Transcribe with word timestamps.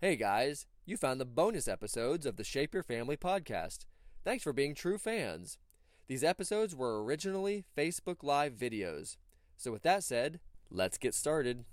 Hey 0.00 0.14
guys, 0.14 0.64
you 0.86 0.96
found 0.96 1.20
the 1.20 1.24
bonus 1.24 1.66
episodes 1.66 2.24
of 2.24 2.36
the 2.36 2.44
Shape 2.44 2.72
Your 2.72 2.84
Family 2.84 3.16
podcast. 3.16 3.78
Thanks 4.24 4.44
for 4.44 4.52
being 4.52 4.72
true 4.72 4.96
fans. 4.96 5.58
These 6.06 6.22
episodes 6.22 6.72
were 6.72 7.02
originally 7.02 7.64
Facebook 7.76 8.22
Live 8.22 8.52
videos. 8.52 9.16
So, 9.56 9.72
with 9.72 9.82
that 9.82 10.04
said, 10.04 10.38
let's 10.70 10.98
get 10.98 11.16
started. 11.16 11.64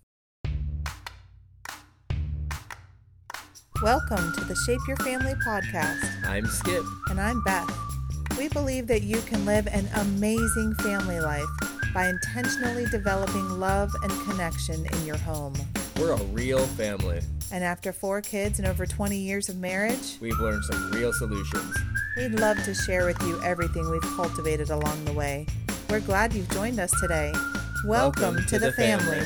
Welcome 3.84 4.34
to 4.34 4.44
the 4.46 4.56
Shape 4.66 4.82
Your 4.88 4.98
Family 4.98 5.36
podcast, 5.46 6.26
I'm 6.26 6.48
Skip. 6.48 6.84
and 7.12 7.22
I'm 7.22 7.44
Beth. 7.44 7.70
We 8.40 8.50
believe 8.50 8.88
that 8.88 9.04
you 9.04 9.22
can 9.22 9.46
live 9.46 9.68
an 9.68 9.88
amazing 9.98 10.74
family 10.82 11.20
life 11.20 11.46
by 11.94 12.08
intentionally 12.08 12.88
developing 12.88 13.48
love 13.60 13.92
and 14.02 14.12
connection 14.28 14.84
in 14.84 15.06
your 15.06 15.18
home. 15.18 15.54
We're 16.00 16.12
a 16.12 16.24
real 16.26 16.66
family. 16.68 17.22
And 17.52 17.64
after 17.64 17.94
four 17.94 18.22
kids 18.22 18.60
and 18.60 18.68
over 18.68 18.86
20 18.86 19.18
years 19.18 19.50
of 19.50 19.58
marriage, 19.58 20.18
We've 20.20 20.38
learned 20.40 20.64
some 20.66 20.92
real 20.92 21.14
solutions. 21.14 21.76
we'd 22.18 22.40
love 22.40 22.62
to 22.66 22.74
share 22.74 23.06
with 23.06 23.22
you 23.22 23.42
everything 23.44 23.90
we've 23.90 24.02
cultivated 24.02 24.72
along 24.72 25.06
the 25.06 25.14
way. 25.14 25.46
We're 25.90 26.02
glad 26.02 26.34
you've 26.34 26.50
joined 26.50 26.80
us 26.80 26.92
today. 27.00 27.32
Welcome, 27.86 28.44
to, 28.48 28.60
the, 28.60 28.72
family. 28.74 29.22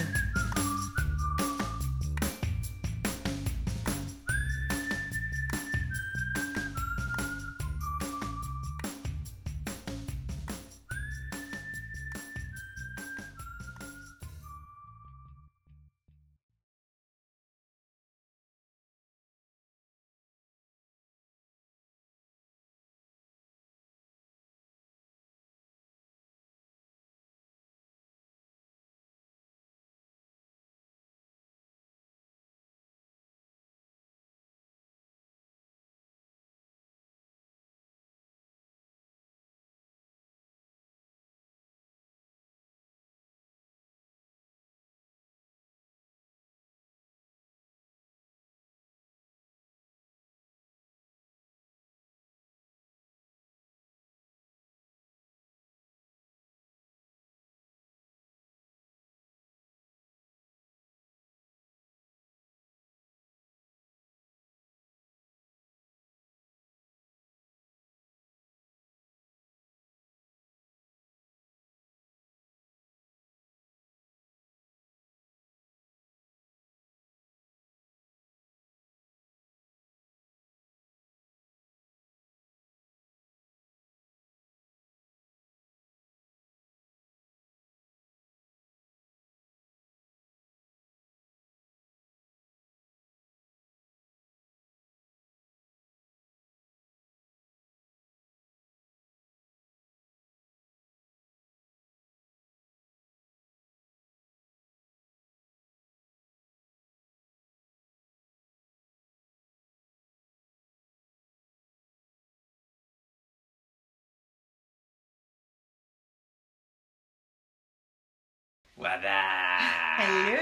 Hello, 118.81 120.37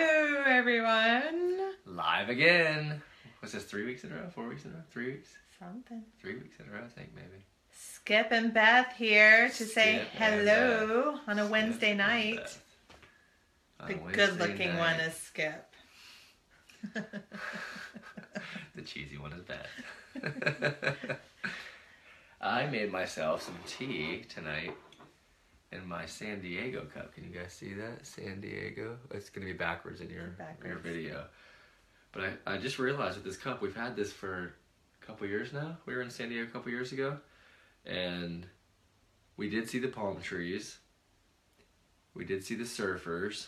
everyone. 0.46 1.72
Live 1.88 2.30
again. 2.30 3.02
What's 3.40 3.56
this, 3.56 3.64
three 3.64 3.84
weeks 3.84 4.04
in 4.04 4.12
a 4.12 4.16
row? 4.16 4.30
Four 4.30 4.48
weeks 4.48 4.64
in 4.64 4.70
a 4.72 4.76
row? 4.76 4.82
Three 4.92 5.14
weeks? 5.14 5.30
Something. 5.58 6.04
Three 6.22 6.36
weeks 6.36 6.58
in 6.60 6.68
a 6.70 6.72
row, 6.72 6.84
I 6.86 6.88
think, 6.88 7.16
maybe. 7.16 7.46
Skip 7.72 8.28
and 8.30 8.54
Beth 8.54 8.94
here 8.96 9.50
to 9.50 9.66
say 9.66 10.06
Skip 10.12 10.22
and 10.22 10.48
hello 10.48 11.20
on 11.28 11.40
a 11.40 11.42
Skip 11.42 11.52
Wednesday 11.52 11.96
night. 11.96 12.60
On 13.80 13.88
The 13.88 13.96
good 14.12 14.38
looking 14.38 14.78
one 14.78 15.00
is 15.00 15.16
Skip. 15.16 15.74
the 16.94 17.04
cheesy 18.86 19.18
one 19.18 19.34
is 19.34 19.42
Beth. 19.42 19.66
I 22.40 22.68
made 22.68 22.92
myself 22.92 23.42
some 23.42 23.58
tea 23.66 24.26
tonight 24.30 24.76
in 25.72 25.86
my 25.88 26.06
San 26.06 26.42
Diego 26.42 26.86
cup. 26.94 27.14
Can 27.14 27.24
you 27.24 27.30
guys 27.30 27.54
see 27.54 27.74
that? 27.74 28.06
San 28.06 28.40
Diego. 28.42 28.98
It's 29.12 29.30
gonna 29.30 29.46
be 29.46 29.54
backwards 29.54 30.02
in 30.02 30.10
your 30.10 30.36
your 30.66 30.78
video. 30.78 31.26
But 32.12 32.24
I, 32.46 32.54
I 32.54 32.58
just 32.58 32.80
realized 32.80 33.16
with 33.16 33.26
this 33.26 33.38
cup, 33.38 33.62
we've 33.62 33.76
had 33.76 33.96
this 33.96 34.12
for 34.12 34.54
a 35.02 35.06
couple 35.06 35.28
years 35.28 35.54
now. 35.54 35.78
We 35.86 35.94
were 35.96 36.02
in 36.02 36.10
San 36.10 36.30
Diego 36.30 36.48
a 36.48 36.52
couple 36.52 36.72
years 36.72 36.92
ago, 36.92 37.18
and 37.86 38.46
we 39.36 39.50
did 39.50 39.70
see 39.70 39.80
the 39.80 39.90
palm 39.90 40.22
trees. 40.22 40.78
We 42.14 42.26
did 42.26 42.44
see 42.44 42.56
the 42.56 42.64
surfers. 42.64 43.48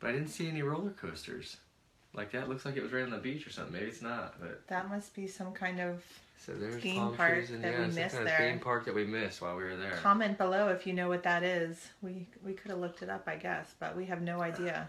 But 0.00 0.10
I 0.10 0.12
didn't 0.12 0.28
see 0.28 0.48
any 0.48 0.62
roller 0.62 0.90
coasters. 0.90 1.58
Like 2.14 2.32
that 2.32 2.48
looks 2.48 2.64
like 2.64 2.76
it 2.76 2.82
was 2.82 2.92
right 2.92 3.04
on 3.04 3.10
the 3.10 3.18
beach 3.18 3.46
or 3.46 3.50
something. 3.50 3.74
Maybe 3.74 3.86
it's 3.86 4.02
not, 4.02 4.40
but 4.40 4.66
That 4.66 4.88
must 4.88 5.14
be 5.14 5.26
some 5.28 5.52
kind 5.52 5.78
of 5.78 6.02
so 6.44 6.52
there's 6.52 6.82
Theme 6.82 6.96
palm 6.96 7.16
park 7.16 7.34
trees 7.34 7.50
and 7.50 7.62
that 7.62 7.72
yeah, 7.72 7.80
we 7.86 7.92
missed 7.92 8.14
kind 8.14 8.26
there. 8.26 8.38
theme 8.38 8.58
park 8.58 8.84
that 8.86 8.94
we 8.94 9.04
missed 9.04 9.42
while 9.42 9.56
we 9.56 9.64
were 9.64 9.76
there. 9.76 9.92
comment 10.02 10.38
below 10.38 10.68
if 10.68 10.86
you 10.86 10.92
know 10.94 11.08
what 11.08 11.22
that 11.24 11.42
is. 11.42 11.88
We 12.02 12.26
we 12.44 12.52
could 12.54 12.70
have 12.70 12.80
looked 12.80 13.02
it 13.02 13.10
up, 13.10 13.24
I 13.26 13.36
guess, 13.36 13.74
but 13.78 13.96
we 13.96 14.06
have 14.06 14.22
no 14.22 14.38
uh, 14.38 14.44
idea. 14.44 14.88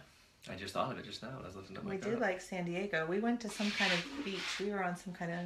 I 0.50 0.56
just 0.56 0.74
thought 0.74 0.92
of 0.92 0.98
it 0.98 1.06
just 1.06 1.22
now. 1.22 1.30
I 1.42 1.46
was 1.46 1.56
listening 1.56 1.80
to 1.80 1.86
my 1.86 1.92
We 1.92 1.98
did 1.98 2.14
cup. 2.14 2.22
like 2.22 2.42
San 2.42 2.66
Diego. 2.66 3.06
We 3.08 3.20
went 3.20 3.42
to 3.42 3.50
some 3.50 3.70
kind 3.72 3.92
of 3.94 4.26
beach. 4.26 4.60
We 4.60 4.72
were 4.72 4.84
on 4.84 4.96
some 4.96 5.14
kind 5.14 5.32
of 5.32 5.40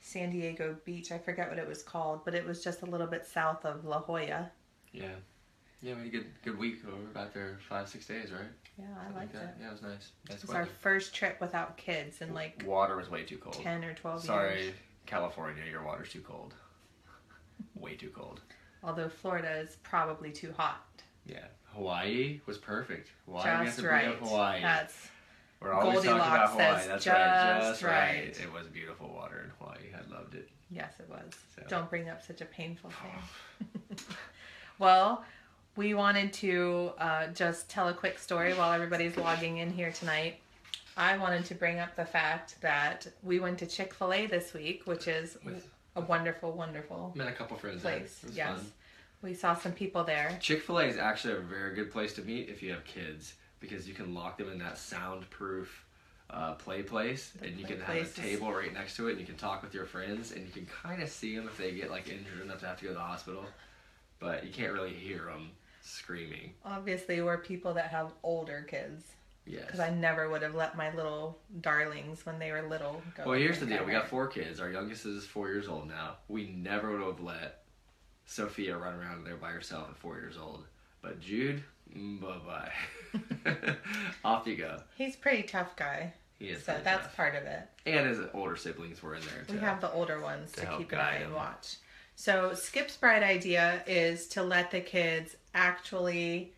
San 0.00 0.30
Diego 0.30 0.76
beach. 0.84 1.10
I 1.12 1.18
forget 1.18 1.48
what 1.48 1.58
it 1.58 1.66
was 1.66 1.82
called, 1.82 2.24
but 2.24 2.34
it 2.34 2.44
was 2.46 2.62
just 2.62 2.82
a 2.82 2.86
little 2.86 3.06
bit 3.06 3.24
south 3.26 3.64
of 3.64 3.84
La 3.84 4.00
Jolla. 4.00 4.50
Yeah, 4.92 5.08
yeah, 5.80 5.94
we 5.94 6.00
had 6.00 6.06
a 6.06 6.10
good 6.10 6.26
good 6.44 6.58
week. 6.58 6.76
We 6.84 6.90
were 6.92 6.98
back 7.14 7.32
there 7.32 7.58
five 7.68 7.88
six 7.88 8.06
days, 8.06 8.32
right? 8.32 8.42
Yeah, 8.78 8.84
I 8.98 9.04
Something 9.04 9.16
liked 9.20 9.34
like 9.34 9.42
it. 9.44 9.48
Yeah, 9.60 9.68
it 9.68 9.72
was 9.72 9.82
nice. 9.82 10.10
It 10.24 10.30
Nice 10.32 10.42
was 10.42 10.50
our 10.50 10.66
first 10.66 11.14
trip 11.14 11.40
without 11.40 11.76
kids 11.78 12.20
in 12.20 12.34
like 12.34 12.62
Water 12.66 12.96
was 12.96 13.10
way 13.10 13.22
too 13.22 13.38
cold. 13.38 13.54
10 13.54 13.84
or 13.84 13.94
12 13.94 14.24
Sorry, 14.24 14.62
years. 14.64 14.74
California, 15.06 15.62
your 15.70 15.82
water's 15.84 16.10
too 16.10 16.20
cold. 16.20 16.54
Way 17.74 17.94
too 17.94 18.10
cold. 18.14 18.40
Although 18.82 19.08
Florida 19.08 19.58
is 19.58 19.76
probably 19.82 20.30
too 20.30 20.52
hot. 20.56 20.84
Yeah, 21.26 21.44
Hawaii 21.74 22.40
was 22.46 22.58
perfect. 22.58 23.10
Why 23.24 23.42
do 23.42 23.48
we 23.48 23.54
have 23.56 23.66
just 23.66 23.82
right. 23.82 24.14
Hawaii? 24.16 24.60
That's 24.62 25.08
We're 25.60 25.72
always 25.72 25.96
talking 26.04 26.10
about 26.12 26.48
Goldilocks 26.48 26.52
Hawaii. 26.52 26.78
says 26.78 26.88
That's 26.88 27.06
right. 27.06 27.58
just 27.58 27.68
Just 27.70 27.82
right. 27.82 27.92
right. 28.26 28.40
It 28.40 28.52
was 28.52 28.66
beautiful 28.68 29.08
water 29.08 29.42
in 29.44 29.50
Hawaii. 29.58 29.78
I 29.94 30.14
loved 30.14 30.34
it. 30.34 30.48
yes, 30.70 30.92
it 31.00 31.08
was. 31.08 31.32
So- 31.56 31.62
Don't 31.68 31.88
bring 31.90 32.08
up 32.08 32.24
such 32.24 32.40
a 32.42 32.44
painful 32.44 32.90
thing. 32.90 33.98
well, 34.78 35.24
we 35.76 35.94
wanted 35.94 36.32
to 36.34 36.92
uh, 36.98 37.26
just 37.28 37.68
tell 37.68 37.88
a 37.88 37.94
quick 37.94 38.18
story 38.18 38.54
while 38.54 38.72
everybody's 38.72 39.16
logging 39.16 39.58
in 39.58 39.70
here 39.72 39.90
tonight. 39.92 40.38
I 40.96 41.18
wanted 41.18 41.44
to 41.46 41.54
bring 41.54 41.78
up 41.78 41.94
the 41.94 42.06
fact 42.06 42.60
that 42.62 43.06
we 43.22 43.38
went 43.38 43.58
to 43.58 43.66
Chick 43.66 43.92
Fil 43.92 44.12
A 44.12 44.26
this 44.26 44.54
week, 44.54 44.86
which 44.86 45.06
is 45.08 45.36
With- 45.44 45.68
a 45.94 46.00
wonderful, 46.00 46.52
wonderful 46.52 47.12
Met 47.14 47.28
a 47.28 47.32
couple 47.32 47.56
friends 47.56 47.82
there. 47.82 47.98
place. 47.98 48.24
Yes, 48.32 48.56
fun. 48.58 48.72
we 49.22 49.34
saw 49.34 49.54
some 49.54 49.72
people 49.72 50.04
there. 50.04 50.38
Chick 50.40 50.62
Fil 50.62 50.78
A 50.80 50.84
is 50.84 50.96
actually 50.96 51.34
a 51.34 51.40
very 51.40 51.74
good 51.74 51.90
place 51.90 52.14
to 52.14 52.22
meet 52.22 52.48
if 52.48 52.62
you 52.62 52.70
have 52.72 52.84
kids 52.84 53.34
because 53.60 53.86
you 53.88 53.94
can 53.94 54.14
lock 54.14 54.38
them 54.38 54.50
in 54.50 54.58
that 54.58 54.78
soundproof 54.78 55.84
uh, 56.28 56.54
play 56.54 56.82
place, 56.82 57.30
The 57.40 57.46
and 57.46 57.56
you 57.58 57.66
play 57.66 57.76
can 57.76 57.84
have 57.84 57.96
a 57.96 58.04
table 58.20 58.52
right 58.52 58.72
next 58.72 58.96
to 58.96 59.06
it, 59.08 59.12
and 59.12 59.20
you 59.20 59.26
can 59.26 59.36
talk 59.36 59.62
with 59.62 59.72
your 59.74 59.86
friends, 59.86 60.32
and 60.32 60.44
you 60.44 60.52
can 60.52 60.66
kind 60.66 61.00
of 61.02 61.08
see 61.08 61.36
them 61.36 61.46
if 61.46 61.56
they 61.56 61.72
get 61.72 61.90
like 61.90 62.08
injured 62.08 62.40
enough 62.42 62.58
to 62.60 62.66
have 62.66 62.78
to 62.78 62.84
go 62.84 62.88
to 62.90 62.94
the 62.94 63.00
hospital, 63.00 63.44
but 64.18 64.44
you 64.44 64.52
can't 64.52 64.72
really 64.72 64.92
hear 64.92 65.26
them 65.26 65.50
screaming. 65.82 66.52
Obviously, 66.64 67.20
we're 67.22 67.38
people 67.38 67.74
that 67.74 67.88
have 67.90 68.12
older 68.24 68.66
kids. 68.68 69.04
Yes. 69.46 69.62
Because 69.66 69.80
I 69.80 69.90
never 69.90 70.28
would 70.28 70.42
have 70.42 70.54
let 70.54 70.76
my 70.76 70.92
little 70.94 71.38
darlings 71.60 72.26
when 72.26 72.38
they 72.38 72.50
were 72.50 72.62
little 72.62 73.00
go. 73.16 73.24
Well, 73.26 73.38
here's 73.38 73.60
the 73.60 73.66
deal. 73.66 73.84
We 73.84 73.92
got 73.92 74.08
four 74.08 74.26
kids. 74.26 74.58
Our 74.60 74.70
youngest 74.70 75.06
is 75.06 75.24
four 75.24 75.48
years 75.48 75.68
old 75.68 75.88
now. 75.88 76.16
We 76.28 76.48
never 76.48 76.90
would 76.92 77.06
have 77.06 77.20
let 77.20 77.62
Sophia 78.26 78.76
run 78.76 78.94
around 78.94 79.24
there 79.24 79.36
by 79.36 79.50
herself 79.50 79.88
at 79.90 79.96
four 79.96 80.16
years 80.16 80.36
old. 80.36 80.64
But 81.00 81.20
Jude, 81.20 81.62
bye 81.94 82.38
bye. 82.44 82.72
Off 84.24 84.46
you 84.46 84.56
go. 84.56 84.82
He's 84.96 85.14
a 85.14 85.18
pretty 85.18 85.44
tough 85.44 85.76
guy, 85.76 86.12
He 86.38 86.46
is 86.48 86.64
so 86.64 86.76
that's 86.82 87.04
tough. 87.04 87.16
part 87.16 87.36
of 87.36 87.44
it. 87.44 87.68
And 87.86 88.06
his 88.08 88.18
older 88.34 88.56
siblings 88.56 89.02
were 89.02 89.14
in 89.14 89.22
there 89.22 89.44
too. 89.46 89.54
We 89.54 89.60
have 89.60 89.80
the 89.80 89.92
older 89.92 90.20
ones 90.20 90.50
to 90.52 90.62
to, 90.62 90.76
keep 90.78 90.90
an 90.92 90.98
eye 90.98 91.20
and 91.22 91.32
watch. 91.32 91.76
So 92.16 92.54
Skip's 92.54 92.96
bright 92.96 93.22
idea 93.22 93.82
is 93.86 94.26
to 94.28 94.42
let 94.42 94.70
the 94.70 94.80
kids 94.80 95.36
actually 95.54 96.52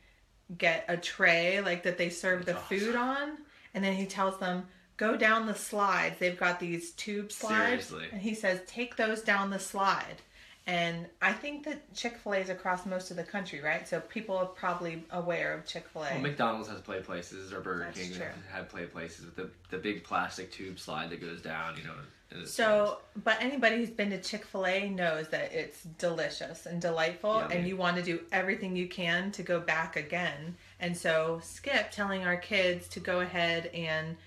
get 0.56 0.85
a 0.89 0.97
tray 0.97 1.61
like 1.61 1.83
that 1.83 1.99
they 1.99 2.09
serve 2.09 2.47
the 2.47 2.53
That's 2.55 2.67
food 2.67 2.97
on, 2.97 3.39
and 3.75 3.85
then 3.85 3.95
he 3.95 4.06
tells 4.06 4.39
them 4.39 4.67
go 4.97 5.17
down 5.17 5.47
the 5.47 5.55
slides. 5.55 6.17
They've 6.19 6.39
got 6.39 6.59
these 6.61 6.93
tube 6.93 7.31
slides, 7.31 7.87
Seriously. 7.87 8.09
and 8.12 8.21
he 8.23 8.35
says 8.35 8.61
take 8.67 8.97
those 8.97 9.21
down 9.23 9.50
the 9.50 9.59
slide. 9.59 10.23
And 10.69 11.06
I 11.23 11.32
think 11.32 11.65
that 11.65 11.94
Chick 11.94 12.19
Fil 12.19 12.35
A 12.35 12.37
is 12.37 12.50
across 12.50 12.85
most 12.85 13.11
of 13.11 13.17
the 13.17 13.25
country, 13.25 13.62
right? 13.62 13.88
So 13.88 14.00
people 14.00 14.37
are 14.37 14.44
probably 14.44 15.03
aware 15.11 15.55
of 15.55 15.65
Chick 15.65 15.88
Fil 15.91 16.03
A. 16.03 16.11
Well, 16.12 16.20
McDonald's 16.20 16.69
has 16.69 16.82
play 16.82 17.00
places, 17.00 17.55
or 17.55 17.61
Burger 17.61 17.85
That's 17.85 17.99
King 17.99 18.12
true. 18.12 18.26
have 18.53 18.69
play 18.69 18.85
places 18.85 19.25
with 19.25 19.35
the, 19.35 19.49
the 19.70 19.79
big 19.79 20.05
plastic 20.05 20.53
tube 20.53 20.79
slide 20.79 21.09
that 21.09 21.23
goes 21.23 21.41
down, 21.41 21.79
you 21.79 21.85
know. 21.85 21.94
So, 22.44 22.99
but 23.25 23.38
anybody 23.41 23.76
who's 23.76 23.88
been 23.88 24.11
to 24.11 24.20
Chick 24.20 24.44
fil 24.44 24.67
A 24.67 24.91
knows 24.91 25.29
that 25.29 25.50
it's 25.55 25.85
delicious 25.99 26.67
and 26.67 26.79
delightful, 26.79 27.41
Yummy. 27.41 27.56
and 27.56 27.67
you 27.67 27.79
want 27.79 27.97
to 27.97 28.03
do 28.03 28.21
everything 28.31 28.76
you 28.76 28.87
can 28.87 29.32
to 29.32 29.43
go 29.43 29.61
back 29.61 29.97
again. 29.97 30.55
And 30.79 30.94
so, 30.94 31.41
Skip 31.43 31.91
telling 31.91 32.25
our 32.26 32.37
kids 32.37 32.87
to 32.88 33.00
go 33.00 33.21
ahead 33.21 33.71
and 33.73 34.19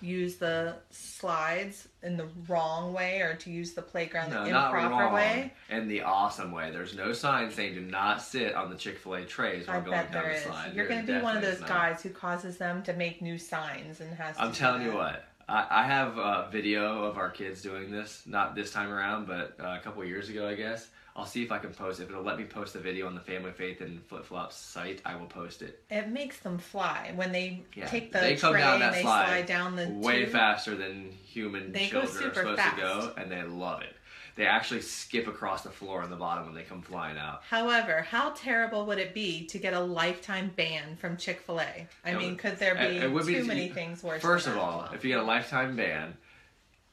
use 0.00 0.36
the 0.36 0.76
slides 0.90 1.88
in 2.02 2.16
the 2.16 2.26
wrong 2.48 2.92
way 2.92 3.20
or 3.20 3.34
to 3.34 3.50
use 3.50 3.72
the 3.72 3.82
playground 3.82 4.30
No, 4.30 4.44
the 4.44 4.50
improper 4.50 5.14
way. 5.14 5.52
In 5.68 5.88
the 5.88 6.02
awesome 6.02 6.52
way. 6.52 6.70
There's 6.70 6.94
no 6.94 7.12
sign 7.12 7.50
saying 7.50 7.74
do 7.74 7.80
not 7.80 8.22
sit 8.22 8.54
on 8.54 8.70
the 8.70 8.76
Chick 8.76 8.98
Fil 8.98 9.14
A 9.14 9.24
trays 9.24 9.66
while 9.66 9.78
I 9.78 9.80
going 9.80 10.06
down 10.10 10.24
the 10.24 10.34
is. 10.34 10.42
slide. 10.42 10.74
You're 10.74 10.88
going 10.88 11.04
to 11.06 11.12
be 11.12 11.20
one 11.20 11.36
of 11.36 11.42
those 11.42 11.60
guys 11.60 12.02
who 12.02 12.10
causes 12.10 12.56
them 12.56 12.82
to 12.84 12.92
make 12.94 13.20
new 13.20 13.38
signs 13.38 14.00
and 14.00 14.12
has 14.14 14.36
to. 14.36 14.42
I'm 14.42 14.52
telling 14.52 14.82
you 14.82 14.94
what. 14.94 15.24
I, 15.48 15.66
I 15.70 15.82
have 15.82 16.16
a 16.16 16.48
video 16.50 17.04
of 17.04 17.18
our 17.18 17.28
kids 17.30 17.60
doing 17.60 17.90
this. 17.90 18.22
Not 18.26 18.54
this 18.54 18.72
time 18.72 18.90
around, 18.90 19.26
but 19.26 19.56
uh, 19.60 19.76
a 19.78 19.80
couple 19.82 20.04
years 20.04 20.28
ago, 20.28 20.48
I 20.48 20.54
guess. 20.54 20.88
I'll 21.20 21.26
see 21.26 21.42
if 21.42 21.52
I 21.52 21.58
can 21.58 21.74
post 21.74 22.00
it. 22.00 22.04
If 22.04 22.08
it'll 22.10 22.22
let 22.22 22.38
me 22.38 22.44
post 22.44 22.72
the 22.72 22.78
video 22.78 23.06
on 23.06 23.14
the 23.14 23.20
Family 23.20 23.52
Faith 23.52 23.82
and 23.82 24.02
Flip 24.06 24.24
Flops 24.24 24.56
site, 24.56 25.02
I 25.04 25.16
will 25.16 25.26
post 25.26 25.60
it. 25.60 25.82
It 25.90 26.08
makes 26.08 26.38
them 26.38 26.56
fly 26.56 27.12
when 27.14 27.30
they 27.30 27.62
Yeah, 27.74 27.84
take 27.88 28.10
the 28.10 28.20
they 28.20 28.36
come 28.36 28.52
tray 28.54 28.62
down 28.62 28.74
and 28.76 28.82
that 28.84 28.92
they 28.94 29.02
slide 29.02 29.26
slide 29.26 29.46
down 29.46 29.76
the 29.76 29.90
Way 29.90 30.20
tube. 30.24 30.30
faster 30.32 30.74
than 30.74 31.12
human 31.12 31.72
They 31.72 31.88
children 31.88 32.30
are 32.30 32.34
supposed 32.34 32.58
fast. 32.58 32.76
to 32.76 32.80
go, 32.82 33.12
and 33.18 33.30
they 33.30 33.42
love 33.42 33.82
it. 33.82 33.94
They 34.36 34.46
actually 34.46 34.80
skip 34.80 35.26
across 35.26 35.62
the 35.62 35.68
floor 35.70 36.02
on 36.02 36.08
the 36.08 36.16
bottom 36.16 36.46
when 36.46 36.54
they 36.54 36.62
come 36.62 36.80
flying 36.80 37.18
out. 37.18 37.42
However, 37.50 38.00
how 38.00 38.30
terrible 38.30 38.86
would 38.86 38.96
it 38.98 39.12
be 39.12 39.44
to 39.48 39.58
get 39.58 39.74
a 39.74 39.80
lifetime 39.80 40.50
ban 40.56 40.96
from 40.96 41.18
Chick 41.18 41.42
Fil 41.42 41.60
A? 41.60 41.86
I 42.06 42.10
It 42.12 42.16
mean, 42.16 42.28
would- 42.30 42.38
could 42.38 42.56
there 42.58 42.74
be 42.76 42.80
it- 42.96 43.02
it 43.02 43.12
would 43.12 43.26
be- 43.26 43.34
too 43.34 43.44
many 43.44 43.68
things 43.68 44.02
worse? 44.02 44.22
First 44.22 44.46
of 44.46 44.56
all, 44.56 44.88
if 44.94 45.04
you 45.04 45.10
get 45.10 45.18
a 45.18 45.22
lifetime 45.24 45.76
ban, 45.76 46.16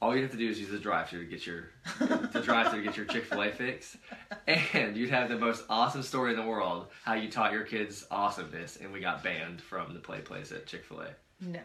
all 0.01 0.15
you 0.15 0.21
have 0.21 0.31
to 0.31 0.37
do 0.37 0.47
is 0.47 0.59
use 0.59 0.69
the 0.69 0.77
drive-through 0.77 1.23
to 1.23 1.29
get 1.29 1.45
your 1.47 1.69
the 1.99 2.41
drive-through 2.43 2.81
to 2.81 2.85
get 2.85 2.97
your 2.97 3.05
Chick 3.05 3.25
Fil 3.25 3.41
A 3.41 3.51
fix, 3.51 3.97
and 4.47 4.95
you'd 4.95 5.09
have 5.09 5.29
the 5.29 5.37
most 5.37 5.63
awesome 5.69 6.03
story 6.03 6.31
in 6.31 6.37
the 6.37 6.45
world 6.45 6.87
how 7.03 7.13
you 7.13 7.29
taught 7.29 7.51
your 7.51 7.63
kids 7.63 8.05
awesomeness, 8.11 8.77
and 8.77 8.91
we 8.93 8.99
got 8.99 9.23
banned 9.23 9.61
from 9.61 9.93
the 9.93 9.99
play 9.99 10.21
place 10.21 10.51
at 10.51 10.67
Chick 10.67 10.85
Fil 10.85 11.01
A. 11.01 11.07
no. 11.41 11.61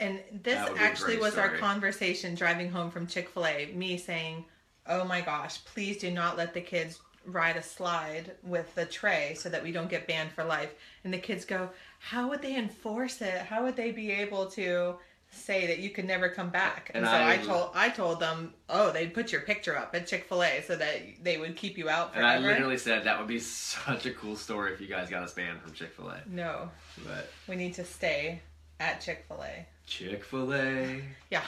And 0.00 0.20
this 0.42 0.56
That 0.56 0.70
would 0.70 0.78
be 0.78 0.84
a 0.84 0.86
actually 0.86 1.16
was 1.18 1.38
our 1.38 1.56
conversation 1.56 2.34
driving 2.34 2.68
home 2.70 2.90
from 2.90 3.06
Chick 3.06 3.28
Fil 3.28 3.46
A. 3.46 3.72
Me 3.74 3.96
saying, 3.96 4.44
"Oh 4.86 5.04
my 5.04 5.20
gosh, 5.20 5.64
please 5.64 5.98
do 5.98 6.10
not 6.10 6.36
let 6.36 6.54
the 6.54 6.60
kids." 6.60 7.00
Ride 7.26 7.56
a 7.56 7.62
slide 7.62 8.32
with 8.42 8.74
the 8.74 8.84
tray 8.84 9.32
so 9.34 9.48
that 9.48 9.62
we 9.62 9.72
don't 9.72 9.88
get 9.88 10.06
banned 10.06 10.30
for 10.32 10.44
life. 10.44 10.74
And 11.04 11.14
the 11.14 11.16
kids 11.16 11.46
go, 11.46 11.70
How 11.98 12.28
would 12.28 12.42
they 12.42 12.54
enforce 12.54 13.22
it? 13.22 13.38
How 13.38 13.62
would 13.62 13.76
they 13.76 13.92
be 13.92 14.10
able 14.10 14.44
to 14.50 14.98
say 15.34 15.66
that 15.68 15.78
you 15.78 15.90
could 15.90 16.04
never 16.04 16.28
come 16.28 16.50
back? 16.50 16.90
And, 16.94 17.04
And 17.04 17.10
so 17.10 17.12
I, 17.16 17.32
I- 17.32 17.36
told 17.38 17.70
I 17.74 17.88
told 17.90 18.20
them, 18.20 18.54
Oh, 18.68 18.90
they'd 18.92 19.12
put 19.14 19.32
your 19.32 19.40
picture 19.42 19.76
up 19.76 19.94
at 19.94 20.06
Chick 20.06 20.24
fil 20.28 20.42
A 20.42 20.62
so 20.66 20.76
that 20.76 21.00
they 21.22 21.36
would 21.38 21.56
keep 21.56 21.76
you 21.78 21.88
out 21.88 22.12
And. 22.14 22.24
I 22.26 22.38
literally 22.38 22.78
said 22.78 23.04
that 23.04 23.18
would 23.18 23.28
be 23.28 23.38
such 23.40 24.06
a 24.06 24.10
cool 24.12 24.36
story 24.36 24.72
if 24.72 24.80
you 24.80 24.86
guys 24.86 25.10
got 25.10 25.22
us 25.22 25.32
banned 25.34 25.60
from 25.60 25.72
Chick 25.72 25.92
Fil 25.94 26.08
A. 26.08 26.20
No, 26.26 26.70
But 27.04 27.30
we 27.48 27.56
need 27.56 27.74
to 27.74 27.84
stay 27.84 28.40
at 28.80 29.00
Chick 29.00 29.24
fil 29.28 29.42
A. 29.42 29.66
Chick 29.86 30.24
Fil 30.24 30.54
A, 30.54 31.02
Yeah. 31.30 31.42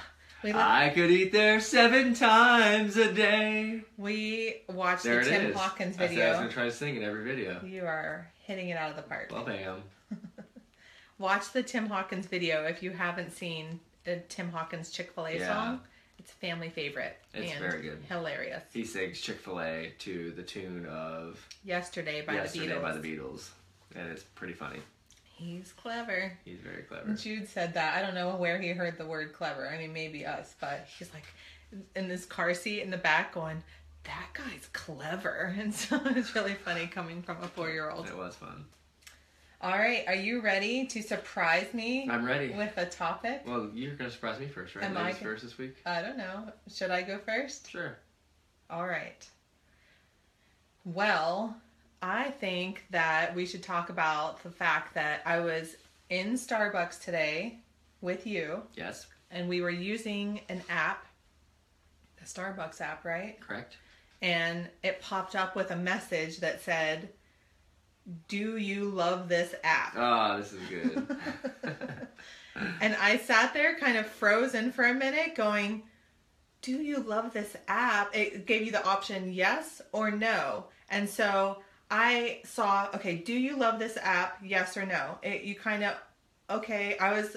We, 0.44 0.52
I 0.52 0.92
could 0.94 1.10
eat 1.10 1.32
there 1.32 1.58
seven 1.60 2.12
times 2.14 2.96
a 2.98 3.10
day. 3.10 3.80
we 3.96 4.56
watched 4.68 5.02
There 5.04 5.24
the 5.24 5.30
Tim 5.30 5.46
is. 5.46 5.56
Hawkins 5.56 5.96
I 5.96 6.00
said 6.00 6.02
I 6.02 6.08
was 6.08 6.14
video. 6.16 6.32
gonna 6.34 6.52
try 6.52 6.64
to 6.66 6.70
sing 6.70 6.96
in 6.96 7.02
every 7.02 7.24
video. 7.24 7.64
You 7.64 7.84
are 7.86 8.30
hitting 8.42 8.68
it 8.68 8.76
out 8.76 8.90
of 8.90 8.96
the 8.96 9.02
park. 9.02 9.30
Well, 9.32 9.44
bam. 9.44 9.82
Watch 11.18 11.52
the 11.52 11.62
Tim 11.62 11.86
Hawkins 11.86 12.26
video 12.26 12.64
if 12.64 12.82
you 12.82 12.90
haven't 12.90 13.32
seen 13.32 13.80
the 14.04 14.16
Tim 14.28 14.50
Hawkins 14.50 14.90
Chick 14.90 15.12
fil 15.12 15.26
A 15.26 15.38
Yeah. 15.38 15.48
song. 15.48 15.80
It's 16.18 16.30
a 16.32 16.34
family 16.36 16.70
favorite. 16.70 17.18
It's 17.34 17.50
and 17.52 17.60
very 17.60 17.82
good. 17.82 18.02
Hilarious. 18.08 18.62
He 18.72 18.84
sings 18.84 19.20
Chick 19.20 19.38
Fil 19.38 19.60
A 19.60 19.92
to 19.98 20.30
the 20.32 20.42
tune 20.42 20.86
of 20.86 21.46
Yesterday 21.62 22.22
by 22.24 22.34
Yesterday 22.34 22.68
the 22.68 22.74
Beatles. 22.74 22.82
by 22.82 22.92
the 22.96 23.16
Beatles, 23.16 23.48
and 23.94 24.08
it's 24.10 24.22
pretty 24.22 24.54
funny. 24.54 24.80
He's 25.22 25.72
clever. 25.74 26.32
He's 26.46 26.60
very 26.60 26.82
clever. 26.84 27.12
Jude 27.12 27.46
said 27.48 27.74
that. 27.74 27.96
I 27.98 28.00
don't 28.02 28.14
know 28.14 28.34
where 28.36 28.58
he 28.58 28.70
heard 28.70 28.96
the 28.96 29.04
word 29.04 29.34
clever. 29.34 29.68
I 29.68 29.76
mean, 29.76 29.92
maybe 29.92 30.24
us, 30.24 30.54
but 30.58 30.88
he's 30.98 31.12
like 31.12 31.26
in 31.94 32.08
this 32.08 32.24
car 32.24 32.54
seat 32.54 32.80
in 32.80 32.90
the 32.90 32.96
back 32.96 33.34
going, 33.34 33.62
that 34.04 34.28
guy's 34.32 34.68
clever. 34.72 35.54
And 35.58 35.74
so 35.74 36.00
it's 36.06 36.34
really 36.34 36.54
funny 36.54 36.86
coming 36.86 37.22
from 37.22 37.42
a 37.42 37.48
four 37.48 37.68
year 37.70 37.90
old. 37.90 38.06
It 38.08 38.16
was 38.16 38.34
fun. 38.36 38.64
All 39.66 39.72
right, 39.76 40.04
are 40.06 40.14
you 40.14 40.42
ready 40.42 40.86
to 40.86 41.02
surprise 41.02 41.74
me 41.74 42.08
I'm 42.08 42.24
ready. 42.24 42.50
with 42.50 42.78
a 42.78 42.86
topic? 42.86 43.42
Well, 43.44 43.68
you're 43.74 43.96
gonna 43.96 44.12
surprise 44.12 44.38
me 44.38 44.46
first, 44.46 44.76
right? 44.76 44.84
Am 44.84 44.96
I 44.96 45.06
Ladies 45.06 45.16
gonna- 45.16 45.30
first 45.32 45.42
this 45.42 45.58
week. 45.58 45.74
I 45.84 46.02
don't 46.02 46.16
know. 46.16 46.52
Should 46.72 46.92
I 46.92 47.02
go 47.02 47.18
first? 47.18 47.68
Sure. 47.68 47.98
All 48.70 48.86
right. 48.86 49.28
Well, 50.84 51.60
I 52.00 52.30
think 52.30 52.84
that 52.90 53.34
we 53.34 53.44
should 53.44 53.64
talk 53.64 53.88
about 53.90 54.40
the 54.44 54.52
fact 54.52 54.94
that 54.94 55.20
I 55.26 55.40
was 55.40 55.74
in 56.10 56.34
Starbucks 56.34 57.02
today 57.02 57.58
with 58.00 58.24
you 58.24 58.68
Yes. 58.74 59.08
and 59.32 59.48
we 59.48 59.62
were 59.62 59.70
using 59.70 60.42
an 60.48 60.62
app, 60.68 61.06
the 62.18 62.24
Starbucks 62.24 62.80
app, 62.80 63.04
right? 63.04 63.40
Correct. 63.40 63.78
And 64.22 64.70
it 64.84 65.00
popped 65.00 65.34
up 65.34 65.56
with 65.56 65.72
a 65.72 65.76
message 65.76 66.36
that 66.36 66.60
said, 66.60 67.12
Do 68.28 68.56
you 68.56 68.84
love 68.84 69.28
this 69.28 69.54
app? 69.64 69.94
Oh, 69.96 70.38
this 70.38 70.52
is 70.52 70.60
good. 70.68 71.16
And 72.80 72.96
I 72.96 73.18
sat 73.18 73.52
there 73.52 73.78
kind 73.78 73.98
of 73.98 74.06
frozen 74.06 74.72
for 74.72 74.84
a 74.84 74.94
minute 74.94 75.34
going, 75.34 75.82
Do 76.62 76.72
you 76.72 77.00
love 77.00 77.32
this 77.32 77.54
app? 77.68 78.16
It 78.16 78.46
gave 78.46 78.62
you 78.62 78.72
the 78.72 78.86
option 78.86 79.32
yes 79.32 79.82
or 79.92 80.10
no. 80.10 80.64
And 80.88 81.08
so 81.08 81.58
I 81.90 82.40
saw, 82.44 82.88
okay, 82.94 83.16
do 83.16 83.32
you 83.32 83.56
love 83.56 83.78
this 83.78 83.96
app? 83.98 84.38
Yes 84.42 84.76
or 84.76 84.86
no. 84.86 85.18
It, 85.22 85.42
you 85.42 85.54
kind 85.54 85.84
of, 85.84 85.94
okay, 86.50 86.96
I 86.98 87.12
was 87.12 87.36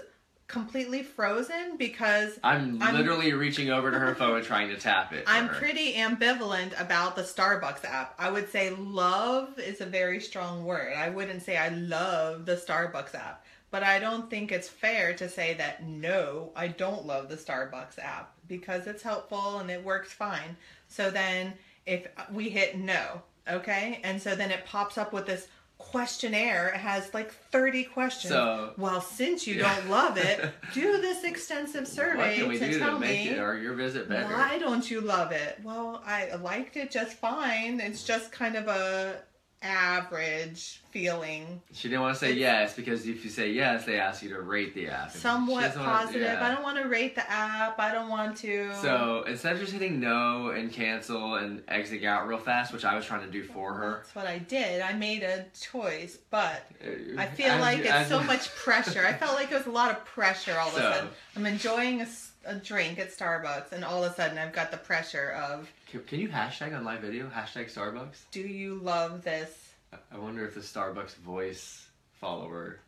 completely 0.49 1.03
frozen 1.03 1.77
because 1.77 2.39
I'm, 2.43 2.81
I'm- 2.81 2.95
literally 2.95 3.31
reaching 3.31 3.69
over 3.69 3.91
to 3.91 3.97
her 3.97 4.15
phone 4.15 4.37
and 4.37 4.45
trying 4.45 4.67
to 4.69 4.77
tap 4.77 5.13
it. 5.13 5.23
I'm 5.27 5.47
her. 5.47 5.55
pretty 5.55 5.93
ambivalent 5.93 6.79
about 6.81 7.15
the 7.15 7.21
Starbucks 7.21 7.85
app. 7.85 8.15
I 8.19 8.29
would 8.29 8.49
say 8.49 8.71
love 8.71 9.57
is 9.59 9.79
a 9.79 9.85
very 9.85 10.19
strong 10.19 10.65
word. 10.65 10.95
I 10.97 11.09
wouldn't 11.09 11.43
say 11.43 11.55
I 11.55 11.69
love 11.69 12.45
the 12.45 12.55
Starbucks 12.55 13.15
app. 13.15 13.45
But 13.71 13.83
I 13.83 13.99
don't 13.99 14.31
think 14.31 14.51
it's 14.51 14.67
fair 14.67 15.13
to 15.13 15.29
say 15.29 15.53
that 15.53 15.83
no, 15.83 16.51
I 16.55 16.69
don't 16.69 17.05
love 17.05 17.29
the 17.29 17.35
Starbucks 17.35 17.99
app 17.99 18.33
because 18.47 18.87
it's 18.87 19.03
helpful 19.03 19.59
and 19.59 19.69
it 19.69 19.83
works 19.85 20.11
fine. 20.11 20.57
So 20.87 21.11
then 21.11 21.53
if 21.85 22.07
we 22.33 22.49
hit 22.49 22.75
no, 22.75 23.21
okay? 23.47 23.99
And 24.03 24.19
so 24.19 24.35
then 24.35 24.49
it 24.49 24.65
pops 24.65 24.97
up 24.97 25.13
with 25.13 25.27
this 25.27 25.47
questionnaire. 25.79 26.69
Has 26.69 27.11
like 27.13 27.31
30 27.51 27.85
questions. 27.85 28.31
So- 28.31 28.73
well, 28.77 29.01
since 29.01 29.47
you 29.47 29.55
Yeah. 29.55 29.73
don't 29.75 29.89
love 29.89 30.17
it, 30.17 30.51
do 30.73 31.01
this 31.01 31.23
extensive 31.23 31.87
survey 31.87 32.37
to 32.37 32.79
tell 32.79 32.95
to 32.95 32.99
me 32.99 33.29
it 33.29 33.39
or 33.39 33.57
your 33.57 33.73
visit 33.73 34.07
better? 34.07 34.31
why 34.31 34.59
don't 34.59 34.89
you 34.91 35.01
love 35.01 35.31
it? 35.31 35.57
Well, 35.63 36.03
I 36.05 36.35
liked 36.35 36.77
it 36.77 36.91
just 36.91 37.13
fine. 37.13 37.79
It's 37.79 38.03
just 38.03 38.31
kind 38.31 38.55
of 38.55 38.67
a 38.67 39.15
average 39.61 40.81
feeling. 40.91 41.61
She 41.73 41.89
didn't 41.89 42.01
want 42.01 42.15
to 42.15 42.19
say 42.19 42.33
yes 42.33 42.75
because 42.75 43.05
if 43.05 43.23
you 43.23 43.29
say 43.29 43.51
yes, 43.51 43.85
they 43.85 43.99
ask 43.99 44.23
you 44.23 44.29
to 44.29 44.41
rate 44.41 44.73
the 44.73 44.87
app. 44.87 45.11
Somewhat 45.11 45.75
positive. 45.75 46.21
yeah. 46.21 46.45
I 46.45 46.53
don't 46.53 46.63
want 46.63 46.77
to 46.81 46.87
rate 46.87 47.15
the 47.15 47.29
app. 47.29 47.79
I 47.79 47.91
don't 47.91 48.09
want 48.09 48.37
to. 48.37 48.73
So 48.81 49.23
instead 49.27 49.53
of 49.53 49.59
just 49.59 49.71
hitting 49.73 49.99
no 49.99 50.49
and 50.49 50.71
cancel 50.71 51.35
and 51.35 51.61
exiting 51.67 52.05
out 52.05 52.27
real 52.27 52.37
fast, 52.37 52.73
which 52.73 52.85
I 52.85 52.95
was 52.95 53.05
trying 53.05 53.21
to 53.25 53.31
do 53.31 53.43
for 53.43 53.73
her, 53.73 53.97
That's 54.03 54.15
what 54.15 54.27
I 54.27 54.39
did. 54.39 54.81
I 54.81 54.93
made 54.93 55.23
a 55.23 55.45
choice, 55.59 56.17
but 56.29 56.65
uh, 56.83 57.19
I 57.19 57.27
feel 57.27 57.47
as 57.51 57.61
like 57.61 57.79
it's 57.79 57.89
as 57.91 58.07
so 58.09 58.23
much 58.23 58.49
pressure. 58.55 59.05
I 59.05 59.13
felt 59.13 59.35
like 59.35 59.51
it 59.51 59.55
was 59.55 59.67
a 59.67 59.71
lot 59.71 59.91
of 59.91 60.03
pressure 60.05 60.57
all 60.57 60.69
of 60.69 60.73
So- 60.73 60.89
a 60.89 60.93
sudden. 60.95 61.09
I'm 61.35 61.45
enjoying 61.45 62.01
a, 62.01 62.07
a 62.45 62.55
drink 62.55 62.99
at 62.99 63.15
Starbucks, 63.15 63.71
and 63.71 63.85
all 63.85 64.03
of 64.03 64.11
a 64.11 64.15
sudden 64.15 64.37
I've 64.37 64.51
got 64.53 64.71
the 64.71 64.77
pressure 64.77 65.29
of, 65.31 65.69
Can, 65.91 66.03
can 66.03 66.19
you 66.19 66.29
hashtag 66.29 66.75
on 66.77 66.83
live 66.83 67.01
video? 67.01 67.27
Hashtag 67.29 67.73
Starbucks. 67.73 68.25
do 68.31 68.41
you 68.41 68.75
love 68.75 69.23
this? 69.23 69.73
I- 70.11 70.17
wonder 70.17 70.45
if 70.45 70.53
the 70.53 70.59
Starbucks 70.61 71.15
voice 71.15 71.87
follower 72.13 72.79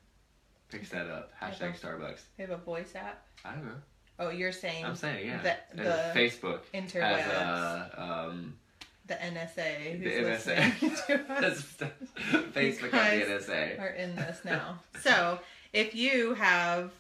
picks 0.70 0.90
that 0.90 1.08
up. 1.08 1.32
Hashtag 1.42 1.80
Starbucks. 1.80 2.20
They 2.38 2.44
have 2.44 2.52
a 2.52 2.58
voice 2.58 2.94
app. 2.96 3.26
I 3.44 3.54
don't 3.54 3.66
know. 3.66 3.82
Oh, 4.20 4.30
you're 4.30 4.52
saying 4.52 4.86
I'm 4.86 4.96
saying 4.96 5.26
yeah. 5.26 5.42
the, 5.74 5.84
the 5.84 6.12
Facebook 6.14 6.60
interwebs, 6.76 7.28
a 7.28 8.02
um. 8.02 8.54
the 9.08 9.16
NSA, 9.16 10.04
The 10.04 10.12
NSA. 10.12 10.72
Facebook 12.54 12.92
has 12.92 13.48
the 13.48 13.54
NSA. 13.54 13.80
are 13.80 13.88
in 13.88 14.16
this 14.16 14.46
now. 14.46 14.80
So 15.02 15.40
if 15.74 15.96
you 15.96 16.36
have 16.36 16.92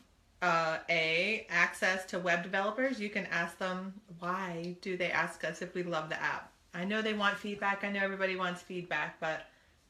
uh, 0.41 0.77
a 0.89 1.45
access 1.50 2.05
to 2.05 2.19
web 2.19 2.43
developers, 2.43 3.00
you 3.00 3.10
can 3.10 3.25
ask 3.27 3.57
them 3.57 3.93
why 4.19 4.75
do 4.81 4.98
they 4.98 5.12
ask 5.12 5.43
us 5.43 5.62
if 5.62 5.74
we 5.75 5.83
love 5.83 6.10
the 6.10 6.21
app. 6.21 6.51
I 6.74 6.86
know 6.86 7.01
they 7.01 7.13
want 7.13 7.38
feedback. 7.38 7.83
I 7.83 7.91
know 7.91 8.00
everybody 8.01 8.36
wants 8.36 8.62
feedback, 8.62 9.19
but 9.19 9.45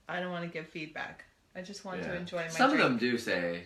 I 0.10 0.20
don't 0.20 0.31
want 0.31 0.43
to 0.43 0.50
give 0.50 0.67
feedback. 0.67 1.24
I 1.55 1.62
just 1.62 1.86
want 1.86 2.01
to 2.03 2.15
enjoy 2.15 2.38
my 2.43 2.48
Some 2.48 2.72
drink. 2.72 2.84
of 2.84 2.89
them 2.91 2.98
do 2.98 3.17
say, 3.17 3.65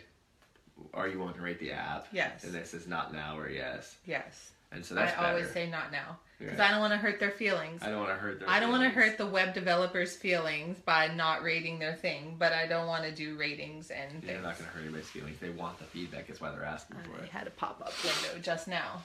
"Are 0.94 1.08
you 1.08 1.20
wanting 1.20 1.36
to 1.38 1.42
rate 1.42 1.60
the 1.60 1.72
app?" 1.72 2.08
Yes. 2.12 2.44
And 2.44 2.54
this 2.54 2.74
is 2.74 2.88
not 2.88 3.13
now 3.13 3.38
or 3.38 3.50
yes, 3.50 3.96
Yes. 4.06 4.51
And 4.75 4.86
so 4.86 4.94
that's 4.96 5.17
I 5.17 5.29
always 5.29 5.48
better. 5.48 5.53
say 5.53 5.70
not 5.70 5.91
now 5.91 6.17
because 6.38 6.58
Yeah. 6.60 6.67
I 6.67 6.72
don't 6.72 6.82
want 6.82 6.91
to 6.94 6.98
hurt 6.98 7.20
their 7.20 7.32
feelings. 7.32 7.82
I 7.82 7.88
don't 7.89 8.00
want 8.00 8.10
to 8.10 8.15
hurt 8.15 8.39
their. 8.39 8.50
I 8.50 8.60
don't 8.60 8.72
want 8.72 8.84
to 8.84 8.89
hurt 8.89 9.17
the 9.17 9.25
web 9.25 9.53
developers' 9.53 10.15
feelings 10.15 10.77
by 10.86 11.08
not 11.08 11.44
rating 11.44 11.79
their 11.79 11.96
thing, 11.96 12.36
but 12.38 12.51
I 12.53 12.67
don't 12.67 12.88
want 12.88 13.03
to 13.03 13.12
do 13.12 13.36
ratings 13.38 13.89
and 13.89 14.03
Yeah, 14.15 14.20
things. 14.20 14.24
They're 14.25 14.41
not 14.41 14.58
going 14.58 14.70
to 14.70 14.75
hurt 14.75 14.82
anybody's 14.84 15.08
feelings. 15.10 15.38
They 15.39 15.50
want 15.51 15.79
the 15.79 15.86
feedback. 15.86 16.27
That's 16.27 16.41
why 16.41 16.51
they're 16.51 16.65
asking 16.65 16.98
for 16.98 17.24
it. 17.24 17.29
I 17.34 17.38
had 17.38 17.48
a 17.48 17.51
pop 17.51 17.82
up 17.82 17.94
window 18.03 18.39
just 18.41 18.67
now. 18.67 19.01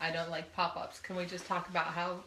I 0.00 0.12
don't 0.12 0.30
like 0.30 0.54
pop 0.54 0.76
ups. 0.76 1.00
Can 1.00 1.16
we 1.16 1.26
just 1.26 1.44
talk 1.46 1.68
about 1.68 1.86
how 1.86 2.20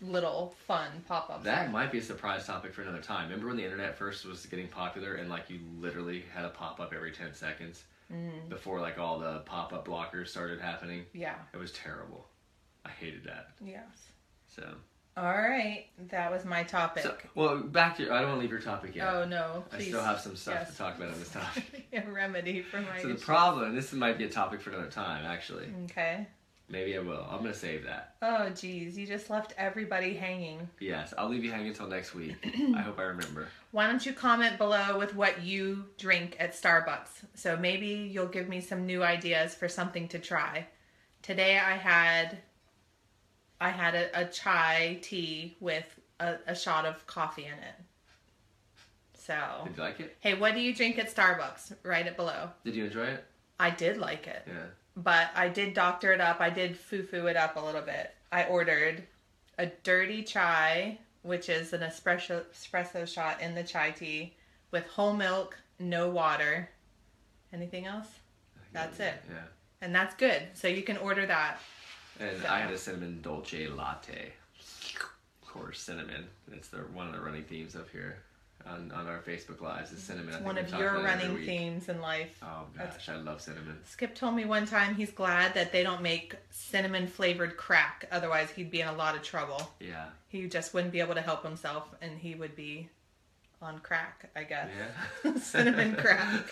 little 0.00 0.54
fun 0.66 0.88
pop 1.06 1.28
ups 1.28 1.44
That 1.44 1.66
are? 1.68 1.70
might 1.70 1.92
be 1.92 1.98
a 1.98 2.02
surprise 2.02 2.46
topic 2.46 2.72
for 2.72 2.80
another 2.80 3.02
time. 3.02 3.24
Remember 3.24 3.48
when 3.48 3.58
the 3.58 3.64
internet 3.64 3.98
first 3.98 4.24
was 4.24 4.46
getting 4.46 4.66
popular 4.68 5.16
and 5.16 5.28
like 5.28 5.50
you 5.50 5.60
literally 5.78 6.24
had 6.34 6.46
a 6.46 6.48
pop 6.48 6.80
up 6.80 6.94
every 6.94 7.12
ten 7.12 7.34
seconds 7.34 7.82
Mm. 8.12 8.48
before 8.48 8.80
like 8.80 8.98
all 8.98 9.18
the 9.18 9.40
pop 9.40 9.72
up 9.72 9.86
blockers 9.86 10.28
started 10.28 10.60
happening? 10.60 11.04
Yeah. 11.12 11.34
It 11.52 11.58
was 11.58 11.72
terrible. 11.72 12.26
I 12.84 12.88
hated 12.90 13.24
that. 13.24 13.50
Yes. 13.64 13.82
So, 14.54 14.66
All 15.16 15.24
right. 15.24 15.86
That 16.10 16.30
was 16.30 16.44
my 16.46 16.62
topic. 16.62 17.02
so 17.02 17.14
well, 17.34 17.58
back 17.58 17.96
to 17.98 18.04
your, 18.04 18.12
I 18.14 18.20
don't 18.20 18.28
want 18.30 18.38
to 18.38 18.42
leave 18.42 18.50
your 18.50 18.60
topic 18.60 18.94
yet. 18.96 19.08
Oh 19.12 19.24
no! 19.26 19.64
I 19.72 19.80
still 19.82 20.02
have 20.02 20.20
some 20.20 20.36
stuff 20.36 20.54
Yes. 20.60 20.70
to 20.72 20.76
talk 20.78 20.96
about 20.96 21.10
on 21.12 21.18
this 21.18 21.30
topic. 21.32 21.86
a 21.92 22.10
remedy 22.10 22.62
for 22.62 22.80
my. 22.80 23.02
so 23.02 23.08
the 23.08 23.14
problem, 23.16 23.74
this 23.74 23.92
might 23.92 24.16
be 24.16 24.24
a 24.24 24.28
topic 24.30 24.60
for 24.62 24.70
another 24.70 24.88
time. 24.90 25.26
Actually, 25.26 25.68
Okay. 25.84 26.26
Maybe 26.68 26.96
I 26.96 27.00
will. 27.00 27.26
I'm 27.30 27.38
gonna 27.38 27.54
save 27.54 27.84
that. 27.84 28.14
Oh 28.22 28.50
geez, 28.50 28.96
you 28.98 29.06
just 29.06 29.30
left 29.30 29.54
everybody 29.58 30.14
hanging. 30.14 30.68
Yes, 30.80 31.12
I'll 31.16 31.28
leave 31.28 31.44
you 31.44 31.50
hanging 31.50 31.68
until 31.68 31.86
next 31.88 32.14
week. 32.14 32.36
I 32.76 32.80
hope 32.80 32.98
I 32.98 33.04
remember. 33.04 33.48
Why 33.70 33.86
don't 33.86 34.04
you 34.04 34.12
comment 34.12 34.58
below 34.58 34.98
with 34.98 35.14
what 35.14 35.42
you 35.42 35.84
drink 35.98 36.36
at 36.40 36.54
Starbucks? 36.54 37.24
So 37.34 37.56
maybe 37.56 37.86
you'll 38.12 38.26
give 38.26 38.48
me 38.48 38.60
some 38.60 38.86
new 38.86 39.02
ideas 39.02 39.54
for 39.54 39.68
something 39.68 40.08
to 40.08 40.18
try. 40.18 40.66
Today 41.22 41.58
I 41.58 41.76
had 41.76 42.38
I 43.60 43.70
had 43.70 43.94
a, 43.94 44.20
a 44.22 44.24
chai 44.26 44.98
tea 45.02 45.56
with 45.60 45.98
a, 46.20 46.36
a 46.46 46.54
shot 46.54 46.86
of 46.86 47.06
coffee 47.06 47.44
in 47.46 47.52
it. 47.52 47.74
So 49.14 49.36
Did 49.66 49.76
you 49.76 49.82
like 49.82 50.00
it? 50.00 50.16
hey, 50.20 50.34
what 50.34 50.54
do 50.54 50.60
you 50.60 50.74
drink 50.74 50.98
at 50.98 51.14
Starbucks? 51.14 51.74
Write 51.82 52.06
it 52.06 52.16
below. 52.16 52.50
Did 52.64 52.74
you 52.76 52.86
enjoy 52.86 53.04
it? 53.04 53.24
I 53.60 53.70
did 53.70 53.98
like 53.98 54.26
it, 54.28 54.42
Yeah. 54.46 54.54
But 54.98 55.30
I 55.34 55.48
did 55.48 55.74
doctor 55.74 56.12
it 56.12 56.20
up. 56.20 56.40
I 56.40 56.50
did 56.50 56.76
foo 56.76 57.02
foo 57.02 57.26
it 57.26 57.36
up 57.36 57.56
a 57.56 57.60
little 57.60 57.82
bit. 57.82 58.14
I 58.32 58.44
ordered 58.44 59.04
a 59.58 59.66
dirty 59.84 60.22
chai, 60.22 60.98
which 61.22 61.48
is 61.48 61.72
an 61.72 61.80
espresso 61.80 62.42
espresso 62.52 63.06
shot 63.06 63.40
in 63.40 63.54
the 63.54 63.62
chai 63.62 63.92
tea 63.92 64.34
with 64.70 64.86
whole 64.88 65.14
milk, 65.14 65.56
no 65.78 66.08
water. 66.08 66.68
Anything 67.52 67.86
else? 67.86 68.08
That's 68.72 68.98
it. 69.00 69.14
Yeah. 69.30 69.36
And 69.80 69.94
that's 69.94 70.14
good. 70.16 70.42
So 70.54 70.68
you 70.68 70.82
can 70.82 70.96
order 70.98 71.24
that. 71.26 71.60
And 72.20 72.42
So- 72.42 72.48
I 72.48 72.58
had 72.58 72.70
a 72.72 72.78
cinnamon 72.78 73.22
dolce 73.22 73.68
latte. 73.68 74.32
Of 75.42 75.48
course, 75.48 75.80
cinnamon. 75.80 76.28
It's 76.52 76.68
the 76.68 76.78
one 76.78 77.06
of 77.06 77.14
the 77.14 77.20
running 77.20 77.44
themes 77.44 77.74
up 77.76 77.88
here 77.90 78.18
on, 78.66 78.90
on 78.92 79.06
our 79.06 79.20
Facebook 79.20 79.60
lives 79.60 79.92
is 79.92 80.02
cinnamon. 80.02 80.34
It's 80.34 80.42
one 80.42 80.58
of 80.58 80.68
your 80.70 80.96
about 80.96 81.18
it 81.18 81.24
every 81.24 81.26
running 81.34 81.46
themes 81.46 81.88
in 81.88 82.00
life. 82.00 82.38
Oh 82.42 82.64
That's- 82.76 82.96
gosh, 82.96 83.08
I 83.08 83.16
love 83.16 83.40
cinnamon. 83.40 83.78
Skip 83.84 84.14
told 84.14 84.34
me 84.34 84.44
one 84.44 84.66
time 84.66 84.94
he's 84.94 85.10
glad 85.10 85.54
that 85.54 85.72
they 85.72 85.82
don't 85.82 86.02
make 86.02 86.34
cinnamon 86.50 87.06
flavored 87.06 87.56
crack. 87.56 88.06
Otherwise, 88.10 88.50
he'd 88.50 88.70
be 88.70 88.80
in 88.80 88.88
a 88.88 88.92
lot 88.94 89.14
of 89.16 89.22
trouble. 89.22 89.70
Yeah. 89.80 90.06
He 90.28 90.46
just 90.48 90.74
wouldn't 90.74 90.92
be 90.92 91.00
able 91.00 91.14
to 91.14 91.22
help 91.22 91.42
himself 91.44 91.94
and 92.02 92.18
he 92.18 92.34
would 92.34 92.54
be 92.54 92.88
on 93.60 93.78
crack, 93.80 94.30
I 94.36 94.44
guess. 94.44 94.68
Yeah. 95.24 95.34
Cinnamon 95.40 95.96
crack. 95.96 96.46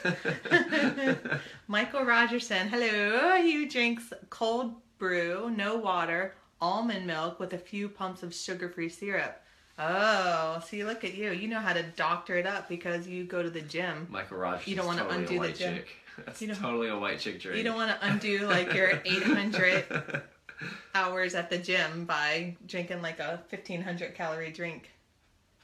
Michael 1.69 2.05
Rogerson, 2.05 2.69
hello. 2.69 3.41
He 3.43 3.67
drinks 3.67 4.13
cold 4.31 4.75
brew, 4.99 5.51
no 5.55 5.77
water, 5.77 6.35
almond 6.61 7.07
milk 7.07 7.39
with 7.39 7.53
a 7.53 7.59
few 7.59 7.89
pumps 7.89 8.23
of 8.23 8.35
sugar 8.35 8.69
free 8.69 8.89
syrup. 8.89 9.41
Oh, 9.79 10.61
see, 10.67 10.85
look 10.85 11.05
at 11.05 11.15
you. 11.15 11.33
You 11.33 11.49
know 11.49 11.61
how 11.61 11.73
to 11.75 11.83
doctor 11.83 12.37
it 12.39 12.47
up 12.47 12.69
because 12.69 13.07
you 13.07 13.25
go 13.25 13.43
to 13.43 13.51
the 13.51 13.61
gym. 13.61 14.07
Michael 14.11 14.39
Rogers. 14.39 14.67
You 14.67 14.77
don't 14.77 14.87
want 14.87 14.99
to 14.99 15.09
undo 15.09 15.39
the 15.41 15.53
gym. 15.53 15.75
chick. 15.77 15.89
That's 16.25 16.41
You 16.41 16.49
don't- 16.49 16.57
totally 16.61 16.89
a 16.89 16.99
white 16.99 17.19
chick 17.21 17.41
drink. 17.41 17.59
You 17.59 17.65
don't 17.65 17.77
want 17.77 17.91
to 17.91 18.07
undo 18.07 18.47
like 18.47 18.73
your 18.73 19.03
800 19.05 20.23
hours 20.95 21.35
at 21.35 21.51
the 21.51 21.59
gym 21.59 22.07
by 22.07 22.57
drinking 22.67 23.03
like 23.03 23.21
a 23.21 23.43
1500 23.51 24.15
calorie 24.15 24.51
drink. 24.53 24.91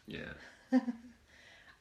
yeah. 0.06 0.20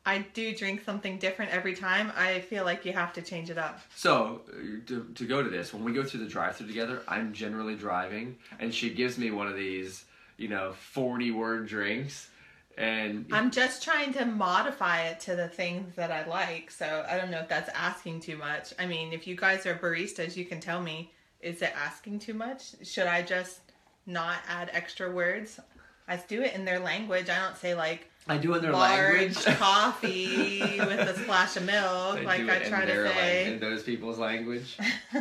I 0.04 0.26
do 0.34 0.56
drink 0.56 0.82
something 0.84 1.20
different 1.20 1.52
every 1.52 1.76
time. 1.76 2.12
I 2.18 2.40
feel 2.40 2.66
like 2.66 2.86
you 2.86 2.92
have 2.94 3.14
to 3.14 3.22
change 3.22 3.52
it 3.52 3.60
up. 3.60 3.82
So 3.96 4.42
to, 4.88 5.04
to 5.14 5.26
go 5.28 5.44
to 5.44 5.50
this, 5.50 5.76
when 5.76 5.84
we 5.84 5.94
go 5.94 6.04
through 6.04 6.22
the 6.22 6.26
drive-through 6.30 6.66
together, 6.66 7.04
I'm 7.08 7.34
generally 7.34 7.76
driving, 7.76 8.38
and 8.60 8.74
she 8.74 8.90
gives 8.90 9.20
me 9.20 9.30
one 9.30 9.46
of 9.46 9.56
these, 9.56 10.06
you 10.42 10.48
know, 10.48 10.74
40 10.74 11.32
word 11.32 11.68
drinks, 11.68 12.30
and 12.78 13.28
I'm 13.32 13.52
just 13.52 13.84
trying 13.84 14.12
to 14.14 14.26
modify 14.26 15.04
it 15.04 15.20
to 15.22 15.36
the 15.36 15.48
things 15.48 15.96
that 15.96 16.12
I 16.12 16.26
like. 16.26 16.72
So 16.72 17.06
I 17.08 17.18
don't 17.18 17.30
know 17.30 17.40
if 17.40 17.48
that's 17.48 17.70
asking 17.70 18.22
too 18.22 18.38
much. 18.38 18.74
I 18.80 18.88
mean, 18.88 19.14
if 19.14 19.28
you 19.28 19.36
guys 19.36 19.66
are 19.68 19.76
baristas, 19.76 20.36
you 20.36 20.46
can 20.46 20.60
tell 20.60 20.82
me 20.82 21.12
is 21.42 21.62
it 21.62 21.74
asking 21.76 22.20
too 22.20 22.34
much? 22.34 22.74
Should 22.84 23.08
I 23.08 23.22
just 23.22 23.60
not 24.06 24.40
add 24.48 24.70
extra 24.74 25.12
words? 25.12 25.60
I 26.08 26.18
do 26.18 26.42
it 26.42 26.54
in 26.54 26.66
their 26.66 26.80
language. 26.80 27.30
I 27.30 27.40
don't 27.40 27.58
say 27.58 27.76
like 27.76 28.10
I 28.28 28.38
do 28.38 28.54
in 28.56 28.62
their 28.62 28.72
large 28.72 29.36
language. 29.36 29.46
coffee 29.58 30.80
with 30.80 31.00
a 31.00 31.18
splash 31.20 31.58
of 31.58 31.66
milk, 31.66 32.20
I 32.20 32.24
like 32.24 32.50
I 32.50 32.60
try 32.60 32.86
their 32.86 33.04
to 33.04 33.14
say. 33.14 33.54
in 33.54 33.60
those 33.60 33.84
people's 33.84 34.18
language. 34.18 34.78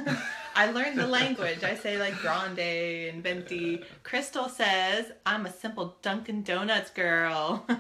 I 0.55 0.71
learned 0.73 0.99
the 0.99 1.07
language. 1.07 1.63
I 1.63 1.75
say 1.77 1.99
like 1.99 2.17
grande 2.21 2.59
and 2.59 3.23
venti. 3.23 3.83
Crystal 4.03 4.49
says, 4.49 5.13
I'm 5.25 5.47
a 5.47 5.53
simple 5.53 5.97
Dunkin' 6.03 6.43
Donuts 6.43 6.91
girl. 6.91 7.65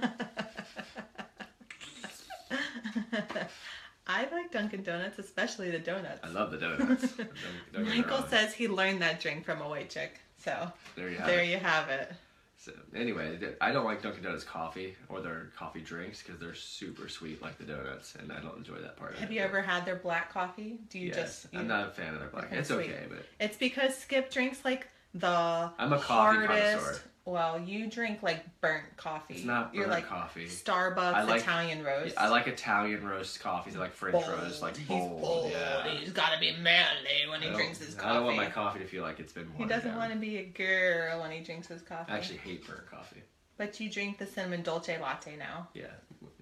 I 4.07 4.27
like 4.33 4.51
Dunkin' 4.51 4.83
Donuts, 4.83 5.19
especially 5.19 5.71
the 5.71 5.79
donuts. 5.79 6.21
I 6.25 6.29
love 6.29 6.51
the 6.51 6.59
donuts. 6.59 7.13
Don't- 7.17 7.29
don't 7.73 7.89
Michael 7.89 8.27
says 8.29 8.53
he 8.53 8.67
learned 8.67 9.01
that 9.03 9.21
drink 9.21 9.45
from 9.45 9.61
a 9.63 9.69
white 9.69 9.89
chick. 9.91 10.19
So 10.39 10.73
there 10.97 11.11
you 11.11 11.19
have 11.19 11.27
there 11.27 11.43
it. 11.43 11.49
you 11.49 11.59
have 11.59 11.89
it. 11.91 12.13
So 12.61 12.73
anyway, 12.95 13.39
I 13.63 13.73
don't 13.73 13.87
like 13.87 14.03
Dunkin' 14.03 14.23
Donuts 14.23 14.45
coffee 14.45 14.95
or 15.09 15.23
their 15.23 15.49
coffee 15.57 15.81
drinks 15.81 16.23
because 16.23 16.39
they're 16.39 16.53
super 16.55 17.09
sweet 17.09 17.41
like 17.41 17.57
the 17.57 17.65
donuts, 17.65 18.17
and 18.17 18.31
I 18.31 18.39
don't 18.41 18.59
enjoy 18.59 18.77
that 18.83 18.99
part. 18.99 19.15
of 19.15 19.19
Have 19.21 19.33
you 19.33 19.41
ever 19.41 19.63
had 19.63 19.87
their 19.87 19.97
black 19.97 20.31
coffee? 20.31 20.79
Do 20.91 20.99
you 20.99 21.09
yes, 21.09 21.17
just? 21.17 21.47
You, 21.55 21.61
I'm 21.61 21.69
not 21.69 21.89
a 21.89 21.91
fan 21.91 22.13
of 22.13 22.21
their 22.21 22.29
black. 22.29 22.49
It's 22.53 22.69
sweet. 22.69 22.91
okay, 22.91 23.05
but 23.09 23.25
It's 23.41 23.57
because 23.57 23.97
Skip 23.97 24.31
drinks 24.31 24.63
like 24.63 24.89
the 25.15 25.27
I'm 25.27 25.93
a 25.95 25.99
coffee 25.99 26.37
hardest. 26.47 26.49
connoisseur. 26.85 27.01
Well, 27.27 27.61
you 27.61 27.89
drink 27.89 28.23
like 28.23 28.45
burnt 28.61 28.97
coffee. 28.97 29.35
It's 29.35 29.45
not 29.45 29.75
You're 29.75 29.87
like 29.87 30.07
coffee. 30.07 30.47
Starbucks 30.47 30.99
I 31.15 31.23
like- 31.23 31.43
Italian 31.43 31.85
roast. 31.85 32.17
I 32.19 32.29
like 32.29 32.47
Italian 32.49 33.07
roast 33.07 33.41
coffees. 33.41 33.77
I 33.77 33.79
like 33.81 33.93
French 33.93 34.15
bold. 34.15 34.27
roast, 34.29 34.63
like 34.63 34.77
He's 34.77 34.89
bold. 34.89 35.21
bold. 35.21 35.51
Yeah. 35.53 35.89
He's 35.89 36.13
got 36.13 36.33
to 36.33 36.41
be 36.41 36.53
manly 36.57 37.29
when 37.31 37.43
I 37.43 37.49
he 37.49 37.55
drinks 37.55 37.79
his 37.79 37.95
coffee. 37.95 38.09
I 38.09 38.15
don't 38.15 38.25
want 38.25 38.37
my 38.39 38.47
coffee 38.47 38.79
to 38.81 38.87
feel 38.87 39.03
like 39.03 39.21
it's 39.21 39.33
been. 39.33 39.49
he 39.57 39.65
doesn't 39.67 39.91
down. 39.91 39.99
want 39.99 40.13
to 40.13 40.19
be 40.19 40.39
a 40.39 40.45
girl 40.45 41.21
when 41.21 41.31
he 41.31 41.41
drinks 41.41 41.69
his 41.69 41.83
coffee. 41.83 42.11
I 42.11 42.17
actually 42.17 42.39
hate 42.39 42.67
burnt 42.67 42.91
coffee. 42.91 43.23
But 43.59 43.79
you 43.79 43.91
drink 43.91 44.17
the 44.19 44.27
cinnamon 44.27 44.63
dolce 44.63 44.99
latte 44.99 45.37
now. 45.37 45.69
Yeah, 45.75 45.85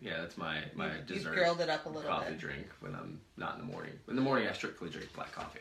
yeah, 0.00 0.20
that's 0.20 0.38
my 0.38 0.58
my 0.76 0.92
You've- 1.08 1.14
You've 1.14 1.24
grilled 1.24 1.60
it 1.60 1.68
up 1.68 1.84
a 1.86 1.88
little 1.88 2.08
coffee 2.08 2.30
bit. 2.30 2.38
drink 2.38 2.66
when 2.78 2.94
I'm 2.94 3.20
not 3.36 3.58
in 3.58 3.66
the 3.66 3.72
morning. 3.72 3.98
In 4.08 4.14
the 4.14 4.22
morning, 4.22 4.46
I 4.48 4.52
strictly 4.52 4.88
drink 4.88 5.12
black 5.12 5.32
coffee. 5.32 5.58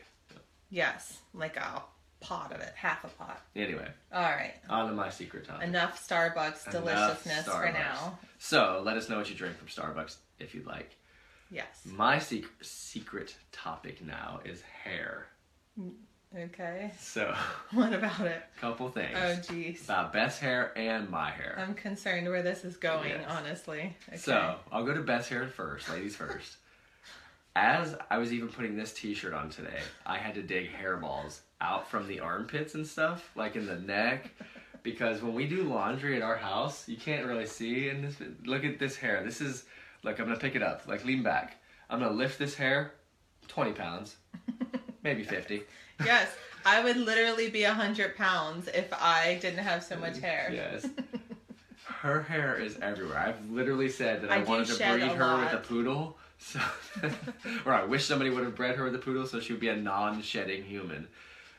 Yes, 0.70 1.18
like 1.34 1.56
a 1.56 1.82
pot 2.20 2.52
of 2.52 2.60
it, 2.60 2.72
half 2.76 3.04
a 3.04 3.08
pot. 3.08 3.40
Anyway, 3.54 3.88
All 4.12 4.22
right. 4.22 4.54
on 4.68 4.88
to 4.88 4.94
my 4.94 5.10
secret 5.10 5.46
topic. 5.46 5.66
Enough 5.68 6.06
Starbucks 6.06 6.66
Enough 6.66 6.70
deliciousness 6.70 7.44
for 7.46 7.70
now. 7.72 8.18
So 8.38 8.82
let 8.84 8.96
us 8.96 9.08
know 9.08 9.16
what 9.18 9.28
you 9.30 9.36
drink 9.36 9.56
from 9.56 9.68
Starbucks 9.68 10.16
if 10.38 10.54
you'd 10.54 10.66
like. 10.66 10.96
Yes. 11.50 11.66
My 11.84 12.18
secret 12.18 12.52
secret 12.66 13.36
topic 13.52 14.04
now 14.04 14.40
is 14.44 14.60
hair. 14.62 15.26
Okay. 16.36 16.92
So, 17.00 17.34
What 17.72 17.92
about 17.94 18.20
it? 18.22 18.42
couple 18.60 18.88
things 18.90 19.16
Oh, 19.16 19.36
jeez. 19.52 19.84
about 19.84 20.12
Beth's 20.12 20.38
hair 20.38 20.72
and 20.76 21.08
my 21.08 21.30
hair. 21.30 21.58
I'm 21.58 21.74
concerned 21.74 22.28
where 22.28 22.42
this 22.42 22.64
is 22.64 22.76
going, 22.76 23.08
Yes. 23.10 23.24
honestly. 23.28 23.96
Okay. 24.08 24.18
So 24.18 24.56
I'll 24.70 24.84
go 24.84 24.92
to 24.92 25.00
Beth's 25.02 25.28
hair 25.28 25.46
first, 25.48 25.88
ladies 25.88 26.16
first. 26.16 26.56
As 27.56 27.96
I 28.10 28.18
was 28.18 28.32
even 28.32 28.48
putting 28.48 28.76
this 28.76 28.92
T-shirt 28.92 29.32
on 29.32 29.48
today, 29.48 29.80
I 30.06 30.18
had 30.18 30.34
to 30.34 30.42
dig 30.42 30.70
hairballs 30.70 31.40
out 31.60 31.90
from 31.90 32.06
the 32.06 32.20
armpits 32.20 32.74
and 32.74 32.86
stuff, 32.86 33.30
like 33.34 33.56
in 33.56 33.66
the 33.66 33.76
neck, 33.76 34.30
because 34.82 35.22
when 35.22 35.34
we 35.34 35.46
do 35.46 35.64
laundry 35.64 36.16
at 36.16 36.22
our 36.22 36.36
house, 36.36 36.88
you 36.88 36.96
can't 36.96 37.26
really 37.26 37.46
see. 37.46 37.88
in 37.88 38.02
this, 38.02 38.16
look 38.44 38.64
at 38.64 38.78
this 38.78 38.96
hair. 38.96 39.22
This 39.24 39.40
is 39.40 39.64
like 40.02 40.18
I'm 40.20 40.26
gonna 40.26 40.38
pick 40.38 40.54
it 40.54 40.62
up, 40.62 40.86
like 40.86 41.04
lean 41.04 41.22
back. 41.22 41.56
I'm 41.90 42.00
gonna 42.00 42.12
lift 42.12 42.38
this 42.38 42.54
hair, 42.54 42.92
twenty 43.48 43.72
pounds, 43.72 44.16
maybe 45.02 45.24
fifty. 45.24 45.62
yes, 46.04 46.28
I 46.64 46.82
would 46.82 46.96
literally 46.96 47.50
be 47.50 47.64
a 47.64 47.74
hundred 47.74 48.16
pounds 48.16 48.68
if 48.68 48.92
I 48.92 49.38
didn't 49.40 49.64
have 49.64 49.82
so 49.82 49.96
much 49.96 50.18
hair. 50.18 50.50
Yes. 50.52 50.86
Her 51.84 52.22
hair 52.22 52.56
is 52.56 52.78
everywhere. 52.80 53.18
I've 53.18 53.50
literally 53.50 53.88
said 53.88 54.22
that 54.22 54.30
I, 54.30 54.36
I 54.36 54.42
wanted 54.44 54.68
to 54.68 54.76
breed 54.76 55.02
her 55.02 55.36
with 55.38 55.52
a 55.52 55.56
poodle. 55.56 56.16
So, 56.38 56.60
or 57.66 57.74
I 57.74 57.84
wish 57.84 58.04
somebody 58.04 58.30
would 58.30 58.44
have 58.44 58.54
bred 58.54 58.76
her 58.76 58.84
with 58.84 58.94
a 58.94 58.98
poodle 58.98 59.26
so 59.26 59.40
she 59.40 59.52
would 59.52 59.60
be 59.60 59.68
a 59.68 59.76
non-shedding 59.76 60.62
human, 60.62 61.08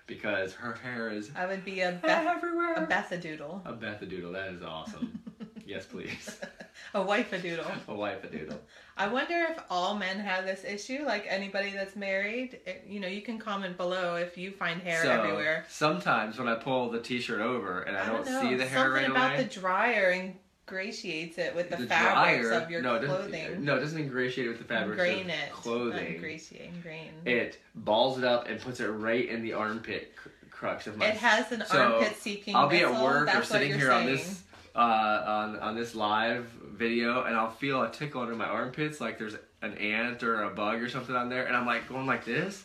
because 0.09 0.53
her 0.53 0.73
hair 0.73 1.09
is 1.09 1.31
I 1.35 1.45
would 1.45 1.63
be 1.63 1.79
a 1.81 1.91
Beth, 2.03 2.25
everywhere. 2.27 2.73
a 2.73 2.85
Bethadoodle, 2.85 3.61
A 3.65 3.71
Bethadoodle. 3.73 4.33
That 4.33 4.53
is 4.53 4.61
awesome. 4.61 5.21
yes, 5.65 5.85
please. 5.85 6.37
a 6.93 6.99
wifadoodle. 6.99 7.65
A 7.87 7.93
wife-a-doodle. 7.93 8.59
I 8.97 9.07
wonder 9.07 9.45
if 9.51 9.59
all 9.69 9.95
men 9.95 10.19
have 10.19 10.45
this 10.45 10.63
issue. 10.65 11.03
Like 11.05 11.25
anybody 11.29 11.71
that's 11.71 11.95
married, 11.95 12.59
it, 12.65 12.85
you 12.87 12.99
know, 12.99 13.07
you 13.07 13.21
can 13.21 13.37
comment 13.37 13.77
below 13.77 14.15
if 14.15 14.37
you 14.37 14.51
find 14.51 14.81
hair 14.81 15.03
so 15.03 15.11
everywhere. 15.11 15.65
sometimes 15.69 16.37
when 16.39 16.47
I 16.47 16.55
pull 16.55 16.89
the 16.89 16.99
T-shirt 16.99 17.39
over 17.39 17.81
and 17.83 17.95
I, 17.95 18.05
don't, 18.07 18.25
know. 18.25 18.41
see 18.41 18.55
the 18.55 18.65
hair 18.65 18.79
Something 18.79 19.03
right 19.03 19.09
about 19.11 19.37
the 19.37 19.43
dryer 19.45 20.33
ingratiates 20.69 21.37
it 21.37 21.55
with 21.55 21.69
the, 21.69 21.77
the 21.77 21.87
fabrics 21.87 22.47
dryer 22.47 22.61
of 22.61 22.69
your 22.71 22.81
no, 22.81 22.99
clothing. 22.99 23.63
no, 23.63 23.77
it 23.77 23.79
doesn't 23.79 23.99
ingratiate 23.99 24.45
it 24.47 24.49
with 24.49 24.59
the 24.59 24.63
fabrics 24.65 25.01
Ingrain 25.01 25.25
of 25.25 25.29
it. 25.29 25.51
Clothing. 25.51 26.15
ingratiate, 26.15 26.69
ingrain. 26.75 27.09
It 27.25 27.59
balls 27.75 28.17
it 28.17 28.23
up 28.23 28.47
and 28.47 28.59
puts 28.59 28.79
it 28.79 28.87
right 28.87 29.27
in 29.27 29.41
the 29.41 29.53
armpit 29.53 30.15
cr- 30.15 30.29
crux 30.49 30.87
of 30.87 30.97
my. 30.97 31.07
It 31.07 31.15
has 31.17 31.51
an 31.51 31.63
So, 31.65 31.95
armpit 31.95 32.15
seeking. 32.17 32.55
I'll 32.55 32.69
be 32.69 32.79
at 32.81 32.91
work 32.91 33.23
or 33.23 33.25
That's 33.25 33.47
sitting 33.49 33.73
here 33.73 33.91
on 33.91 34.05
this 34.05 34.43
uh, 34.75 34.79
on 34.79 35.59
on 35.59 35.75
this 35.75 35.95
live 35.95 36.45
video, 36.73 37.23
and 37.23 37.35
I'll 37.35 37.51
feel 37.51 37.81
a 37.83 37.91
tickle 37.91 38.21
under 38.21 38.35
my 38.35 38.45
armpits, 38.45 39.01
like 39.01 39.17
there's 39.17 39.35
an 39.61 39.73
ant 39.77 40.23
or 40.23 40.43
a 40.43 40.49
bug 40.51 40.81
or 40.81 40.87
something 40.89 41.15
on 41.15 41.27
there, 41.29 41.45
and 41.47 41.55
I'm 41.57 41.65
like 41.65 41.89
going 41.89 42.05
like 42.05 42.23
this. 42.25 42.63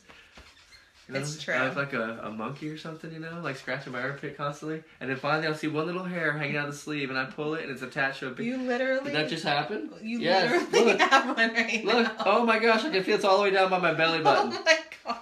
You 1.08 1.14
know? 1.14 1.20
It's 1.20 1.42
true. 1.42 1.54
I 1.54 1.66
look 1.66 1.76
like 1.76 1.92
a, 1.92 2.20
a 2.24 2.30
monkey 2.30 2.70
or 2.70 2.78
something, 2.78 3.12
you 3.12 3.18
know, 3.18 3.40
like 3.42 3.56
scratching 3.56 3.92
my 3.92 4.00
armpit 4.00 4.36
constantly, 4.36 4.82
and 5.00 5.10
then 5.10 5.16
finally 5.18 5.46
I'll 5.46 5.54
see 5.54 5.68
one 5.68 5.86
little 5.86 6.04
hair 6.04 6.32
hanging 6.32 6.56
out 6.56 6.68
of 6.68 6.72
the 6.72 6.78
sleeve, 6.78 7.10
and 7.10 7.18
I 7.18 7.26
pull 7.26 7.54
it, 7.54 7.62
and 7.62 7.70
it's 7.70 7.82
attached 7.82 8.20
to 8.20 8.28
a 8.28 8.30
big. 8.30 8.46
You 8.46 8.58
literally. 8.58 9.04
Did 9.04 9.14
that 9.14 9.28
just 9.28 9.44
happen? 9.44 9.90
You 10.00 10.20
yes. 10.20 10.72
literally 10.72 10.92
Look, 10.92 11.00
have 11.00 11.36
one 11.36 11.54
right 11.54 11.84
look! 11.84 11.94
now. 12.18 12.22
Oh 12.24 12.44
my 12.46 12.58
gosh! 12.58 12.84
I 12.84 12.90
can 12.90 13.02
feel 13.04 13.16
it's 13.16 13.24
all 13.24 13.36
the 13.36 13.42
way 13.42 13.50
down 13.50 13.68
by 13.70 13.78
my 13.78 13.92
belly 13.92 14.18
oh 14.20 14.24
button. 14.24 14.52
Oh 14.54 14.62
my 14.64 14.78
god. 15.04 15.16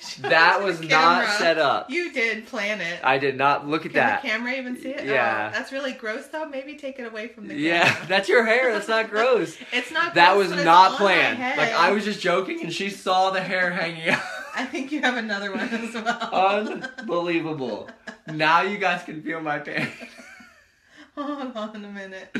Show 0.00 0.22
that 0.22 0.62
was 0.62 0.80
not 0.80 1.26
set 1.38 1.58
up. 1.58 1.90
You 1.90 2.12
did 2.12 2.46
plan 2.46 2.80
it. 2.80 3.00
I 3.02 3.18
did 3.18 3.36
not 3.36 3.66
look 3.66 3.86
at 3.86 3.92
Can 3.92 4.00
that. 4.00 4.22
the 4.22 4.28
camera 4.28 4.52
even 4.52 4.80
see 4.80 4.90
it? 4.90 5.04
Yeah. 5.04 5.50
Oh, 5.52 5.56
that's 5.56 5.72
really 5.72 5.92
gross 5.92 6.26
though. 6.28 6.46
Maybe 6.46 6.74
take 6.76 6.98
it 6.98 7.06
away 7.06 7.28
from 7.28 7.48
the 7.48 7.54
Camera. 7.54 7.68
Yeah, 7.68 8.04
that's 8.08 8.28
your 8.28 8.44
hair. 8.44 8.72
That's 8.72 8.88
not 8.88 9.10
gross. 9.10 9.56
It's 9.72 9.90
not 9.90 10.14
That 10.14 10.34
gross, 10.34 10.50
was 10.50 10.64
not 10.64 10.98
planned. 10.98 11.38
Like 11.38 11.72
I 11.72 11.92
was 11.92 12.04
just 12.04 12.20
joking, 12.20 12.62
and 12.62 12.72
she 12.72 12.90
saw 12.90 13.30
the 13.30 13.40
hair 13.40 13.70
hanging 13.70 14.08
out. 14.08 14.22
I 14.56 14.64
think 14.64 14.90
you 14.90 15.00
have 15.02 15.16
another 15.16 15.52
one 15.52 15.68
as 15.68 15.94
well. 15.94 16.30
Unbelievable. 17.00 17.88
Now 18.26 18.62
you 18.62 18.78
guys 18.78 19.02
can 19.04 19.22
feel 19.22 19.40
my 19.40 19.58
pain. 19.58 19.88
Hold 21.14 21.56
on 21.56 21.84
a 21.84 21.88
minute. 21.88 22.34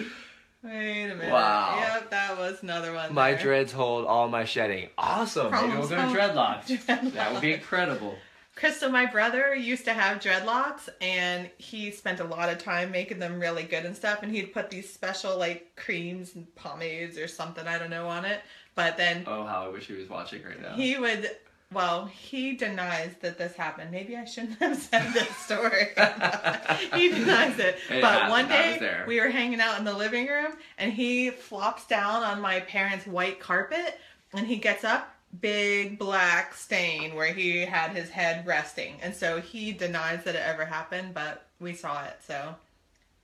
Wait 0.62 1.05
a 1.11 1.14
minute. 1.14 1.33
Wow. 1.33 1.76
Yep, 1.79 2.11
that 2.11 2.37
was 2.38 2.62
another 2.62 2.92
one. 2.92 3.14
My 3.14 3.33
there. 3.33 3.42
dreads 3.42 3.72
hold 3.72 4.05
all 4.07 4.29
my 4.29 4.44
shedding. 4.44 4.88
Awesome. 4.98 5.52
Maybe 5.52 5.68
we'll 5.79 5.88
go 5.88 5.96
to 5.96 6.02
dreadlocks. 6.18 6.66
Dreadlocks. 6.87 7.12
That 7.14 7.33
would 7.33 7.40
be 7.42 7.55
incredible. 7.55 8.16
Crystal, 8.57 8.90
my 8.90 9.07
brother, 9.07 9.55
used 9.55 9.85
to 9.85 9.92
have 9.92 10.18
dreadlocks, 10.18 10.88
and 11.02 11.50
he 11.59 11.90
spent 11.90 12.20
a 12.20 12.24
lot 12.24 12.48
of 12.48 12.59
time 12.59 12.90
making 12.90 13.18
them 13.18 13.38
really 13.38 13.62
good 13.64 13.85
and 13.85 13.94
stuff. 13.94 14.22
And 14.22 14.35
he'd 14.35 14.52
put 14.52 14.70
these 14.70 14.92
special 14.92 15.38
like 15.38 15.76
creams 15.76 16.35
and 16.35 16.52
pomades 16.57 17.16
or 17.18 17.29
something 17.29 17.66
I 17.66 17.79
don't 17.79 17.90
know 17.90 18.09
on 18.09 18.24
it. 18.24 18.40
But 18.74 18.96
then 18.96 19.24
Oh, 19.26 19.44
how 19.44 19.64
I 19.66 19.68
wish 19.68 19.87
he 19.87 19.92
was 19.94 20.09
watching 20.09 20.42
right 20.42 20.61
now. 20.61 20.74
he 20.74 20.98
would. 20.98 21.31
Well, 21.72 22.07
he 22.07 22.55
denies 22.55 23.12
that 23.22 23.38
this 23.38 23.55
happened. 23.55 23.90
Maybe 23.90 24.16
I 24.16 24.24
shouldn't 24.24 24.59
have 24.61 24.76
said 24.76 25.12
this 25.12 25.29
story. 25.37 25.88
he 26.94 27.09
denies 27.09 27.59
it. 27.59 27.79
It 27.90 28.00
but 28.00 28.12
happened. 28.12 28.31
one 28.31 28.48
day 28.48 29.02
we 29.07 29.20
were 29.20 29.29
hanging 29.29 29.61
out 29.61 29.79
in 29.79 29.85
the 29.85 29.92
living 29.92 30.26
room, 30.29 30.52
and 30.79 30.92
he 30.92 31.31
flops 31.31 31.87
down 31.87 32.22
on 32.22 32.40
my 32.40 32.61
parents' 32.61 33.07
white 33.07 33.40
carpet, 33.40 33.98
and 34.33 34.46
he 34.46 34.57
gets 34.57 34.85
up, 34.85 35.12
big 35.40 35.98
black 35.98 36.55
stain 36.55 37.14
where 37.14 37.33
he 37.33 37.59
had 37.61 37.90
his 37.90 38.09
head 38.11 38.46
resting, 38.46 38.96
and 39.02 39.14
so 39.14 39.40
he 39.40 39.72
denies 39.72 40.22
that 40.24 40.37
it 40.37 40.42
ever 40.44 40.64
happened, 40.64 41.14
but 41.14 41.46
we 41.59 41.74
saw 41.74 42.05
it. 42.05 42.16
So 42.26 42.55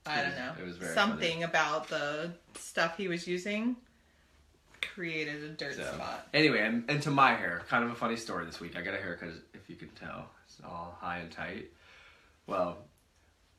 I 0.04 0.20
don't 0.22 0.34
know. 0.36 0.52
it 0.60 0.66
was 0.66 0.76
very 0.76 0.94
Something 0.94 1.44
about 1.44 1.88
the 1.88 2.32
stuff 2.56 2.96
he 2.96 3.06
was 3.06 3.26
using 3.28 3.76
created 4.82 5.42
a 5.44 5.48
dirt 5.48 5.76
So, 5.76 5.84
spot. 5.84 6.28
Anyway, 6.34 6.60
and, 6.60 6.84
and 6.88 7.02
to 7.02 7.10
my 7.10 7.34
hair, 7.34 7.62
kind 7.68 7.84
of 7.84 7.90
a 7.90 7.94
funny 7.94 8.16
story 8.16 8.44
this 8.46 8.60
week. 8.60 8.76
I 8.76 8.82
got 8.82 8.94
a 8.94 8.98
haircut, 8.98 9.30
if 9.54 9.68
you 9.68 9.76
can 9.76 9.88
tell. 9.90 10.28
It's 10.46 10.58
all 10.64 10.96
high 11.00 11.18
and 11.18 11.30
tight. 11.30 11.70
Well, 12.46 12.78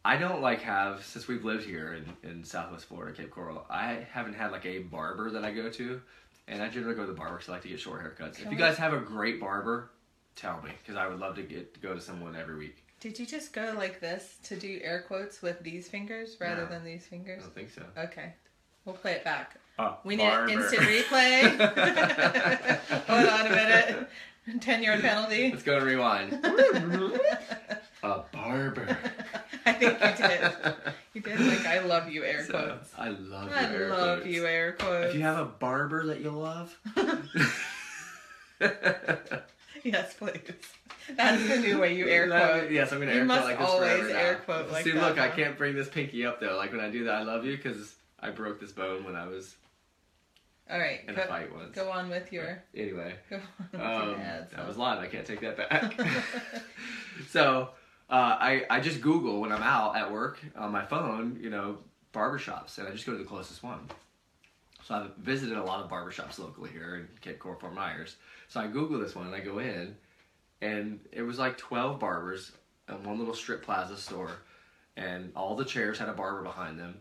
I 0.05 0.17
don't 0.17 0.41
like 0.41 0.61
have 0.61 1.05
since 1.05 1.27
we've 1.27 1.45
lived 1.45 1.65
here 1.65 1.93
in, 2.23 2.29
in 2.29 2.43
Southwest 2.43 2.85
Florida, 2.85 3.15
Cape 3.15 3.31
Coral. 3.31 3.65
I 3.69 4.05
haven't 4.11 4.33
had 4.33 4.51
like 4.51 4.65
a 4.65 4.79
barber 4.79 5.31
that 5.31 5.43
I 5.45 5.51
go 5.51 5.69
to, 5.69 6.01
and 6.47 6.61
I 6.61 6.69
generally 6.69 6.95
go 6.95 7.01
to 7.01 7.07
the 7.07 7.17
barber 7.17 7.35
because 7.35 7.49
I 7.49 7.53
like 7.53 7.61
to 7.63 7.69
get 7.69 7.79
short 7.79 8.03
haircuts. 8.03 8.39
If 8.43 8.51
you 8.51 8.57
guys 8.57 8.77
have 8.77 8.93
a 8.93 8.99
great 8.99 9.39
barber, 9.39 9.89
tell 10.35 10.61
me 10.61 10.71
because 10.81 10.97
I 10.97 11.07
would 11.07 11.19
love 11.19 11.35
to 11.37 11.43
get 11.43 11.81
go 11.81 11.93
to 11.93 12.01
someone 12.01 12.35
every 12.35 12.57
week. 12.57 12.83
Did 12.99 13.17
you 13.19 13.25
just 13.25 13.53
go 13.53 13.73
like 13.77 13.99
this 13.99 14.37
to 14.43 14.55
do 14.57 14.79
air 14.83 15.03
quotes 15.07 15.41
with 15.41 15.61
these 15.61 15.87
fingers 15.89 16.37
rather 16.39 16.63
No. 16.63 16.69
than 16.69 16.83
these 16.85 17.05
fingers? 17.05 17.39
I 17.39 17.43
don't 17.43 17.55
think 17.55 17.69
so. 17.71 17.83
Okay. 17.97 18.33
We'll 18.85 18.95
play 18.95 19.13
it 19.13 19.23
back. 19.23 19.57
Oh, 19.79 19.97
We 20.03 20.15
need 20.15 20.25
an 20.25 20.49
instant 20.49 20.81
replay. 20.83 21.41
Hold 23.07 23.27
on 23.27 23.47
a 23.47 23.49
minute. 23.49 24.09
10 24.61 24.83
yard 24.83 25.01
penalty. 25.01 25.49
Let's 25.51 25.63
go 25.63 25.79
to 25.79 25.85
rewind. 25.85 26.33
a 28.03 28.23
barber. 28.31 28.97
I 29.65 29.71
think 29.73 29.93
you 29.99 30.27
did. 30.27 30.51
You 31.13 31.21
did 31.21 31.39
like 31.39 31.65
I 31.65 31.79
love 31.79 32.09
you 32.11 32.23
air 32.25 32.43
So, 32.45 32.51
quotes. 32.51 32.91
I 32.97 33.09
love 33.09 33.51
I 33.53 33.71
your 33.71 33.83
air 33.83 33.89
love 33.89 34.19
quotes. 34.21 34.35
you 34.35 34.45
air 34.45 34.73
quotes. 34.73 35.09
If 35.09 35.15
you 35.15 35.21
have 35.21 35.39
a 35.39 35.45
barber 35.45 36.05
that 36.07 36.19
you 36.19 36.29
love. 36.31 36.77
yes, 39.83 40.13
please. 40.15 40.41
That's 41.15 41.47
the 41.47 41.57
new 41.59 41.79
way 41.79 41.95
you 41.95 42.07
air 42.07 42.27
quote. 42.27 42.71
Yes, 42.71 42.91
I'm 42.91 42.99
gonna 42.99 43.13
You 43.13 43.19
air 43.21 43.25
quote 43.25 43.43
like 43.43 43.59
this 43.59 43.67
always 43.69 44.09
now. 44.09 44.17
air 44.17 44.35
quote 44.35 44.71
like 44.71 44.83
See, 44.83 44.91
that, 44.91 45.01
look, 45.01 45.17
I 45.19 45.29
can't 45.29 45.57
bring 45.57 45.75
this 45.75 45.89
pinky 45.89 46.25
up 46.25 46.39
though. 46.39 46.55
Like 46.57 46.71
when 46.71 46.81
I 46.81 46.89
do 46.89 47.05
that, 47.05 47.15
I 47.15 47.23
love 47.23 47.45
you 47.45 47.55
because 47.57 47.95
I 48.19 48.29
broke 48.29 48.59
this 48.59 48.71
bone 48.71 49.03
when 49.03 49.15
I 49.15 49.27
was 49.27 49.55
All 50.71 50.79
right. 50.79 51.01
in 51.07 51.13
Go, 51.15 51.21
a 51.21 51.25
fight 51.27 51.53
once. 51.53 51.75
go 51.75 51.91
on 51.91 52.09
with 52.09 52.31
your. 52.31 52.63
Anyway, 52.75 53.15
Go 53.29 53.35
on 53.35 53.69
with 53.71 53.81
um, 53.81 54.09
your 54.11 54.19
ads. 54.19 54.51
that 54.53 54.67
was 54.67 54.77
live. 54.77 54.99
I 54.99 55.07
can't 55.07 55.25
take 55.25 55.41
that 55.41 55.57
back. 55.57 55.99
so 57.29 57.69
uh, 58.09 58.13
I 58.39 58.65
I 58.69 58.79
just 58.79 59.01
Google 59.01 59.41
when 59.41 59.51
I'm 59.51 59.63
out 59.63 59.95
at 59.95 60.11
work 60.11 60.39
on 60.55 60.71
my 60.71 60.85
phone, 60.85 61.39
you 61.41 61.49
know, 61.49 61.79
barbershops, 62.13 62.77
and 62.77 62.87
I 62.87 62.91
just 62.91 63.05
go 63.05 63.11
to 63.11 63.17
the 63.17 63.23
closest 63.25 63.61
one. 63.63 63.89
So 64.83 64.95
I've 64.95 65.15
visited 65.17 65.57
a 65.57 65.63
lot 65.63 65.83
of 65.83 65.89
barbershops 65.89 66.39
locally 66.39 66.69
here 66.69 66.95
in 66.97 67.07
Cape 67.21 67.39
Coral, 67.39 67.57
Fort 67.59 67.73
Myers. 67.73 68.17
So 68.49 68.59
I 68.59 68.67
Google 68.67 68.99
this 68.99 69.15
one 69.15 69.25
and 69.27 69.35
I 69.35 69.39
go 69.39 69.59
in, 69.59 69.95
and 70.61 70.99
it 71.11 71.21
was 71.21 71.39
like 71.39 71.57
12 71.57 71.99
barbers 71.99 72.51
in 72.89 73.01
one 73.03 73.17
little 73.17 73.33
strip 73.33 73.63
plaza 73.63 73.95
store, 73.97 74.31
and 74.97 75.31
all 75.35 75.55
the 75.55 75.63
chairs 75.65 75.97
had 75.99 76.09
a 76.09 76.13
barber 76.13 76.41
behind 76.43 76.77
them. 76.77 76.97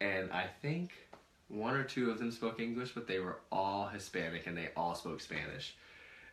And 0.00 0.30
I 0.32 0.46
think 0.62 0.90
one 1.48 1.74
or 1.74 1.82
two 1.82 2.10
of 2.10 2.18
them 2.18 2.30
spoke 2.30 2.60
English, 2.60 2.92
but 2.92 3.06
they 3.06 3.18
were 3.18 3.38
all 3.50 3.88
Hispanic 3.88 4.46
and 4.46 4.56
they 4.56 4.68
all 4.76 4.94
spoke 4.94 5.20
Spanish. 5.20 5.74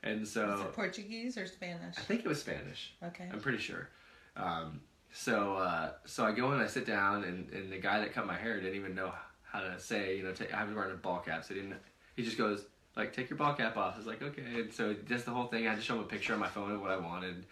And 0.03 0.27
so 0.27 0.61
it 0.61 0.73
Portuguese 0.73 1.37
or 1.37 1.47
Spanish? 1.47 1.97
I 1.97 2.01
think 2.01 2.21
it 2.25 2.27
was 2.27 2.39
Spanish. 2.39 2.93
Okay. 3.03 3.27
I'm 3.31 3.39
pretty 3.39 3.57
sure. 3.57 3.89
Um, 4.37 4.81
so 5.11 5.53
uh, 5.55 5.91
so 6.05 6.25
I 6.25 6.31
go 6.31 6.51
in, 6.51 6.59
I 6.59 6.67
sit 6.67 6.85
down, 6.85 7.23
and, 7.23 7.49
and 7.51 7.71
the 7.71 7.77
guy 7.77 7.99
that 7.99 8.13
cut 8.13 8.27
my 8.27 8.35
hair 8.35 8.59
didn't 8.59 8.75
even 8.75 8.93
know 8.93 9.11
how 9.43 9.61
to 9.61 9.79
say, 9.79 10.17
you 10.17 10.23
know, 10.23 10.33
take, 10.33 10.53
I 10.53 10.63
was 10.63 10.75
wearing 10.75 10.91
a 10.91 10.97
ball 10.97 11.19
cap, 11.19 11.45
so 11.45 11.53
he 11.53 11.61
didn't. 11.61 11.77
He 12.15 12.23
just 12.23 12.37
goes 12.37 12.65
like, 12.95 13.13
take 13.13 13.29
your 13.29 13.37
ball 13.37 13.53
cap 13.53 13.77
off. 13.77 13.95
I 13.95 13.97
was 13.97 14.07
like, 14.07 14.21
okay. 14.21 14.43
And 14.55 14.73
so 14.73 14.95
just 15.07 15.25
the 15.25 15.31
whole 15.31 15.47
thing. 15.47 15.65
I 15.65 15.71
had 15.71 15.79
to 15.79 15.83
show 15.83 15.95
him 15.95 16.01
a 16.01 16.03
picture 16.03 16.33
on 16.33 16.39
my 16.39 16.47
phone 16.47 16.71
of 16.71 16.81
what 16.81 16.91
I 16.91 16.97
wanted. 16.97 17.45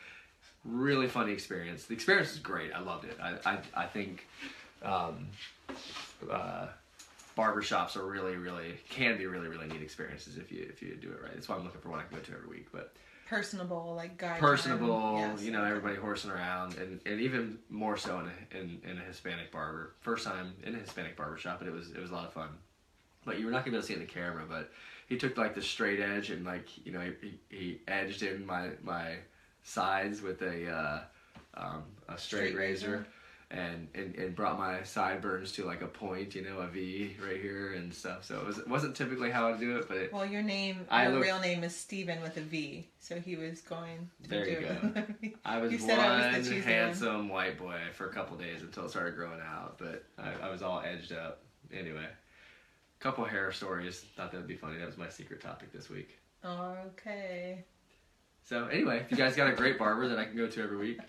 Really 0.66 1.08
funny 1.08 1.32
experience. 1.32 1.86
The 1.86 1.94
experience 1.94 2.32
was 2.32 2.40
great. 2.40 2.72
I 2.74 2.80
loved 2.82 3.06
it. 3.06 3.18
I 3.22 3.38
I, 3.46 3.58
I 3.74 3.86
think. 3.86 4.28
Um, 4.84 5.28
uh, 6.30 6.68
barbershops 7.38 7.96
are 7.96 8.06
really, 8.06 8.36
really 8.38 8.76
can 8.90 9.18
be 9.18 9.26
really, 9.26 9.48
really 9.48 9.68
neat 9.68 9.82
experiences 9.82 10.38
if 10.38 10.52
you 10.52 10.66
if 10.70 10.82
you 10.82 10.96
do 10.96 11.10
it 11.12 11.22
right. 11.22 11.34
That's 11.34 11.50
why 11.50 11.56
I'm 11.56 11.64
looking 11.64 11.82
for 11.82 11.90
one 11.90 12.00
I 12.00 12.04
can 12.04 12.18
go 12.18 12.24
to 12.24 12.32
every 12.34 12.48
week. 12.50 12.68
But 12.72 12.94
Personable, 13.28 13.94
like 13.96 14.18
guy. 14.18 14.38
personable. 14.40 15.16
Yes. 15.18 15.42
you 15.42 15.52
know, 15.52 15.64
everybody 15.64 15.96
horsing 15.96 16.30
around, 16.30 16.76
and, 16.76 17.00
and 17.06 17.20
even 17.22 17.58
more 17.70 17.98
so 17.98 18.20
in 18.20 18.26
a, 18.28 18.60
in, 18.62 18.82
in 18.90 18.98
a 18.98 19.02
Hispanic 19.02 19.52
barber. 19.52 19.94
First 20.02 20.26
time 20.28 20.54
in 20.64 20.76
a 20.76 20.78
Hispanic 20.78 21.16
barber 21.18 21.38
shop, 21.38 21.60
and 21.62 21.68
it 21.70 21.74
was 21.74 21.90
it 21.92 22.00
was 22.00 22.12
a 22.12 22.14
lot 22.14 22.26
of 22.28 22.34
fun. 22.34 22.50
But 23.26 23.40
you 23.40 23.46
were 23.46 23.52
not 23.52 23.60
gonna 23.66 23.72
be 23.72 23.78
able 23.78 23.82
to 23.82 23.88
see 23.88 23.94
it 23.94 24.02
in 24.02 24.06
the 24.06 24.12
camera, 24.12 24.44
but 24.48 24.72
he 25.08 25.18
took 25.18 25.38
like 25.38 25.56
the 25.56 25.62
straight 25.62 26.00
edge 26.00 26.30
and 26.30 26.46
like 26.46 26.68
you 26.86 26.92
know 26.92 27.02
he, 27.22 27.40
he 27.50 27.80
edged 27.88 28.22
in 28.22 28.46
my 28.46 28.70
my 28.84 29.16
sides 29.64 30.22
with 30.22 30.42
a 30.42 30.70
uh, 30.70 31.00
um, 31.56 31.84
a 32.10 32.18
straight, 32.18 32.50
Straight 32.52 32.56
razor. 32.58 32.88
razor. 32.92 33.08
And, 33.52 33.88
and, 33.94 34.16
and 34.16 34.36
brought 34.36 34.58
my 34.58 34.82
sideburns 34.82 35.52
to 35.54 35.66
like 35.66 35.84
a 35.84 35.88
point, 35.88 36.34
you 36.34 36.42
know, 36.42 36.58
a 36.58 36.68
V 36.68 37.16
right 37.24 37.40
here 37.40 37.74
and 37.74 37.94
stuff. 37.94 38.26
So 38.26 38.40
it 38.40 38.48
was 38.48 38.58
it 38.58 38.68
wasn't 38.68 38.96
typically 38.96 39.30
how 39.30 39.48
I 39.54 39.58
do 39.58 39.78
it, 39.78 39.88
but 39.88 39.98
it, 39.98 40.12
Well, 40.14 40.26
your 40.26 40.42
name, 40.42 40.88
I 40.90 41.08
your 41.08 41.22
real 41.22 41.40
name 41.40 41.64
is 41.64 41.76
Steven 41.76 42.20
with 42.24 42.36
a 42.38 42.42
V, 42.42 42.88
so 43.00 43.20
he 43.20 43.36
was 43.36 43.62
going 43.62 44.10
to 44.24 44.30
There 44.30 44.46
do 44.46 44.52
you 44.52 44.58
it. 45.22 45.36
I 45.46 45.60
was 45.60 45.72
one 45.82 45.92
I 45.92 46.38
was 46.38 46.48
choosy 46.48 46.56
one. 46.56 46.64
handsome 46.64 47.30
white 47.30 47.60
boy 47.60 47.78
for 47.94 48.08
a 48.10 48.12
couple 48.14 48.38
days 48.38 48.64
until 48.64 48.86
it 48.86 48.90
started 48.90 49.14
growing 49.16 49.42
out, 49.42 49.78
but 49.78 50.04
I, 50.18 50.48
I 50.48 50.50
was 50.50 50.64
all 50.64 50.82
edged 50.84 51.12
up. 51.12 51.44
Anyway, 51.72 52.08
couple 53.00 53.24
hair 53.26 53.52
stories. 53.52 54.00
Thought 54.16 54.32
that 54.32 54.38
would 54.40 54.48
be 54.48 54.56
funny. 54.56 54.80
That 54.80 54.88
was 54.88 54.98
my 54.98 55.10
secret 55.10 55.42
topic 55.42 55.72
this 55.72 55.92
week. 55.92 56.18
okay. 56.44 57.64
So 58.46 58.66
anyway, 58.66 59.02
if 59.06 59.12
you 59.12 59.18
guys 59.18 59.36
got 59.36 59.48
a 59.50 59.56
great 59.56 59.78
barber 59.78 60.08
that 60.10 60.18
I 60.20 60.26
can 60.26 60.36
go 60.36 60.48
to 60.48 60.62
every 60.64 60.78
week, 60.78 61.00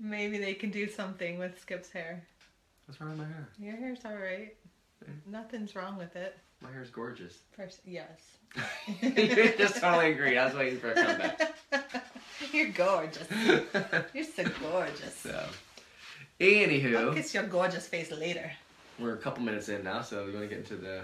Maybe 0.00 0.38
they 0.38 0.54
can 0.54 0.70
do 0.70 0.88
something 0.88 1.38
with 1.38 1.60
Skip's 1.60 1.90
hair. 1.90 2.22
what's 2.86 3.00
wrong 3.00 3.10
with 3.10 3.18
my 3.18 3.24
hair? 3.26 3.48
Your 3.58 3.76
hair's 3.76 4.00
all 4.04 4.16
right. 4.16 4.54
Yeah. 5.06 5.12
Nothing's 5.26 5.74
wrong 5.76 5.96
with 5.98 6.16
it. 6.16 6.36
My 6.62 6.70
hair's 6.72 6.90
gorgeous. 6.90 7.38
First, 7.52 7.80
yes. 7.86 8.08
you 9.02 9.52
just 9.56 9.80
totally 9.80 10.12
agree. 10.12 10.36
I 10.36 10.46
was 10.46 10.54
waiting 10.54 10.78
for 10.78 10.90
a 10.92 10.94
comeback. 10.94 11.54
You're 12.52 12.68
gorgeous. 12.70 13.26
You're 14.14 14.24
so 14.24 14.44
gorgeous. 14.60 15.14
so, 15.16 15.44
I'll 16.40 16.46
anywho, 16.46 17.14
kiss 17.14 17.32
your 17.34 17.44
gorgeous 17.44 17.86
face 17.86 18.10
later. 18.10 18.50
we're 18.98 19.12
a 19.14 19.18
couple 19.18 19.42
minutes 19.44 19.68
in 19.68 19.84
now, 19.84 20.02
so 20.02 20.24
we're 20.24 20.32
gonna 20.32 20.46
get 20.46 20.58
into 20.58 20.76
the 20.76 21.02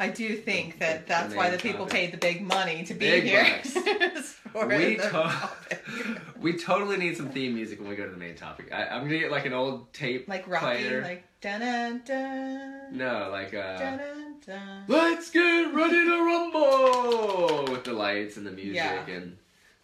I 0.00 0.08
do 0.08 0.34
think 0.36 0.78
that 0.80 1.06
that's 1.06 1.34
why 1.34 1.50
the 1.50 1.58
people 1.58 1.84
topic. 1.86 1.92
paid 1.92 2.12
the 2.12 2.16
big 2.16 2.40
money 2.42 2.84
to 2.84 2.94
be 2.94 3.00
Big 3.00 3.24
here. 3.24 3.60
we, 4.66 4.96
to- 4.96 5.50
we 6.40 6.56
totally 6.56 6.96
need 6.96 7.16
some 7.16 7.28
theme 7.28 7.54
music 7.54 7.78
when 7.80 7.88
we 7.88 7.96
go 7.96 8.04
to 8.06 8.10
the 8.10 8.16
main 8.16 8.34
topic. 8.34 8.72
I, 8.72 8.86
I'm 8.86 9.02
gonna 9.04 9.18
get 9.18 9.30
like 9.30 9.44
an 9.46 9.52
old 9.52 9.92
tape 9.92 10.26
like 10.28 10.48
Rocky, 10.48 10.64
player. 10.84 11.02
like 11.02 11.24
dun 11.42 11.60
dun 11.60 12.00
dun. 12.06 12.96
no, 12.96 13.28
like 13.30 13.52
uh, 13.54 13.78
Dun 13.78 14.00
dun 14.46 14.84
let's 14.88 15.30
get 15.30 15.72
ready 15.74 16.04
to 16.04 16.24
rumble 16.24 17.72
with 17.72 17.84
the 17.84 17.92
lights 17.92 18.36
and 18.38 18.46
the 18.46 18.50
music, 18.52 18.74
Yeah. 18.76 19.06
and 19.06 19.36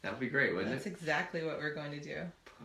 that 0.02 0.12
would 0.12 0.20
be 0.20 0.28
great, 0.28 0.54
wouldn't 0.54 0.72
That's 0.72 0.86
it? 0.86 0.90
That's 0.90 1.00
exactly 1.02 1.44
what 1.44 1.58
we're 1.58 1.74
going 1.74 1.92
to 1.92 2.00
do. 2.00 2.16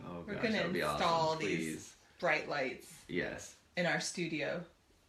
Oh 0.08 0.24
we're 0.26 0.34
gosh, 0.34 0.42
gonna 0.44 0.54
that 0.54 0.64
would 0.64 0.72
be 0.72 0.80
install 0.80 1.30
awesome. 1.30 1.38
these- 1.40 1.58
Please, 1.58 1.94
Bright 2.18 2.48
lights 2.48 2.86
yes, 3.08 3.56
in 3.76 3.84
our 3.84 4.00
studio, 4.00 4.62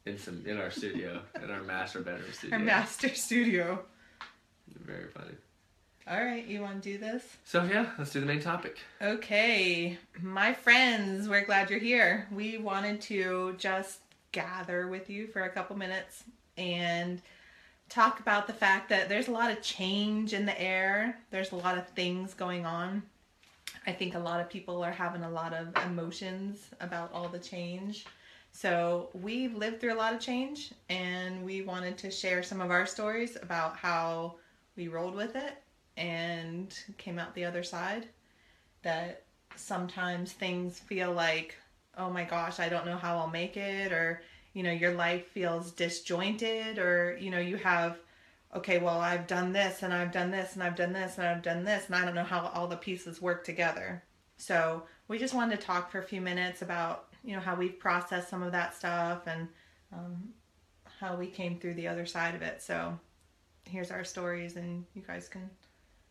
in 0.06 0.18
some 0.18 0.44
in 0.46 0.60
our 0.60 0.72
studio, 0.72 1.22
in 1.42 1.50
our 1.50 1.62
master 1.64 2.02
bedroom 2.02 2.32
studio. 2.34 2.58
our 2.58 2.64
master 2.64 3.10
studio. 3.10 3.80
Very 4.86 5.08
funny. 5.08 5.34
All 6.06 6.22
right, 6.22 6.46
you 6.46 6.60
want 6.62 6.84
to 6.84 6.92
do 6.92 6.98
this? 6.98 7.24
So 7.46 7.64
yeah, 7.64 7.92
let's 7.98 8.12
do 8.12 8.20
the 8.20 8.26
main 8.26 8.42
topic. 8.42 8.78
Okay, 9.02 9.98
my 10.22 10.54
friends, 10.54 11.30
we're 11.30 11.46
glad 11.46 11.70
you're 11.70 11.80
here. 11.80 12.28
We 12.32 12.58
wanted 12.58 13.00
to 13.04 13.56
just 13.58 14.00
gather 14.34 14.88
with 14.88 15.10
you 15.10 15.28
for 15.28 15.44
a 15.44 15.50
couple 15.50 15.78
minutes 15.78 16.26
and 16.58 17.22
talk 17.88 18.20
about 18.20 18.48
the 18.48 18.54
fact 18.54 18.90
that 18.90 19.08
there's 19.08 19.30
a 19.30 19.32
lot 19.32 19.50
of 19.52 19.62
change 19.62 20.34
in 20.34 20.46
the 20.46 20.60
air. 20.62 21.18
There's 21.32 21.54
a 21.54 21.56
lot 21.56 21.78
of 21.78 21.88
things 21.90 22.34
going 22.34 22.66
on. 22.66 23.04
I 23.88 23.94
think 23.94 24.14
a 24.16 24.20
lot 24.20 24.42
of 24.42 24.50
people 24.50 24.84
are 24.84 24.92
having 24.92 25.24
a 25.24 25.30
lot 25.30 25.54
of 25.54 25.70
emotions 25.86 26.68
about 26.82 27.12
all 27.14 27.30
the 27.30 27.40
change. 27.40 28.06
So, 28.56 29.10
we've 29.14 29.56
lived 29.56 29.82
through 29.82 29.94
a 29.94 29.98
lot 29.98 30.14
of 30.14 30.22
change 30.22 30.72
and 30.88 31.44
we 31.44 31.64
wanted 31.64 31.98
to 31.98 32.12
share 32.12 32.44
some 32.44 32.62
of 32.62 32.70
our 32.70 32.86
stories 32.86 33.36
about 33.42 33.76
how 33.76 34.36
we 34.78 34.88
rolled 34.88 35.16
with 35.16 35.36
it 35.36 35.62
and 35.98 36.74
came 36.98 37.20
out 37.20 37.34
the 37.34 37.46
other 37.46 37.64
side 37.64 38.08
that 38.84 39.24
sometimes 39.56 40.34
things 40.34 40.80
feel 40.80 41.12
like, 41.12 41.58
oh 41.98 42.10
my 42.10 42.24
gosh, 42.24 42.60
I 42.60 42.70
don't 42.70 42.86
know 42.86 42.96
how 42.98 43.18
I'll 43.18 43.28
make 43.28 43.58
it, 43.58 43.92
or, 43.92 44.22
you 44.54 44.64
know, 44.64 44.72
your 44.72 44.94
life 44.94 45.28
feels 45.28 45.72
disjointed, 45.72 46.78
or, 46.78 47.18
you 47.20 47.32
know, 47.32 47.40
you 47.40 47.58
have, 47.58 47.98
okay, 48.56 48.80
well, 48.80 49.00
I've 49.00 49.28
done 49.28 49.52
this, 49.54 49.84
and 49.84 49.94
I've 49.94 50.12
done 50.12 50.32
this, 50.32 50.54
and 50.54 50.64
I've 50.64 50.76
done 50.76 50.94
this, 50.94 51.18
and 51.18 51.28
I've 51.28 51.44
done 51.44 51.64
this, 51.64 51.88
and 51.88 51.96
I 51.96 52.06
don't 52.06 52.16
know 52.16 52.24
how 52.24 52.52
all 52.54 52.68
the 52.68 52.78
pieces 52.78 53.22
work 53.22 53.44
together. 53.44 54.04
So 54.38 54.84
we 55.08 55.18
just 55.20 55.34
wanted 55.34 55.60
to 55.60 55.66
talk 55.66 55.92
for 55.92 56.00
a 56.00 56.04
few 56.04 56.22
minutes 56.22 56.62
about, 56.62 57.13
you 57.24 57.34
know, 57.36 57.42
how 57.42 57.56
we've 57.56 57.80
processed 57.80 58.30
some 58.30 58.44
of 58.44 58.52
that 58.52 58.76
stuff 58.76 59.28
and 59.28 59.48
um, 59.92 60.30
how 61.00 61.16
we 61.16 61.28
came 61.28 61.60
through 61.60 61.76
the 61.76 61.88
other 61.88 62.06
side 62.06 62.36
of 62.36 62.42
it. 62.42 62.62
So 62.62 62.98
here's 63.66 63.92
our 63.92 64.04
stories, 64.04 64.56
and 64.56 64.86
you 64.94 65.02
guys 65.02 65.28
can 65.28 65.50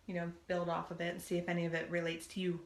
you 0.07 0.14
know, 0.14 0.31
build 0.46 0.68
off 0.68 0.90
of 0.90 1.01
it 1.01 1.12
and 1.12 1.20
see 1.20 1.38
if 1.38 1.48
any 1.48 1.64
of 1.64 1.75
it 1.75 1.90
relates 1.90 2.27
to 2.29 2.40
you. 2.40 2.61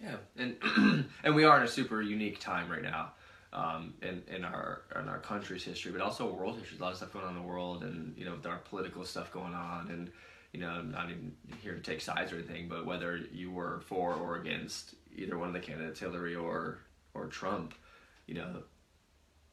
Yeah, 0.00 0.16
and 0.36 0.56
and 1.24 1.34
we 1.34 1.44
are 1.44 1.58
in 1.58 1.64
a 1.64 1.68
super 1.68 2.02
unique 2.02 2.38
time 2.38 2.70
right 2.70 2.82
now, 2.82 3.12
um, 3.52 3.94
in 4.02 4.22
in 4.28 4.44
our 4.44 4.82
in 5.00 5.08
our 5.08 5.18
country's 5.18 5.64
history, 5.64 5.92
but 5.92 6.00
also 6.00 6.30
world 6.30 6.58
history. 6.58 6.78
A 6.78 6.82
lot 6.82 6.92
of 6.92 6.98
stuff 6.98 7.12
going 7.12 7.24
on 7.24 7.36
in 7.36 7.42
the 7.42 7.46
world, 7.46 7.82
and 7.82 8.16
you 8.16 8.24
know, 8.24 8.32
with 8.32 8.46
our 8.46 8.58
political 8.58 9.04
stuff 9.04 9.32
going 9.32 9.54
on, 9.54 9.88
and 9.90 10.10
you 10.52 10.60
know, 10.60 10.68
I'm 10.68 10.90
not 10.90 11.10
even 11.10 11.34
here 11.62 11.74
to 11.74 11.80
take 11.80 12.00
sides 12.00 12.32
or 12.32 12.36
anything, 12.36 12.68
but 12.68 12.86
whether 12.86 13.16
you 13.32 13.50
were 13.50 13.80
for 13.86 14.14
or 14.14 14.36
against 14.36 14.94
either 15.14 15.38
one 15.38 15.48
of 15.48 15.54
the 15.54 15.60
candidates, 15.60 16.00
Hillary 16.00 16.34
or 16.34 16.78
or 17.14 17.26
Trump, 17.26 17.74
you 18.26 18.34
know, 18.34 18.62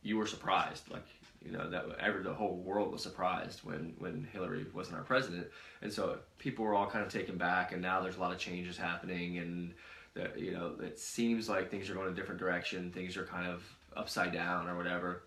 you 0.01 0.17
were 0.17 0.27
surprised, 0.27 0.89
like 0.91 1.05
you 1.45 1.51
know 1.51 1.69
that 1.69 1.86
ever 1.99 2.21
the 2.21 2.33
whole 2.33 2.55
world 2.57 2.91
was 2.91 3.01
surprised 3.03 3.59
when 3.63 3.93
when 3.99 4.27
Hillary 4.31 4.65
wasn't 4.73 4.97
our 4.97 5.03
president, 5.03 5.47
and 5.81 5.91
so 5.91 6.17
people 6.39 6.65
were 6.65 6.73
all 6.75 6.89
kind 6.89 7.05
of 7.05 7.12
taken 7.12 7.38
back, 7.38 7.71
and 7.71 7.81
now 7.81 8.01
there's 8.01 8.17
a 8.17 8.19
lot 8.19 8.31
of 8.31 8.38
changes 8.38 8.77
happening, 8.77 9.38
and 9.38 9.73
that 10.15 10.38
you 10.39 10.51
know 10.51 10.73
it 10.81 10.99
seems 10.99 11.49
like 11.49 11.69
things 11.69 11.89
are 11.89 11.93
going 11.93 12.09
a 12.09 12.15
different 12.15 12.39
direction, 12.39 12.91
things 12.91 13.17
are 13.17 13.25
kind 13.25 13.47
of 13.47 13.63
upside 13.95 14.33
down 14.33 14.67
or 14.67 14.75
whatever, 14.75 15.23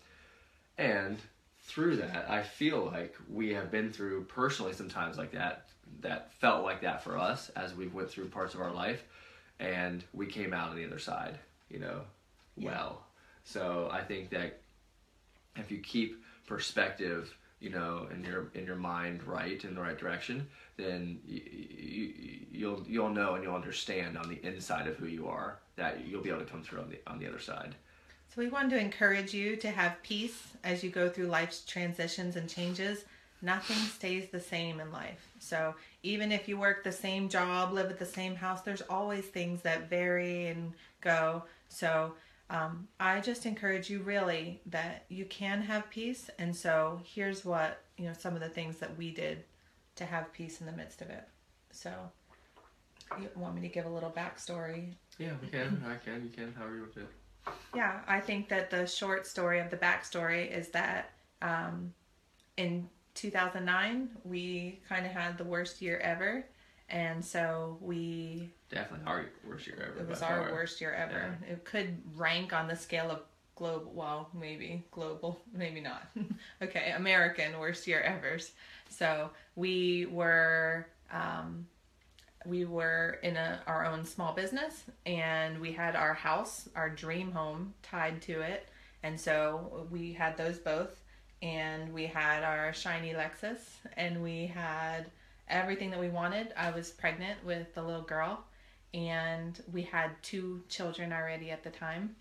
and 0.77 1.17
through 1.63 1.97
that, 1.97 2.29
I 2.29 2.43
feel 2.43 2.85
like 2.85 3.15
we 3.29 3.53
have 3.53 3.71
been 3.71 3.91
through 3.91 4.23
personally 4.25 4.73
sometimes 4.73 5.17
like 5.17 5.31
that 5.31 5.65
that 6.01 6.31
felt 6.33 6.63
like 6.63 6.81
that 6.81 7.03
for 7.03 7.17
us 7.17 7.49
as 7.55 7.75
we 7.75 7.87
went 7.87 8.09
through 8.09 8.29
parts 8.29 8.53
of 8.53 8.61
our 8.61 8.71
life, 8.71 9.03
and 9.59 10.03
we 10.13 10.27
came 10.27 10.53
out 10.53 10.69
on 10.69 10.75
the 10.75 10.85
other 10.85 10.99
side, 10.99 11.39
you 11.69 11.79
know, 11.79 12.01
Yeah. 12.55 12.69
well. 12.69 13.06
So 13.47 13.89
I 13.91 14.01
think 14.01 14.29
that 14.31 14.59
if 15.55 15.71
you 15.71 15.79
keep 15.79 16.21
perspective 16.45 17.33
you 17.59 17.69
know 17.69 18.07
in 18.13 18.23
your 18.23 18.51
in 18.53 18.65
your 18.65 18.75
mind 18.75 19.23
right 19.23 19.63
in 19.65 19.73
the 19.73 19.81
right 19.81 19.97
direction 19.97 20.47
then 20.77 21.19
you, 21.25 21.41
you, 21.43 22.45
you'll 22.51 22.83
you'll 22.87 23.09
know 23.09 23.33
and 23.33 23.43
you'll 23.43 23.55
understand 23.55 24.17
on 24.17 24.29
the 24.29 24.39
inside 24.45 24.85
of 24.87 24.95
who 24.97 25.07
you 25.07 25.27
are 25.27 25.57
that 25.75 26.05
you'll 26.05 26.21
be 26.21 26.29
able 26.29 26.39
to 26.39 26.45
come 26.45 26.61
through 26.61 26.79
on 26.81 26.89
the 26.89 26.99
on 27.07 27.17
the 27.19 27.27
other 27.27 27.39
side 27.39 27.73
So 28.29 28.41
we 28.41 28.47
wanted 28.49 28.71
to 28.71 28.79
encourage 28.79 29.33
you 29.33 29.55
to 29.57 29.69
have 29.71 30.01
peace 30.03 30.39
as 30.63 30.83
you 30.83 30.89
go 30.89 31.09
through 31.09 31.27
life's 31.27 31.63
transitions 31.65 32.35
and 32.35 32.47
changes. 32.49 33.05
Nothing 33.41 33.77
stays 33.77 34.29
the 34.29 34.39
same 34.39 34.79
in 34.79 34.91
life. 34.91 35.27
So 35.39 35.75
even 36.03 36.31
if 36.31 36.47
you 36.47 36.57
work 36.57 36.83
the 36.83 36.91
same 36.91 37.29
job, 37.29 37.71
live 37.73 37.89
at 37.89 37.99
the 37.99 38.05
same 38.05 38.35
house, 38.35 38.61
there's 38.61 38.81
always 38.89 39.25
things 39.25 39.61
that 39.61 39.89
vary 39.89 40.47
and 40.47 40.73
go. 41.01 41.43
So 41.69 42.13
um, 42.49 42.87
I 42.99 43.19
just 43.19 43.45
encourage 43.45 43.89
you 43.89 43.99
really 43.99 44.61
that 44.67 45.05
you 45.09 45.25
can 45.25 45.61
have 45.61 45.89
peace. 45.89 46.29
And 46.39 46.55
so 46.55 47.01
here's 47.03 47.43
what, 47.43 47.81
you 47.97 48.05
know, 48.05 48.13
some 48.13 48.35
of 48.35 48.41
the 48.41 48.49
things 48.49 48.77
that 48.77 48.97
we 48.97 49.11
did 49.11 49.43
to 49.95 50.05
have 50.05 50.31
peace 50.31 50.61
in 50.61 50.65
the 50.65 50.71
midst 50.71 51.01
of 51.01 51.09
it. 51.09 51.27
So 51.71 51.91
you 53.19 53.29
want 53.35 53.55
me 53.55 53.61
to 53.61 53.67
give 53.67 53.85
a 53.85 53.89
little 53.89 54.11
backstory? 54.11 54.93
Yeah 55.17 55.33
we 55.41 55.47
can. 55.49 55.83
I 55.87 55.95
can. 55.95 56.23
You 56.23 56.29
can 56.29 56.53
however 56.53 56.75
you 56.75 56.81
want 56.81 56.93
to. 56.95 57.07
Yeah, 57.75 57.99
I 58.07 58.19
think 58.19 58.49
that 58.49 58.69
the 58.69 58.85
short 58.85 59.25
story 59.25 59.59
of 59.59 59.69
the 59.69 59.77
backstory 59.77 60.51
is 60.51 60.69
that 60.69 61.11
um, 61.41 61.93
in 62.57 62.89
2009 63.15 64.09
we 64.23 64.79
kind 64.87 65.05
of 65.05 65.11
had 65.11 65.37
the 65.37 65.43
worst 65.43 65.81
year 65.81 65.97
ever, 65.99 66.45
And 66.89 67.23
so 67.23 67.77
we 67.81 68.49
Definitely 68.69 69.07
our 69.07 69.25
worst 69.47 69.67
year 69.67 69.91
ever. 69.91 69.99
it 70.01 70.07
was 70.09 70.21
our 70.21 70.43
far. 70.43 70.51
worst 70.51 70.79
year 70.81 70.93
ever. 70.93 71.37
It 71.49 71.65
could 71.65 72.01
rank 72.15 72.53
on 72.53 72.67
the 72.67 72.75
scale 72.75 73.11
of 73.11 73.21
global, 73.55 73.91
well, 73.93 74.29
maybe 74.33 74.83
global, 74.91 75.41
maybe 75.53 75.81
not. 75.81 76.07
okay, 76.61 76.91
American 76.95 77.59
worst 77.59 77.87
year 77.87 78.01
ever. 78.01 78.37
So 78.89 79.31
we 79.55 80.05
were, 80.05 80.87
um, 81.11 81.67
we 82.45 82.63
were 82.65 83.19
in 83.23 83.35
a, 83.35 83.59
our 83.67 83.85
own 83.85 84.05
small 84.05 84.33
business, 84.33 84.83
and 85.05 85.59
we 85.59 85.71
had 85.73 85.95
our 85.95 86.13
house, 86.13 86.69
our 86.75 86.89
dream 86.89 87.31
home, 87.31 87.73
tied 87.83 88.21
to 88.23 88.41
it, 88.41 88.69
and 89.03 89.19
so 89.19 89.87
we 89.91 90.13
had 90.13 90.37
those 90.37 90.57
both, 90.59 91.01
and 91.41 91.91
we 91.93 92.05
had 92.05 92.43
our 92.43 92.71
shiny 92.73 93.13
Lexus, 93.13 93.59
and 93.97 94.23
we 94.23 94.47
had 94.47 95.09
everything 95.49 95.91
that 95.91 95.99
we 95.99 96.09
wanted. 96.09 96.53
I 96.57 96.71
was 96.71 96.91
pregnant 96.91 97.43
with 97.45 97.73
the 97.73 97.81
little 97.81 98.01
girl 98.01 98.43
and 98.93 99.61
we 99.71 99.83
had 99.83 100.11
two 100.21 100.61
children 100.69 101.11
already 101.11 101.51
at 101.51 101.63
the 101.63 101.69
time. 101.69 102.15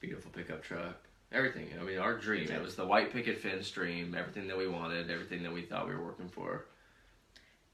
Beautiful 0.00 0.30
pickup 0.30 0.62
truck. 0.62 0.96
Everything. 1.32 1.68
I 1.80 1.84
mean, 1.84 1.98
our 1.98 2.18
dream. 2.18 2.50
It 2.50 2.62
was 2.62 2.76
the 2.76 2.86
white 2.86 3.12
picket 3.12 3.40
fence 3.40 3.70
dream. 3.70 4.14
Everything 4.14 4.46
that 4.48 4.58
we 4.58 4.68
wanted. 4.68 5.10
Everything 5.10 5.42
that 5.44 5.52
we 5.52 5.62
thought 5.62 5.88
we 5.88 5.94
were 5.94 6.04
working 6.04 6.28
for. 6.28 6.66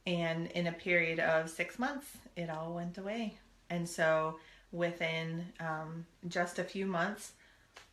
And 0.06 0.46
in 0.52 0.68
a 0.68 0.72
period 0.72 1.18
of 1.18 1.50
six 1.50 1.78
months, 1.78 2.06
it 2.36 2.48
all 2.48 2.72
went 2.72 2.98
away. 2.98 3.38
And 3.68 3.88
so 3.88 4.38
within 4.70 5.44
um, 5.60 6.06
just 6.28 6.58
a 6.58 6.64
few 6.64 6.86
months, 6.86 7.32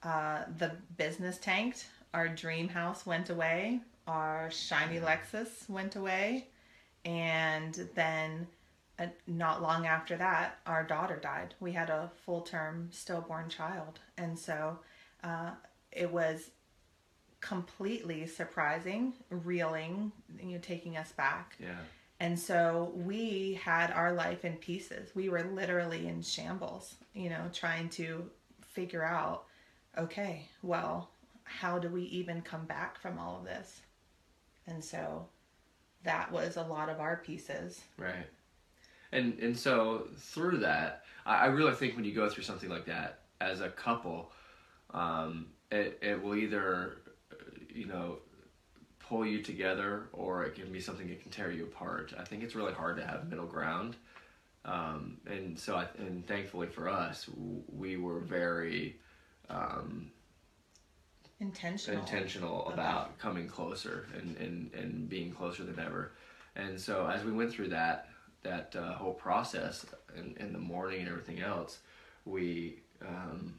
uh, 0.03 0.43
the 0.57 0.71
business 0.97 1.37
tanked. 1.37 1.87
Our 2.13 2.29
dream 2.29 2.69
house 2.69 3.05
went 3.05 3.29
away. 3.29 3.81
Our 4.07 4.51
shiny 4.51 4.99
Lexus 4.99 5.67
went 5.67 5.95
away. 5.95 6.47
And 7.05 7.87
then 7.93 8.47
uh, 8.97 9.07
not 9.27 9.61
long 9.61 9.85
after 9.85 10.17
that, 10.17 10.59
our 10.65 10.83
daughter 10.83 11.17
died. 11.21 11.53
We 11.59 11.71
had 11.71 11.89
a 11.89 12.11
full 12.25 12.41
term 12.41 12.89
stillborn 12.91 13.49
child. 13.49 13.99
And 14.17 14.37
so 14.37 14.79
uh, 15.23 15.51
it 15.91 16.11
was 16.11 16.49
completely 17.41 18.25
surprising, 18.25 19.13
reeling, 19.29 20.11
you 20.41 20.53
know, 20.53 20.59
taking 20.61 20.97
us 20.97 21.11
back. 21.11 21.55
Yeah. 21.59 21.75
And 22.19 22.39
so 22.39 22.93
we 22.95 23.59
had 23.61 23.91
our 23.91 24.13
life 24.13 24.45
in 24.45 24.53
pieces. 24.53 25.13
We 25.13 25.29
were 25.29 25.43
literally 25.43 26.07
in 26.07 26.21
shambles, 26.21 26.95
you 27.13 27.29
know, 27.29 27.49
trying 27.53 27.89
to 27.89 28.29
figure 28.61 29.03
out 29.03 29.45
okay, 29.97 30.49
well, 30.61 31.09
how 31.43 31.79
do 31.79 31.87
we 31.87 32.03
even 32.03 32.41
come 32.41 32.65
back 32.65 32.99
from 32.99 33.17
all 33.17 33.37
of 33.37 33.45
this? 33.45 33.81
And 34.67 34.83
so 34.83 35.27
that 36.05 36.31
was 36.31 36.57
a 36.57 36.61
lot 36.63 36.89
of 36.89 36.99
our 36.99 37.17
pieces. 37.17 37.81
Right. 37.97 38.27
And 39.11 39.37
and 39.39 39.57
so 39.57 40.07
through 40.17 40.57
that, 40.59 41.03
I, 41.25 41.35
I 41.35 41.45
really 41.47 41.73
think 41.73 41.95
when 41.95 42.05
you 42.05 42.13
go 42.13 42.29
through 42.29 42.43
something 42.43 42.69
like 42.69 42.85
that 42.85 43.19
as 43.41 43.61
a 43.61 43.69
couple, 43.69 44.31
um, 44.93 45.47
it 45.71 45.99
it 46.01 46.21
will 46.21 46.35
either, 46.35 46.97
uh, 47.31 47.35
you 47.73 47.85
know, 47.85 48.19
pull 48.99 49.25
you 49.25 49.41
together 49.41 50.07
or 50.13 50.43
it 50.43 50.55
can 50.55 50.71
be 50.71 50.79
something 50.79 51.07
that 51.07 51.21
can 51.21 51.31
tear 51.31 51.51
you 51.51 51.65
apart. 51.65 52.13
I 52.17 52.23
think 52.23 52.43
it's 52.43 52.55
really 52.55 52.73
hard 52.73 52.97
to 52.97 53.05
have 53.05 53.29
middle 53.29 53.45
ground. 53.45 53.95
Um, 54.63 55.17
and 55.27 55.59
so 55.59 55.75
I 55.75 55.87
and 55.97 56.25
thankfully 56.25 56.67
for 56.67 56.89
us, 56.89 57.29
we 57.71 57.97
were 57.97 58.19
very 58.19 58.97
um, 59.49 60.11
Intentional. 61.41 61.99
intentional 61.99 62.69
about 62.69 63.17
coming 63.17 63.47
closer 63.47 64.07
and, 64.17 64.37
and, 64.37 64.73
and 64.73 65.09
being 65.09 65.31
closer 65.31 65.63
than 65.63 65.77
ever. 65.79 66.13
And 66.55 66.79
so 66.79 67.07
as 67.07 67.25
we 67.25 67.31
went 67.31 67.51
through 67.51 67.69
that 67.69 68.09
that 68.43 68.75
uh, 68.75 68.93
whole 68.93 69.13
process 69.13 69.85
in, 70.15 70.35
in 70.39 70.53
the 70.53 70.59
mourning 70.59 70.99
and 70.99 71.09
everything 71.09 71.41
else, 71.41 71.79
we 72.23 72.79
um, 73.05 73.53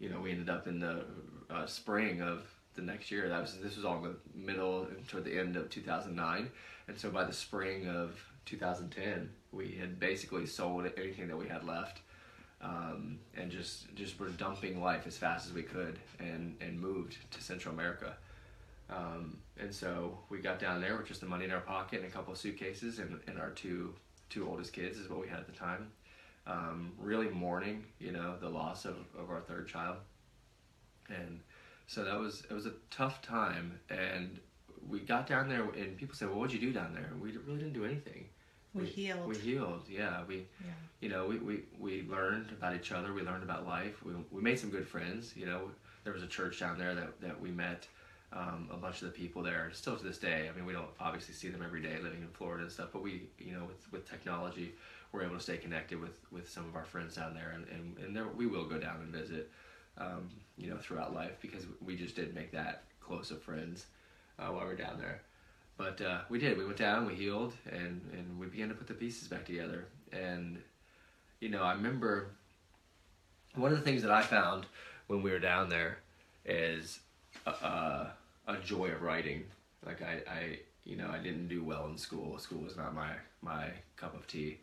you 0.00 0.08
know 0.08 0.18
we 0.20 0.32
ended 0.32 0.50
up 0.50 0.66
in 0.66 0.80
the 0.80 1.04
uh, 1.50 1.66
spring 1.66 2.20
of 2.20 2.42
the 2.74 2.82
next 2.82 3.12
year. 3.12 3.28
That 3.28 3.40
was 3.40 3.58
this 3.58 3.76
was 3.76 3.84
all 3.84 3.98
in 3.98 4.02
the 4.02 4.16
middle 4.34 4.84
and 4.84 5.06
toward 5.06 5.24
the 5.24 5.38
end 5.38 5.56
of 5.56 5.70
2009, 5.70 6.50
and 6.88 6.98
so 6.98 7.10
by 7.10 7.22
the 7.22 7.32
spring 7.32 7.86
of 7.86 8.18
2010, 8.46 9.30
we 9.52 9.76
had 9.78 10.00
basically 10.00 10.46
sold 10.46 10.90
anything 10.96 11.28
that 11.28 11.36
we 11.36 11.46
had 11.48 11.64
left 11.64 12.00
um, 12.60 13.18
and 13.36 13.50
just 13.50 13.94
just 13.94 14.18
were 14.18 14.28
dumping 14.30 14.80
life 14.80 15.06
as 15.06 15.16
fast 15.16 15.46
as 15.46 15.52
we 15.52 15.62
could 15.62 15.98
and 16.18 16.56
and 16.60 16.80
moved 16.80 17.16
to 17.30 17.42
Central 17.42 17.74
America. 17.74 18.16
Um, 18.90 19.38
and 19.58 19.74
so 19.74 20.18
we 20.28 20.38
got 20.38 20.58
down 20.58 20.80
there 20.80 20.96
with 20.96 21.06
just 21.06 21.20
the 21.20 21.26
money 21.26 21.44
in 21.44 21.50
our 21.50 21.60
pocket 21.60 22.00
and 22.00 22.08
a 22.08 22.10
couple 22.10 22.32
of 22.32 22.38
suitcases 22.38 22.98
and, 22.98 23.18
and 23.26 23.38
our 23.38 23.50
two 23.50 23.94
two 24.28 24.48
oldest 24.48 24.72
kids 24.72 24.98
is 24.98 25.08
what 25.08 25.20
we 25.20 25.28
had 25.28 25.40
at 25.40 25.46
the 25.46 25.52
time. 25.52 25.90
Um, 26.46 26.92
really 26.98 27.28
mourning, 27.28 27.84
you 27.98 28.12
know, 28.12 28.34
the 28.38 28.48
loss 28.48 28.84
of, 28.84 28.96
of 29.18 29.30
our 29.30 29.40
third 29.40 29.66
child. 29.66 29.96
And 31.08 31.40
so 31.86 32.04
that 32.04 32.18
was 32.18 32.44
it 32.48 32.52
was 32.52 32.66
a 32.66 32.72
tough 32.90 33.22
time 33.22 33.78
and 33.90 34.38
we 34.88 35.00
got 35.00 35.26
down 35.26 35.48
there 35.48 35.62
and 35.62 35.96
people 35.96 36.14
said, 36.14 36.28
Well 36.28 36.38
what'd 36.38 36.52
you 36.52 36.60
do 36.60 36.72
down 36.72 36.94
there? 36.94 37.08
And 37.10 37.20
we 37.20 37.32
really 37.32 37.58
didn't 37.58 37.72
do 37.74 37.84
anything. 37.84 38.26
We 38.74 38.86
healed. 38.86 39.26
We 39.26 39.36
healed, 39.36 39.82
yeah. 39.88 40.22
We 40.26 40.46
Yeah. 40.64 40.72
you 41.00 41.08
know, 41.08 41.26
we, 41.26 41.38
we, 41.38 41.62
we 41.78 42.06
learned 42.08 42.50
about 42.50 42.74
each 42.74 42.92
other. 42.92 43.12
We 43.12 43.22
learned 43.22 43.44
about 43.44 43.66
life. 43.66 44.04
We, 44.04 44.12
we 44.30 44.42
made 44.42 44.58
some 44.58 44.70
good 44.70 44.86
friends. 44.86 45.36
You 45.36 45.46
know, 45.46 45.70
there 46.02 46.12
was 46.12 46.22
a 46.22 46.26
church 46.26 46.60
down 46.60 46.78
there 46.78 46.94
that, 46.94 47.20
that 47.20 47.40
we 47.40 47.50
met 47.50 47.86
um, 48.32 48.68
a 48.72 48.76
bunch 48.76 49.00
of 49.02 49.12
the 49.12 49.18
people 49.18 49.42
there. 49.42 49.70
Still 49.72 49.96
to 49.96 50.04
this 50.04 50.18
day, 50.18 50.50
I 50.52 50.56
mean, 50.56 50.66
we 50.66 50.72
don't 50.72 50.88
obviously 50.98 51.34
see 51.34 51.48
them 51.48 51.62
every 51.64 51.80
day 51.80 51.96
living 52.02 52.22
in 52.22 52.28
Florida 52.28 52.64
and 52.64 52.72
stuff, 52.72 52.88
but 52.92 53.02
we, 53.02 53.22
you 53.38 53.52
know, 53.52 53.64
with, 53.64 53.92
with 53.92 54.10
technology, 54.10 54.72
we're 55.12 55.22
able 55.22 55.36
to 55.36 55.42
stay 55.42 55.56
connected 55.56 56.00
with, 56.00 56.18
with 56.32 56.48
some 56.50 56.64
of 56.68 56.74
our 56.74 56.84
friends 56.84 57.14
down 57.14 57.34
there. 57.34 57.52
And, 57.54 57.66
and, 57.68 58.04
and 58.04 58.16
there, 58.16 58.26
we 58.26 58.46
will 58.46 58.64
go 58.64 58.78
down 58.78 58.96
and 59.02 59.10
visit, 59.10 59.50
um, 59.98 60.28
you 60.56 60.68
know, 60.68 60.78
throughout 60.78 61.14
life 61.14 61.36
because 61.40 61.64
we 61.84 61.96
just 61.96 62.16
did 62.16 62.34
make 62.34 62.50
that 62.52 62.82
close 63.00 63.30
of 63.30 63.40
friends 63.40 63.86
uh, 64.40 64.46
while 64.46 64.64
we're 64.64 64.74
down 64.74 64.98
there. 64.98 65.22
But 65.76 66.00
uh, 66.00 66.20
we 66.28 66.38
did. 66.38 66.56
We 66.56 66.64
went 66.64 66.76
down, 66.76 67.06
we 67.06 67.14
healed, 67.14 67.54
and, 67.70 68.00
and 68.12 68.38
we 68.38 68.46
began 68.46 68.68
to 68.68 68.74
put 68.74 68.86
the 68.86 68.94
pieces 68.94 69.28
back 69.28 69.44
together. 69.44 69.86
And 70.12 70.58
you 71.40 71.48
know, 71.48 71.62
I 71.62 71.72
remember 71.74 72.28
one 73.54 73.72
of 73.72 73.78
the 73.78 73.84
things 73.84 74.02
that 74.02 74.10
I 74.10 74.22
found 74.22 74.66
when 75.08 75.22
we 75.22 75.30
were 75.30 75.38
down 75.38 75.68
there 75.68 75.98
is 76.44 77.00
a, 77.46 77.50
a, 77.50 78.12
a 78.48 78.56
joy 78.58 78.88
of 78.88 79.02
writing. 79.02 79.44
Like 79.84 80.00
I, 80.02 80.22
I, 80.30 80.58
you 80.84 80.96
know, 80.96 81.10
I 81.10 81.18
didn't 81.18 81.48
do 81.48 81.62
well 81.62 81.86
in 81.86 81.98
school. 81.98 82.38
School 82.38 82.62
was 82.62 82.76
not 82.76 82.94
my 82.94 83.10
my 83.42 83.68
cup 83.96 84.14
of 84.14 84.26
tea. 84.26 84.58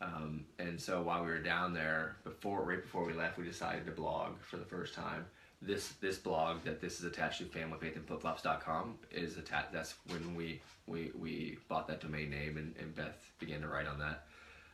Um, 0.00 0.46
and 0.58 0.80
so 0.80 1.02
while 1.02 1.22
we 1.22 1.28
were 1.28 1.38
down 1.38 1.74
there, 1.74 2.16
before 2.24 2.64
right 2.64 2.82
before 2.82 3.04
we 3.04 3.12
left, 3.12 3.38
we 3.38 3.44
decided 3.44 3.84
to 3.86 3.92
blog 3.92 4.40
for 4.40 4.56
the 4.56 4.64
first 4.64 4.94
time. 4.94 5.26
This 5.64 5.88
this 6.00 6.18
blog 6.18 6.64
that 6.64 6.80
this 6.80 6.98
is 6.98 7.04
attached 7.04 7.38
to 7.38 7.44
familyfaithandflipflops.com 7.44 8.98
is 9.12 9.36
attached. 9.36 9.72
That's 9.72 9.94
when 10.08 10.34
we 10.34 10.60
we 10.86 11.12
we 11.18 11.58
bought 11.68 11.86
that 11.86 12.00
domain 12.00 12.30
name 12.30 12.56
and, 12.56 12.74
and 12.78 12.94
Beth 12.94 13.16
began 13.38 13.60
to 13.60 13.68
write 13.68 13.86
on 13.86 13.98
that. 14.00 14.26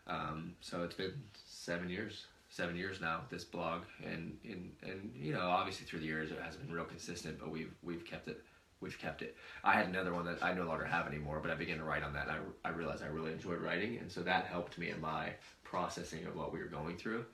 Um, 0.06 0.54
so 0.60 0.82
it's 0.82 0.94
been 0.94 1.12
seven 1.44 1.90
years, 1.90 2.26
seven 2.48 2.74
years 2.76 3.00
now. 3.00 3.20
This 3.28 3.44
blog, 3.44 3.82
and 4.02 4.38
and 4.44 4.72
and 4.82 5.12
you 5.14 5.34
know, 5.34 5.42
obviously 5.42 5.86
through 5.86 6.00
the 6.00 6.06
years 6.06 6.30
it 6.30 6.38
hasn't 6.42 6.66
been 6.66 6.74
real 6.74 6.84
consistent, 6.84 7.38
but 7.38 7.50
we've 7.50 7.74
we've 7.82 8.04
kept 8.04 8.28
it. 8.28 8.42
We've 8.80 8.98
kept 8.98 9.22
it. 9.22 9.36
I 9.64 9.72
had 9.72 9.88
another 9.88 10.14
one 10.14 10.24
that 10.24 10.42
I 10.42 10.54
no 10.54 10.64
longer 10.64 10.84
have 10.84 11.06
anymore, 11.06 11.40
but 11.42 11.50
I 11.50 11.56
began 11.56 11.78
to 11.78 11.84
write 11.84 12.02
on 12.02 12.14
that. 12.14 12.28
And 12.28 12.36
I 12.64 12.68
I 12.68 12.72
realized 12.72 13.02
I 13.02 13.08
really 13.08 13.32
enjoyed 13.32 13.60
writing, 13.60 13.98
and 13.98 14.10
so 14.10 14.22
that 14.22 14.46
helped 14.46 14.78
me 14.78 14.90
in 14.90 15.00
my 15.00 15.32
processing 15.64 16.24
of 16.26 16.34
what 16.34 16.52
we 16.52 16.60
were 16.60 16.66
going 16.66 16.96
through. 16.96 17.26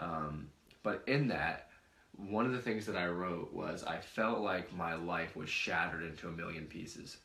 Um, 0.00 0.48
but 0.82 1.02
in 1.06 1.28
that, 1.28 1.67
one 2.26 2.46
of 2.46 2.52
the 2.52 2.58
things 2.58 2.84
that 2.86 2.96
I 2.96 3.06
wrote 3.06 3.52
was 3.52 3.84
I 3.84 3.98
felt 3.98 4.40
like 4.40 4.74
my 4.76 4.94
life 4.94 5.36
was 5.36 5.48
shattered 5.48 6.02
into 6.02 6.28
a 6.28 6.32
million 6.32 6.66
pieces. 6.66 7.18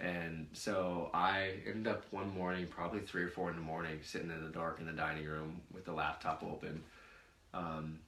And 0.00 0.46
so 0.52 1.10
I 1.12 1.52
ended 1.66 1.86
up 1.86 2.04
one 2.10 2.34
morning, 2.34 2.66
probably 2.66 3.00
three 3.00 3.22
or 3.22 3.28
four 3.28 3.50
in 3.50 3.56
the 3.56 3.62
morning, 3.62 4.00
sitting 4.02 4.30
in 4.30 4.42
the 4.42 4.50
dark 4.50 4.80
in 4.80 4.86
the 4.86 4.92
dining 4.92 5.26
room 5.26 5.60
with 5.72 5.84
the 5.84 5.92
laptop 5.92 6.42
open, 6.42 6.82
um, 7.52 7.98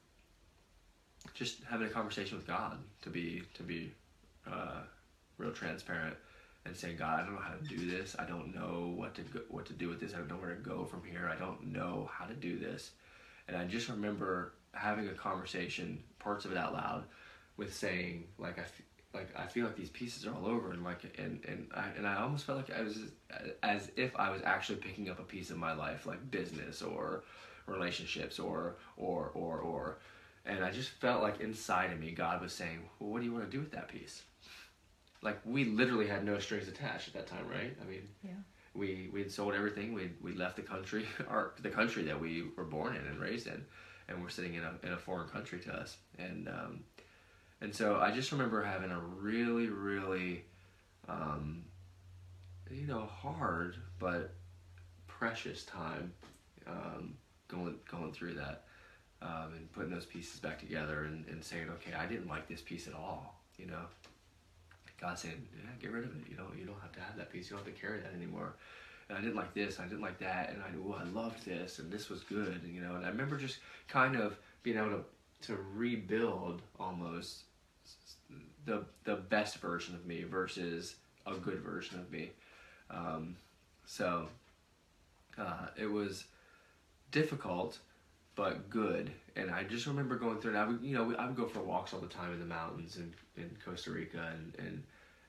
just 1.35 1.63
having 1.71 1.87
a 1.87 1.91
conversation 1.91 2.37
with 2.37 2.47
God 2.47 2.79
to 3.03 3.11
be 3.11 3.43
to 3.55 3.63
be 3.63 3.93
uh, 4.51 4.81
real 5.37 5.53
transparent 5.53 6.17
and 6.65 6.77
saying, 6.77 6.97
God, 6.97 7.21
I 7.21 7.25
don't 7.25 7.35
know 7.35 7.41
how 7.41 7.55
to 7.55 7.65
do 7.65 7.91
this. 7.91 8.17
I 8.19 8.25
don't 8.25 8.55
know 8.55 8.93
what 8.97 9.15
to 9.17 9.23
go, 9.23 9.41
what 9.49 9.67
to 9.67 9.73
do 9.73 9.89
with 9.89 10.01
this. 10.01 10.15
I 10.15 10.19
don't 10.19 10.29
know 10.29 10.37
where 10.37 10.55
to 10.55 10.61
go 10.61 10.85
from 10.85 11.03
here. 11.05 11.31
I 11.33 11.39
don't 11.39 11.73
know 11.73 12.09
how 12.13 12.25
to 12.25 12.35
do 12.35 12.59
this. 12.59 12.93
And 13.49 13.57
I 13.57 13.65
just 13.65 13.89
remember 13.89 14.55
having 14.73 15.09
a 15.09 15.13
conversation, 15.15 16.03
parts 16.19 16.45
of 16.45 16.53
it 16.53 16.59
out 16.59 16.73
loud, 16.73 17.05
with 17.57 17.75
saying 17.75 18.25
like 18.39 18.59
I, 18.59 18.63
f- 18.63 18.83
like 19.15 19.29
I 19.39 19.47
feel 19.47 19.67
like 19.67 19.77
these 19.77 19.91
pieces 19.91 20.27
are 20.27 20.35
all 20.35 20.47
over 20.47 20.73
and 20.73 20.83
like 20.83 21.05
and 21.19 21.45
and 21.47 21.69
I 21.75 21.89
and 21.97 22.07
I 22.07 22.17
almost 22.23 22.45
felt 22.47 22.59
like 22.59 22.77
I 22.77 22.83
was 22.83 22.99
as 23.63 23.91
if 23.97 24.15
I 24.17 24.31
was 24.31 24.43
actually 24.45 24.77
picking 24.77 25.11
up 25.11 25.19
a 25.19 25.25
piece 25.25 25.51
of 25.51 25.57
my 25.59 25.75
life, 25.75 26.07
like 26.07 26.31
business 26.31 26.83
or 26.83 27.25
relationships 27.67 28.39
or 28.39 28.77
or 28.97 29.31
or 29.35 29.59
or, 29.59 29.99
and 30.47 30.65
I 30.65 30.71
just 30.71 30.89
felt 30.91 31.23
like 31.23 31.41
inside 31.41 31.93
of 31.93 32.01
me 32.01 32.11
God 32.13 32.41
was 32.41 32.53
saying, 32.53 32.81
well, 32.99 33.11
what 33.11 33.19
do 33.21 33.27
you 33.27 33.33
want 33.33 33.45
to 33.45 33.51
do 33.51 33.61
with 33.61 33.73
that 33.73 33.89
piece? 33.89 34.23
Like 35.23 35.39
we 35.45 35.65
literally 35.67 36.09
had 36.09 36.25
no 36.25 36.39
strings 36.39 36.67
attached 36.69 37.09
at 37.09 37.15
that 37.15 37.27
time, 37.29 37.47
right? 37.49 37.77
I 37.81 37.85
mean, 37.89 38.09
Yeah. 38.25 38.33
we 38.75 39.09
we 39.13 39.21
had 39.21 39.31
sold 39.31 39.55
everything. 39.55 39.93
We 39.93 40.11
we 40.21 40.33
left 40.33 40.57
the 40.57 40.63
country, 40.63 41.07
our 41.29 41.53
the 41.61 41.71
country 41.71 42.03
that 42.05 42.19
we 42.19 42.45
were 42.57 42.65
born 42.65 42.97
in 42.97 43.05
and 43.07 43.21
raised 43.21 43.47
in, 43.47 43.65
and 44.13 44.23
we're 44.23 44.31
sitting 44.31 44.55
in 44.55 44.63
a 44.63 44.75
in 44.83 44.93
a 44.93 44.99
foreign 44.99 45.29
country 45.29 45.59
to 45.61 45.73
us. 45.73 45.97
And 46.19 46.49
um, 46.49 46.85
and 47.61 47.75
so 47.75 47.99
I 48.01 48.11
just 48.11 48.33
remember 48.33 48.63
having 48.63 48.91
a 48.91 48.99
really 48.99 49.69
really, 49.69 50.45
um, 51.09 51.65
you 52.71 52.87
know, 52.87 53.07
hard 53.07 53.77
but 53.99 54.35
precious 55.07 55.65
time 55.65 56.13
um, 56.67 57.15
going 57.49 57.77
going 57.91 58.13
through 58.13 58.35
that. 58.35 58.65
Um, 59.21 59.53
and 59.57 59.73
putting 59.73 59.93
those 59.93 60.05
pieces 60.05 60.41
back 60.41 60.59
together 60.59 61.05
and, 61.05 61.25
and 61.29 61.45
saying, 61.45 61.69
okay, 61.71 61.93
I 61.97 62.07
didn't 62.07 62.27
like 62.27 62.49
this 62.49 62.61
piece 62.61 62.89
at 62.89 62.95
all, 62.95 63.39
you 63.57 63.67
know. 63.67 63.85
God 65.01 65.17
saying, 65.17 65.47
yeah, 65.55 65.71
get 65.81 65.93
rid 65.93 66.03
of 66.03 66.11
it. 66.11 66.23
You 66.29 66.37
know, 66.37 66.47
you 66.59 66.65
don't 66.65 66.81
have 66.81 66.91
to 66.93 67.01
have 67.01 67.17
that 67.19 67.31
piece. 67.31 67.49
You 67.49 67.57
don't 67.57 67.65
have 67.65 67.73
to 67.73 67.81
carry 67.81 68.01
that 68.01 68.13
anymore. 68.15 68.55
And 69.13 69.19
I 69.19 69.21
didn't 69.21 69.37
like 69.37 69.53
this. 69.53 69.79
I 69.79 69.85
didn't 69.85 70.01
like 70.01 70.19
that. 70.21 70.51
And 70.51 70.63
I, 70.63 70.69
oh, 70.83 70.97
I 70.99 71.05
loved 71.05 71.45
this, 71.45 71.79
and 71.79 71.93
this 71.93 72.09
was 72.09 72.23
good. 72.23 72.63
And, 72.65 72.75
you 72.75 72.81
know, 72.81 72.95
and 72.95 73.05
I 73.05 73.11
remember 73.11 73.37
just 73.37 73.59
kind 73.87 74.17
of 74.17 74.39
being 74.63 74.79
able 74.79 74.91
to 74.91 75.05
to 75.43 75.59
rebuild 75.75 76.63
almost 76.79 77.43
the 78.65 78.85
the 79.05 79.17
best 79.17 79.59
version 79.59 79.95
of 79.95 80.07
me 80.07 80.23
versus 80.23 80.97
a 81.27 81.35
good 81.35 81.61
version 81.61 81.99
of 81.99 82.11
me. 82.11 82.31
Um, 82.91 83.37
so 83.85 84.29
uh, 85.37 85.67
it 85.77 85.91
was 85.91 86.25
difficult 87.11 87.81
but 88.35 88.71
good. 88.71 89.11
And 89.37 89.51
I 89.51 89.65
just 89.65 89.87
remember 89.87 90.17
going 90.17 90.41
through 90.41 90.55
it. 90.55 90.57
I 90.57 90.67
would, 90.67 90.81
you 90.83 90.95
know, 90.95 91.15
I 91.17 91.27
would 91.27 91.37
go 91.37 91.47
for 91.47 91.61
walks 91.61 91.93
all 91.93 92.01
the 92.01 92.07
time 92.07 92.33
in 92.33 92.41
the 92.41 92.47
mountains 92.47 92.97
in, 92.97 93.13
in 93.37 93.51
Costa 93.65 93.91
Rica, 93.91 94.33
and, 94.33 94.55
and 94.59 94.83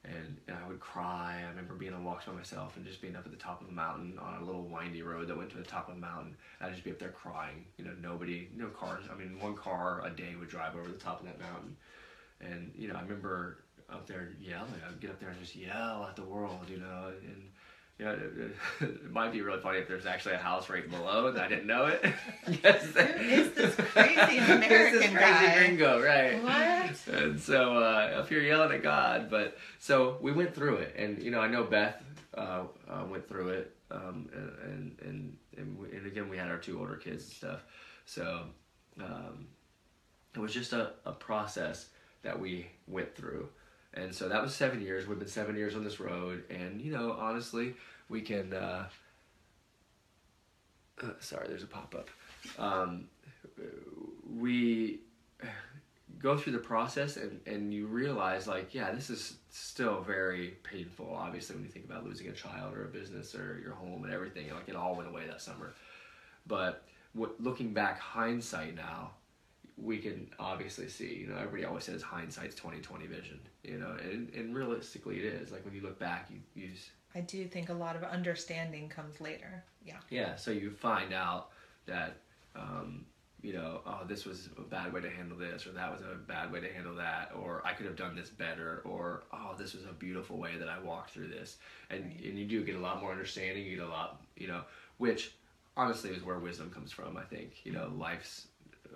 and, 0.06 0.38
and 0.48 0.58
I 0.58 0.68
would 0.68 0.80
cry. 0.80 1.42
I 1.46 1.50
remember 1.50 1.76
being 1.76 1.94
on 1.94 2.04
walks 2.04 2.26
by 2.26 2.34
myself 2.34 2.76
and 2.76 2.86
just 2.86 3.02
being 3.02 3.16
up 3.16 3.26
at 3.26 3.32
the 3.32 3.38
top 3.38 3.62
of 3.62 3.70
a 3.70 3.72
mountain 3.72 4.20
on 4.20 4.42
a 4.42 4.46
little 4.46 4.64
windy 4.64 5.02
road 5.02 5.28
that 5.28 5.38
went 5.38 5.50
to 5.52 5.58
the 5.58 5.64
top 5.64 5.88
of 5.88 5.96
the 5.96 6.02
mountain. 6.02 6.36
I'd 6.60 6.72
just 6.74 6.84
be 6.84 6.92
up 6.92 7.00
there 7.00 7.10
crying. 7.10 7.66
You 7.78 7.86
know, 7.86 7.92
nobody, 8.02 8.50
no 8.56 8.68
cars. 8.68 9.06
I 9.12 9.16
mean, 9.16 9.40
one 9.40 9.56
car 9.56 10.02
a 10.06 10.10
day 10.10 10.36
would 10.38 10.50
drive 10.50 10.76
over 10.76 10.90
the 10.90 10.98
top 10.98 11.22
of 11.22 11.26
that 11.28 11.40
mountain, 11.40 11.78
and 12.42 12.72
you 12.76 12.88
know, 12.90 12.96
I 12.96 13.02
remember 13.02 13.64
up 13.90 14.08
there 14.08 14.32
yelling. 14.42 14.72
I'd 14.88 15.00
get 15.00 15.12
up 15.12 15.20
there 15.20 15.30
and 15.30 15.40
just 15.40 15.56
yell 15.56 16.06
at 16.10 16.16
the 16.16 16.24
world. 16.24 16.70
You 16.70 16.78
know, 16.78 17.12
and 17.22 17.50
you 18.00 18.06
know, 18.06 18.12
it, 18.12 18.56
it, 18.82 19.12
might 19.12 19.32
be 19.32 19.42
really 19.42 19.60
funny 19.62 19.78
if 19.78 19.88
there's 19.88 20.06
actually 20.06 20.36
a 20.36 20.40
house 20.40 20.70
right 20.70 20.90
below 20.90 21.28
and 21.28 21.38
I 21.40 21.48
didn't 21.48 21.68
know 21.68 21.86
it. 21.86 22.04
yes. 22.64 22.86
Who 22.86 23.00
is 23.00 23.52
this 23.54 23.76
crazy 23.76 24.38
American 24.40 25.00
this 25.00 25.12
crazy 25.12 25.14
guy? 25.14 25.58
gringo, 25.58 26.02
right? 26.02 26.44
What? 26.44 27.16
And 27.16 27.40
so 27.40 27.78
uh, 27.78 28.22
if 28.24 28.32
you're 28.32 28.42
yelling 28.42 28.72
at 28.72 28.84
God, 28.84 29.30
but 29.30 29.58
so 29.80 30.18
we 30.22 30.32
went 30.32 30.56
through 30.56 30.78
it, 30.78 30.96
and 30.98 31.22
you 31.22 31.32
know 31.32 31.40
I 31.40 31.48
know 31.48 31.64
Beth 31.64 32.02
uh, 32.36 32.64
uh, 32.90 33.06
went 33.10 33.28
through 33.28 33.50
it, 33.50 33.76
um, 33.92 34.30
and 34.34 34.98
and 35.02 35.38
and, 35.58 35.78
we, 35.78 35.96
and, 35.96 36.08
again 36.08 36.30
we 36.30 36.38
had 36.38 36.50
our 36.50 36.58
two 36.58 36.80
older 36.80 36.96
kids 36.96 37.26
and 37.26 37.34
stuff, 37.34 37.64
so 38.06 38.44
um, 39.00 39.48
it 40.34 40.40
was 40.40 40.54
just 40.54 40.74
a, 40.74 40.94
a 41.06 41.12
process 41.12 41.90
that 42.24 42.40
we 42.40 42.68
went 42.88 43.16
through. 43.16 43.48
And 43.96 44.14
so 44.14 44.28
that 44.28 44.42
was 44.42 44.56
seven 44.56 44.82
years. 44.82 45.08
We've 45.08 45.20
been 45.20 45.28
seven 45.28 45.56
years 45.56 45.76
on 45.76 45.84
this 45.84 46.00
road, 46.00 46.44
and 46.50 46.82
you 46.82 46.92
know, 46.92 47.16
honestly, 47.20 47.76
we 48.10 48.22
can. 48.22 48.54
Uh, 48.54 48.88
uh, 51.02 51.08
sorry, 51.20 51.48
there's 51.48 51.64
a 51.64 51.68
pop 51.68 51.96
up. 51.96 52.10
Um, 52.58 53.06
we 54.28 55.00
go 56.20 56.38
through 56.38 56.54
the 56.54 56.60
process, 56.60 57.18
and 57.18 57.40
and 57.46 57.74
you 57.74 57.86
realize, 57.86 58.48
like, 58.48 58.74
yeah, 58.74 58.92
this 58.92 59.10
is 59.10 59.38
still 59.52 60.02
very 60.02 60.58
painful. 60.64 61.14
Obviously, 61.16 61.56
when 61.56 61.66
you 61.66 61.70
think 61.70 61.86
about 61.86 62.06
losing 62.06 62.28
a 62.30 62.34
child 62.34 62.74
or 62.74 62.86
a 62.86 62.88
business 62.88 63.36
or 63.36 63.60
your 63.64 63.74
home 63.74 64.04
and 64.04 64.14
everything, 64.14 64.50
like 64.50 64.68
it 64.68 64.76
all 64.76 64.96
went 64.96 65.10
away 65.10 65.28
that 65.28 65.42
summer. 65.42 65.74
But 66.48 66.84
what, 67.14 67.40
looking 67.40 67.74
back, 67.74 68.00
hindsight 68.00 68.76
now, 68.76 69.12
we 69.78 69.98
can 69.98 70.30
obviously 70.40 70.88
see, 70.88 71.16
you 71.16 71.28
know, 71.28 71.36
everybody 71.36 71.66
always 71.66 71.86
says 71.86 72.02
hindsight's 72.02 72.56
2020 72.56 73.08
vision, 73.08 73.40
you 73.64 73.78
know, 73.78 73.96
and, 74.02 74.30
and 74.34 74.56
realistically 74.56 75.18
it 75.18 75.26
is. 75.26 75.52
Like 75.52 75.66
when 75.66 75.74
you 75.74 75.82
look 75.82 76.00
back, 76.00 76.30
you 76.30 76.40
use. 76.62 76.90
I 77.16 77.22
do 77.22 77.46
think 77.46 77.70
a 77.70 77.74
lot 77.74 77.96
of 77.96 78.04
understanding 78.04 78.90
comes 78.90 79.20
later. 79.20 79.64
Yeah. 79.86 79.98
Yeah. 80.10 80.36
So 80.36 80.52
you 80.52 80.72
find 80.72 81.14
out 81.14 81.50
that, 81.86 82.18
um, 82.56 83.06
you 83.42 83.54
know, 83.54 83.82
oh, 83.86 84.02
this 84.08 84.26
was 84.26 84.50
a 84.58 84.62
bad 84.62 84.94
way 84.94 85.02
to 85.02 85.10
handle 85.10 85.38
this, 85.38 85.68
or 85.68 85.72
that 85.72 85.92
was 85.92 86.02
a 86.02 86.16
bad 86.16 86.52
way 86.52 86.62
to 86.62 86.72
handle 86.72 86.96
that, 86.96 87.32
or 87.38 87.62
I 87.66 87.74
could 87.74 87.86
have 87.86 87.98
done 87.98 88.16
this 88.16 88.30
better, 88.30 88.82
or 88.86 89.24
oh, 89.34 89.54
this 89.58 89.74
was 89.74 89.84
a 89.84 89.92
beautiful 89.92 90.38
way 90.38 90.52
that 90.58 90.70
I 90.70 90.80
walked 90.80 91.12
through 91.12 91.28
this, 91.28 91.58
and 91.90 92.06
right. 92.06 92.24
and 92.24 92.40
you 92.40 92.46
do 92.46 92.64
get 92.64 92.76
a 92.76 92.80
lot 92.80 93.02
more 93.02 93.12
understanding. 93.12 93.66
You 93.66 93.76
get 93.76 93.86
a 93.86 93.90
lot, 93.90 94.24
you 94.38 94.48
know, 94.48 94.62
which 94.98 95.36
honestly 95.76 96.12
is 96.12 96.24
where 96.24 96.40
wisdom 96.40 96.70
comes 96.70 96.94
from. 96.94 97.18
I 97.18 97.24
think 97.24 97.66
you 97.66 97.74
know, 97.74 97.92
life's 97.98 98.48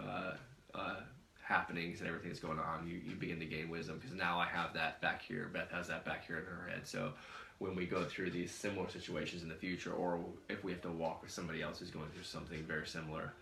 uh, 0.02 0.32
uh, 0.78 1.02
happenings 1.42 2.00
and 2.00 2.08
everything 2.08 2.30
that's 2.30 2.42
going 2.42 2.60
on, 2.60 2.88
you, 2.88 3.00
you 3.06 3.16
begin 3.16 3.40
to 3.40 3.46
gain 3.46 3.70
wisdom 3.70 3.98
because 4.00 4.16
now 4.16 4.38
I 4.40 4.46
have 4.46 4.74
that 4.74 5.02
back 5.02 5.22
here. 5.22 5.50
Beth 5.54 5.72
has 5.72 5.88
that 5.88 6.06
back 6.06 6.26
here 6.28 6.38
in 6.38 6.46
her 6.46 6.70
head. 6.70 6.86
So 6.86 7.14
when 7.60 7.76
we 7.76 7.86
go 7.86 8.04
through 8.04 8.32
these 8.32 8.52
similar 8.52 8.90
situations 8.90 9.44
in 9.44 9.50
the 9.50 9.56
future, 9.56 9.92
or 9.92 10.20
if 10.50 10.64
we 10.64 10.72
have 10.72 10.82
to 10.82 10.92
walk 10.92 11.22
with 11.22 11.32
somebody 11.32 11.62
else 11.62 11.80
who's 11.80 11.90
going 11.90 12.10
through 12.14 12.24
something 12.24 12.64
very 12.64 12.86
similar, 12.86 13.34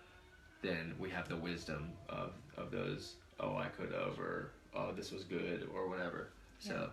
then 0.62 0.93
we 1.00 1.10
have 1.10 1.28
the 1.28 1.36
wisdom 1.36 1.91
of, 2.08 2.34
of 2.58 2.71
those, 2.71 3.15
oh, 3.39 3.58
I 3.58 3.65
could 3.65 3.91
have, 3.91 4.17
or 4.19 4.52
oh, 4.76 4.91
this 4.91 5.12
was 5.12 5.24
good, 5.24 5.67
or 5.74 5.89
whatever. 5.89 6.30
So. 6.60 6.89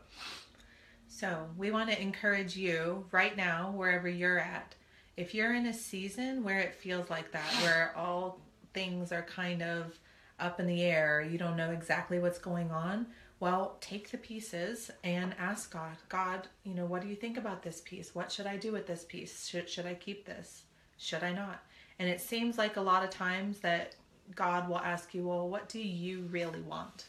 So, 1.09 1.47
we 1.59 1.71
want 1.71 1.91
to 1.91 2.01
encourage 2.01 2.57
you 2.57 3.05
right 3.13 3.37
now, 3.37 3.71
wherever 3.77 4.09
you're 4.09 4.39
at, 4.39 4.75
if 5.17 5.35
you're 5.35 5.55
in 5.55 5.67
a 5.67 5.75
season 5.75 6.43
where 6.43 6.59
it 6.59 6.75
feels 6.75 7.11
like 7.11 7.33
that, 7.33 7.53
where 7.63 7.93
all 7.97 8.41
things 8.73 9.13
are 9.13 9.23
kind 9.23 9.63
of 9.63 9.99
up 10.43 10.61
in 10.61 10.67
the 10.67 10.83
air, 10.83 11.23
you 11.23 11.39
don't 11.39 11.57
know 11.57 11.71
exactly 11.71 12.19
what's 12.19 12.39
going 12.39 12.71
on, 12.71 13.07
well, 13.41 13.77
take 13.81 14.11
the 14.11 14.19
pieces 14.19 14.91
and 15.03 15.35
ask 15.39 15.73
God, 15.73 15.97
God, 16.09 16.47
you 16.65 16.75
know, 16.75 16.85
what 16.85 17.03
do 17.03 17.09
you 17.09 17.17
think 17.17 17.37
about 17.37 17.63
this 17.63 17.81
piece? 17.81 18.15
What 18.15 18.31
should 18.31 18.47
I 18.47 18.57
do 18.57 18.71
with 18.71 18.87
this 18.87 19.05
piece? 19.05 19.49
Should, 19.49 19.69
should 19.69 19.87
I 19.87 19.95
keep 19.95 20.25
this? 20.25 20.63
Should 20.97 21.25
I 21.25 21.33
not? 21.33 21.65
And 21.99 22.09
it 22.09 22.21
seems 22.21 22.57
like 22.57 22.77
a 22.77 22.81
lot 22.81 23.03
of 23.03 23.11
times 23.11 23.59
that 23.61 23.97
God 24.35 24.69
will 24.69 24.79
ask 24.79 25.15
you, 25.15 25.27
well, 25.27 25.49
what 25.49 25.69
do 25.69 25.81
you 25.81 26.29
really 26.31 26.61
want? 26.61 27.07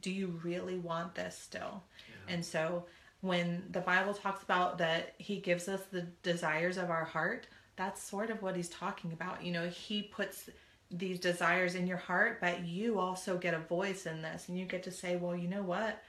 Do 0.00 0.10
you 0.10 0.38
really 0.42 0.78
want 0.78 1.14
this 1.14 1.36
still? 1.36 1.82
Yeah. 2.08 2.34
And 2.34 2.44
so 2.44 2.86
when 3.20 3.64
the 3.70 3.80
Bible 3.80 4.14
talks 4.14 4.42
about 4.42 4.78
that 4.78 5.14
He 5.18 5.40
gives 5.40 5.68
us 5.68 5.82
the 5.90 6.06
desires 6.22 6.78
of 6.78 6.90
our 6.90 7.04
heart, 7.04 7.48
that's 7.76 8.02
sort 8.02 8.30
of 8.30 8.40
what 8.40 8.56
He's 8.56 8.70
talking 8.70 9.12
about. 9.12 9.44
You 9.44 9.52
know, 9.52 9.68
He 9.68 10.02
puts 10.02 10.48
these 10.90 11.18
desires 11.18 11.74
in 11.74 11.86
your 11.86 11.96
heart, 11.96 12.40
but 12.40 12.64
you 12.64 12.98
also 12.98 13.36
get 13.36 13.54
a 13.54 13.58
voice 13.58 14.06
in 14.06 14.22
this 14.22 14.48
and 14.48 14.58
you 14.58 14.64
get 14.64 14.82
to 14.84 14.90
say, 14.90 15.16
well, 15.16 15.36
you 15.36 15.48
know 15.48 15.62
what? 15.62 16.02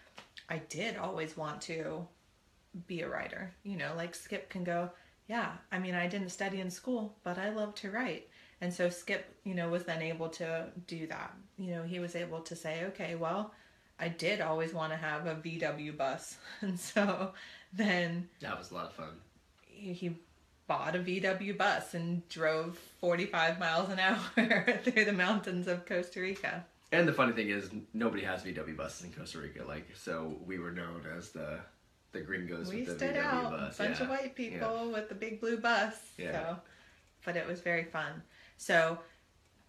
I 0.50 0.60
did 0.70 0.98
always 0.98 1.36
want 1.36 1.62
to 1.63 2.08
be 2.86 3.02
a 3.02 3.10
writer. 3.10 3.54
You 3.63 3.78
know, 3.78 3.94
like 3.96 4.13
Skip 4.13 4.50
can 4.50 4.63
go, 4.63 4.92
yeah, 5.28 5.54
I 5.72 5.80
mean, 5.80 5.96
I 5.96 6.08
didn't 6.08 6.30
study 6.30 6.62
in 6.62 6.70
school, 6.70 7.16
but 7.24 7.38
I 7.38 7.50
love 7.50 7.76
to 7.76 7.92
write. 7.92 8.30
And 8.62 8.74
so 8.74 8.90
Skip, 8.90 9.36
you 9.44 9.56
know, 9.56 9.70
was 9.70 9.84
then 9.84 10.02
able 10.02 10.30
to 10.30 10.68
do 10.88 11.08
that. 11.08 11.34
You 11.58 11.72
know, 11.72 11.84
he 11.84 12.00
was 12.00 12.16
able 12.16 12.42
to 12.42 12.56
say, 12.56 12.86
okay, 12.86 13.16
well, 13.16 13.54
I 14.00 14.10
did 14.10 14.42
always 14.42 14.74
want 14.74 14.94
to 14.94 14.98
have 14.98 15.26
a 15.26 15.36
VW 15.36 15.98
bus. 15.98 16.38
And 16.62 16.80
so 16.80 17.34
then. 17.74 18.30
That 18.42 18.58
was 18.58 18.72
a 18.72 18.76
lot 18.76 18.86
of 18.86 18.94
fun. 18.94 19.10
He 19.62 20.18
bought 20.68 20.96
a 20.96 21.00
VW 21.00 21.58
bus 21.58 21.94
and 21.94 22.28
drove 22.30 22.78
45 23.00 23.60
miles 23.60 23.90
an 23.90 24.00
hour 24.00 24.80
through 24.84 25.06
the 25.06 25.14
mountains 25.14 25.68
of 25.68 25.86
Costa 25.86 26.20
Rica. 26.22 26.66
And 26.92 27.08
the 27.08 27.14
funny 27.14 27.34
thing 27.34 27.50
is, 27.50 27.70
nobody 27.94 28.24
has 28.24 28.44
VW 28.44 28.76
buses 28.78 29.06
in 29.06 29.14
Costa 29.14 29.40
Rica. 29.40 29.64
Like, 29.66 29.88
so 29.96 30.38
we 30.46 30.60
were 30.60 30.72
known 30.72 31.04
as 31.18 31.30
the 31.30 31.60
the 32.14 32.22
gringos 32.22 32.70
we 32.70 32.78
with 32.78 32.88
the 32.88 32.96
stood 32.96 33.16
VW 33.16 33.24
out, 33.24 33.52
bus. 33.52 33.80
A 33.80 33.84
bunch 33.84 33.98
yeah. 33.98 34.04
of 34.04 34.10
white 34.10 34.36
people 34.36 34.86
yeah. 34.88 34.94
with 34.94 35.10
the 35.10 35.16
big 35.16 35.42
blue 35.42 35.58
bus. 35.58 35.94
Yeah. 36.18 36.32
So, 36.32 36.58
but 37.26 37.36
it 37.36 37.46
was 37.46 37.60
very 37.60 37.84
fun. 37.84 38.24
So, 38.58 39.00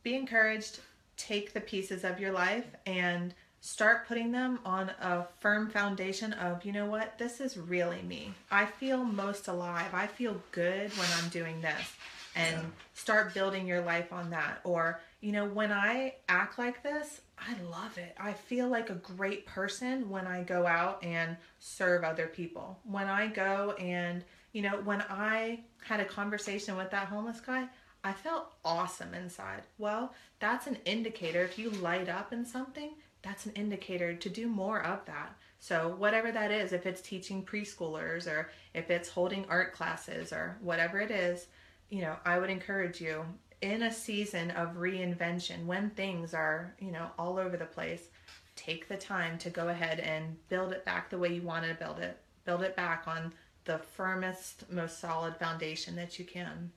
be 0.03 0.15
encouraged. 0.15 0.81
Take 1.17 1.53
the 1.53 1.61
pieces 1.61 2.05
of 2.05 2.21
your 2.21 2.31
life 2.31 2.67
and 2.87 3.35
start 3.61 4.07
putting 4.07 4.33
them 4.33 4.61
on 4.65 4.91
a 5.01 5.27
firm 5.41 5.69
foundation 5.69 6.33
of, 6.35 6.65
you 6.65 6.73
know 6.73 6.87
what, 6.87 7.19
this 7.19 7.41
is 7.41 7.57
really 7.57 8.03
me. 8.03 8.33
I 8.51 8.67
feel 8.67 9.05
most 9.05 9.49
alive. 9.49 9.93
I 9.93 10.07
feel 10.07 10.41
good 10.53 10.91
when 10.97 11.09
I'm 11.19 11.29
doing 11.29 11.61
this. 11.61 11.97
And 12.37 12.57
yeah. 12.57 12.69
start 12.95 13.35
building 13.35 13.67
your 13.67 13.81
life 13.81 14.13
on 14.13 14.31
that. 14.31 14.61
Or, 14.63 15.01
you 15.21 15.33
know, 15.33 15.45
when 15.45 15.73
I 15.73 16.15
act 16.29 16.59
like 16.59 16.83
this, 16.83 17.21
I 17.37 17.55
love 17.69 17.99
it. 17.99 18.15
I 18.19 18.33
feel 18.33 18.69
like 18.69 18.91
a 18.91 18.95
great 18.95 19.45
person 19.47 20.09
when 20.09 20.27
I 20.27 20.43
go 20.43 20.67
out 20.67 21.03
and 21.03 21.37
serve 21.59 22.05
other 22.05 22.27
people. 22.27 22.79
When 22.85 23.09
I 23.09 23.27
go 23.27 23.73
and, 23.73 24.25
you 24.53 24.63
know, 24.63 24.81
when 24.85 25.03
I 25.09 25.61
had 25.85 26.01
a 26.01 26.05
conversation 26.05 26.77
with 26.77 26.91
that 26.91 27.09
homeless 27.09 27.41
guy, 27.41 27.67
I 28.05 28.13
felt 28.13 28.53
awesome 28.65 29.15
inside. 29.15 29.63
Well, 29.77 30.15
that's 30.39 30.67
an 30.69 30.79
indicator. 30.85 31.43
If 31.43 31.59
you 31.59 31.71
light 31.71 32.09
up 32.09 32.33
in 32.33 32.47
something, 32.47 32.93
that's 33.23 33.47
an 33.47 33.53
indicator 33.53 34.15
to 34.15 34.29
do 34.29 34.49
more 34.49 34.83
of 34.83 35.05
that 35.07 35.37
So, 35.61 35.89
whatever 35.99 36.31
that 36.31 36.53
is, 36.53 36.73
if 36.73 36.87
it's 36.87 37.01
teaching 37.01 37.45
preschoolers 37.45 38.27
or 38.29 38.51
if 38.75 38.91
it's 38.91 39.09
holding 39.09 39.45
art 39.49 39.73
classes 39.73 40.33
or 40.33 40.57
whatever 40.61 41.01
it 41.01 41.11
is, 41.11 41.47
you 41.91 42.01
know, 42.03 42.15
I 42.25 42.39
would 42.39 42.49
encourage 42.51 43.01
you 43.01 43.25
in 43.61 43.83
a 43.83 43.93
season 43.93 44.53
of 44.53 44.77
reinvention 44.77 45.67
when 45.67 45.91
things 45.91 46.33
are, 46.33 46.75
you 46.79 46.93
know, 46.93 47.11
all 47.19 47.39
over 47.39 47.57
the 47.57 47.65
place, 47.67 48.05
take 48.55 48.87
the 48.87 48.97
time 48.97 49.37
to 49.39 49.51
go 49.51 49.67
ahead 49.69 49.99
and 49.99 50.37
build 50.49 50.71
it 50.73 50.85
back 50.85 51.11
the 51.11 51.19
way 51.19 51.33
you 51.35 51.43
want 51.43 51.65
to 51.67 51.75
build 51.75 51.99
it. 51.99 52.19
Build 52.45 52.63
it 52.63 52.77
back 52.77 53.09
on 53.09 53.33
the 53.65 53.79
firmest, 53.79 54.71
most 54.71 55.01
solid 55.01 55.37
foundation 55.39 55.97
that 55.97 56.21
you 56.21 56.25
can. 56.25 56.71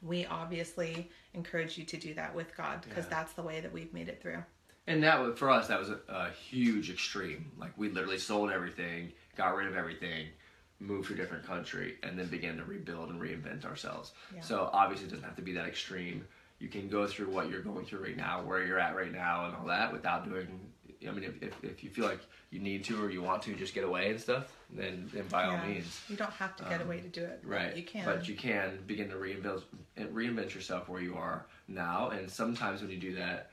We 0.00 0.24
obviously 0.24 1.10
encourage 1.34 1.76
you 1.76 1.84
to 1.84 1.96
do 1.98 2.14
that 2.14 2.34
with 2.34 2.56
God 2.56 2.80
because 2.80 3.04
Yeah. 3.04 3.10
that's 3.10 3.34
the 3.34 3.42
way 3.42 3.60
that 3.60 3.72
we've 3.72 3.92
made 3.92 4.08
it 4.08 4.22
through. 4.22 4.42
And 4.86 5.02
that 5.04 5.38
for 5.38 5.50
us, 5.50 5.68
that 5.68 5.78
was 5.78 5.90
a, 5.90 5.98
a 6.08 6.30
huge 6.30 6.90
extreme. 6.90 7.52
Like 7.58 7.72
we 7.76 7.88
literally 7.90 8.18
sold 8.18 8.50
everything, 8.50 9.12
got 9.36 9.54
rid 9.54 9.68
of 9.68 9.76
everything, 9.76 10.26
moved 10.80 11.08
to 11.08 11.14
a 11.14 11.16
different 11.16 11.46
country, 11.46 11.96
and 12.02 12.18
then 12.18 12.26
began 12.26 12.56
to 12.56 12.64
rebuild 12.64 13.10
and 13.10 13.20
reinvent 13.20 13.64
ourselves. 13.64 14.12
Yeah. 14.34 14.40
So 14.40 14.70
obviously, 14.72 15.06
it 15.06 15.10
doesn't 15.10 15.24
have 15.24 15.36
to 15.36 15.42
be 15.42 15.52
that 15.52 15.66
extreme. 15.66 16.26
You 16.58 16.68
can 16.68 16.88
go 16.88 17.06
through 17.06 17.30
what 17.30 17.48
you're 17.50 17.62
going 17.62 17.86
through 17.86 18.02
right 18.04 18.16
now, 18.16 18.42
where 18.42 18.64
you're 18.66 18.78
at 18.80 18.96
right 18.96 19.12
now, 19.12 19.46
and 19.46 19.56
all 19.56 19.66
that 19.66 19.92
without 19.92 20.28
doing. 20.28 20.48
I 21.06 21.10
mean, 21.12 21.24
if, 21.24 21.42
if, 21.42 21.64
if 21.64 21.82
you 21.84 21.88
feel 21.88 22.04
like 22.04 22.20
you 22.50 22.58
need 22.58 22.84
to 22.84 23.02
or 23.02 23.10
you 23.10 23.22
want 23.22 23.42
to 23.44 23.54
just 23.54 23.72
get 23.74 23.84
away 23.84 24.10
and 24.10 24.20
stuff, 24.20 24.52
then 24.70 25.08
then 25.14 25.24
by 25.28 25.44
all 25.44 25.56
means. 25.66 26.00
You 26.08 26.16
don't 26.16 26.32
have 26.32 26.56
to 26.56 26.64
get 26.64 26.80
Um, 26.80 26.88
away 26.88 27.00
to 27.00 27.08
do 27.08 27.22
it. 27.22 27.40
Right. 27.44 27.74
You 27.76 27.84
can. 27.84 28.04
But 28.04 28.28
you 28.28 28.34
can 28.34 28.80
begin 28.86 29.08
to 29.10 29.14
reinvent 29.16 29.62
reinvent 29.98 30.54
yourself 30.54 30.88
where 30.88 31.00
you 31.00 31.16
are 31.16 31.46
now. 31.68 32.10
And 32.10 32.28
sometimes 32.28 32.82
when 32.82 32.90
you 32.90 32.98
do 32.98 33.14
that, 33.14 33.50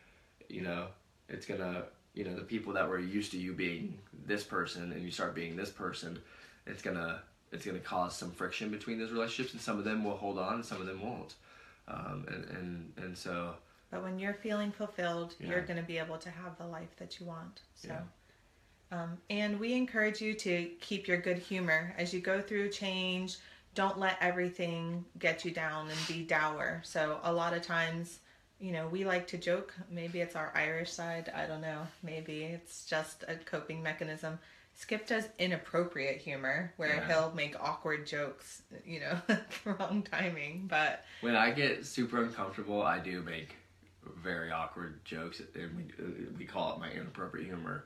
you 0.50 0.62
know, 0.62 0.88
it's 1.30 1.46
gonna 1.46 1.84
you 2.14 2.24
know, 2.24 2.36
the 2.36 2.42
people 2.42 2.74
that 2.74 2.90
were 2.90 2.98
used 2.98 3.32
to 3.32 3.38
you 3.38 3.54
being 3.54 4.00
this 4.26 4.44
person 4.44 4.92
and 4.92 5.04
you 5.04 5.12
start 5.12 5.36
being 5.36 5.56
this 5.56 5.70
person, 5.70 6.18
it's 6.66 6.82
gonna 6.82 7.22
it's 7.52 7.66
gonna 7.66 7.80
cause 7.80 8.16
some 8.16 8.32
friction 8.32 8.70
between 8.72 8.98
those 8.98 9.12
relationships 9.12 9.54
and 9.54 9.62
some 9.62 9.78
of 9.78 9.86
them 9.86 10.04
will 10.04 10.18
hold 10.18 10.40
on 10.40 10.56
and 10.56 10.66
some 10.66 10.82
of 10.82 10.88
them 10.88 11.02
won't. 11.02 11.36
Um, 11.88 12.26
and, 12.28 12.44
and 12.46 12.94
and 12.98 13.18
so 13.18 13.56
But 13.92 14.04
when 14.04 14.20
you're 14.20 14.34
feeling 14.34 14.72
fulfilled, 14.72 15.36
you're 15.40 15.62
going 15.62 15.78
to 15.78 15.86
be 15.86 15.98
able 15.98 16.18
to 16.18 16.30
have 16.30 16.58
the 16.58 16.66
life 16.66 16.96
that 16.98 17.20
you 17.20 17.26
want. 17.26 17.62
So, 17.76 17.88
Yeah. 17.90 18.02
um, 18.92 19.18
and 19.30 19.60
we 19.60 19.74
encourage 19.74 20.22
you 20.22 20.34
to 20.34 20.70
keep 20.82 21.08
your 21.08 21.18
good 21.18 21.38
humor 21.38 21.94
as 21.98 22.14
you 22.14 22.20
go 22.20 22.42
through 22.42 22.70
change. 22.70 23.38
Don't 23.76 24.00
let 24.00 24.18
everything 24.22 25.06
get 25.20 25.46
you 25.46 25.52
down 25.52 25.90
and 25.90 26.00
be 26.08 26.24
dour. 26.24 26.82
So, 26.84 27.20
a 27.24 27.32
lot 27.32 27.54
of 27.54 27.62
times, 27.62 28.20
you 28.60 28.72
know, 28.72 28.88
we 28.88 29.06
like 29.06 29.28
to 29.28 29.38
joke. 29.38 29.74
Maybe 29.90 30.20
it's 30.22 30.36
our 30.36 30.52
Irish 30.56 30.92
side. 30.92 31.32
I 31.36 31.46
don't 31.46 31.62
know. 31.62 31.88
Maybe 32.04 32.44
it's 32.44 32.86
just 32.86 33.24
a 33.28 33.36
coping 33.36 33.84
mechanism. 33.84 34.40
Skip 34.76 35.08
does 35.08 35.28
inappropriate 35.40 36.20
humor 36.22 36.72
where 36.78 36.96
Yeah. 36.96 37.08
he'll 37.08 37.32
make 37.34 37.60
awkward 37.60 38.06
jokes, 38.06 38.62
you 38.86 39.00
know, 39.00 39.18
wrong 39.66 40.04
timing. 40.04 40.68
But 40.68 41.04
when 41.22 41.36
I 41.36 41.52
get 41.52 41.86
super 41.86 42.22
uncomfortable, 42.24 42.82
I 42.84 43.00
do 43.00 43.22
make 43.24 43.56
very 44.24 44.52
awkward 44.52 45.04
jokes, 45.04 45.42
and 45.56 45.76
we 45.76 46.26
we 46.38 46.46
call 46.46 46.74
it 46.74 46.80
my 46.80 46.92
inappropriate 46.92 47.48
humor. 47.48 47.86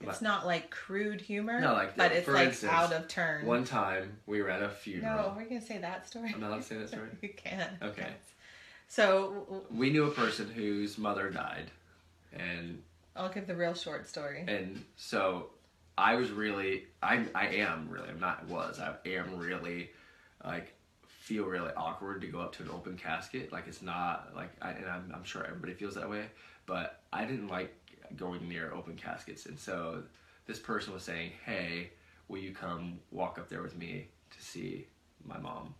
It's 0.00 0.22
not 0.22 0.46
like 0.46 0.70
crude 0.70 1.20
humor. 1.20 1.60
No, 1.60 1.74
like, 1.74 1.94
but 1.94 2.10
it's 2.12 2.26
like 2.26 2.48
instance, 2.48 2.72
out 2.72 2.92
of 2.92 3.06
turn. 3.06 3.44
One 3.44 3.64
time 3.64 4.16
we 4.26 4.40
were 4.40 4.48
at 4.48 4.62
a 4.62 4.70
funeral. 4.70 5.28
no, 5.30 5.34
we're 5.36 5.44
gonna 5.44 5.60
say 5.60 5.76
that 5.78 6.08
story. 6.08 6.32
I'm 6.34 6.40
not 6.40 6.48
allowed 6.48 6.62
to 6.62 6.68
say 6.68 6.78
that 6.78 6.88
story. 6.88 7.10
you 7.22 7.28
can't. 7.36 7.70
Okay. 7.82 8.02
yes. 8.06 8.18
So 8.90 9.62
We 9.70 9.90
knew 9.90 10.06
a 10.06 10.10
person 10.10 10.50
whose 10.50 10.98
mother 10.98 11.30
died, 11.30 11.70
and 12.32 12.82
I'll 13.14 13.28
give 13.28 13.46
the 13.46 13.54
real 13.54 13.72
short 13.74 14.08
story. 14.08 14.44
and 14.48 14.84
so 14.96 15.50
I 15.96 16.16
was 16.16 16.30
really 16.32 16.86
I 17.00 17.24
I 17.32 17.46
am 17.46 17.88
really 17.88 18.08
I'm 18.08 18.18
not 18.18 18.46
was 18.48 18.80
I 18.80 18.96
am 19.06 19.38
really 19.38 19.90
like 20.44 20.74
feel 21.06 21.44
really 21.44 21.70
awkward 21.76 22.20
to 22.22 22.26
go 22.26 22.40
up 22.40 22.52
to 22.56 22.64
an 22.64 22.70
open 22.70 22.96
casket. 22.96 23.52
Like 23.52 23.68
it's 23.68 23.80
not 23.80 24.32
like 24.34 24.50
I 24.60 24.70
and 24.72 24.86
I'm 24.86 25.12
I'm 25.14 25.24
sure 25.24 25.44
everybody 25.46 25.74
feels 25.74 25.94
that 25.94 26.10
way 26.10 26.24
but 26.66 27.00
I 27.12 27.24
didn't 27.24 27.48
like 27.48 27.72
going 28.16 28.48
near 28.48 28.72
open 28.72 28.96
caskets. 28.96 29.46
And 29.46 29.56
so 29.58 30.02
this 30.46 30.58
person 30.58 30.92
was 30.92 31.04
saying 31.04 31.30
hey 31.44 31.90
will 32.26 32.38
you 32.38 32.52
come 32.52 32.98
walk 33.12 33.38
up 33.38 33.48
there 33.48 33.62
with 33.62 33.76
me 33.78 34.08
to 34.30 34.42
see 34.42 34.88
my 35.24 35.38
mom 35.38 35.74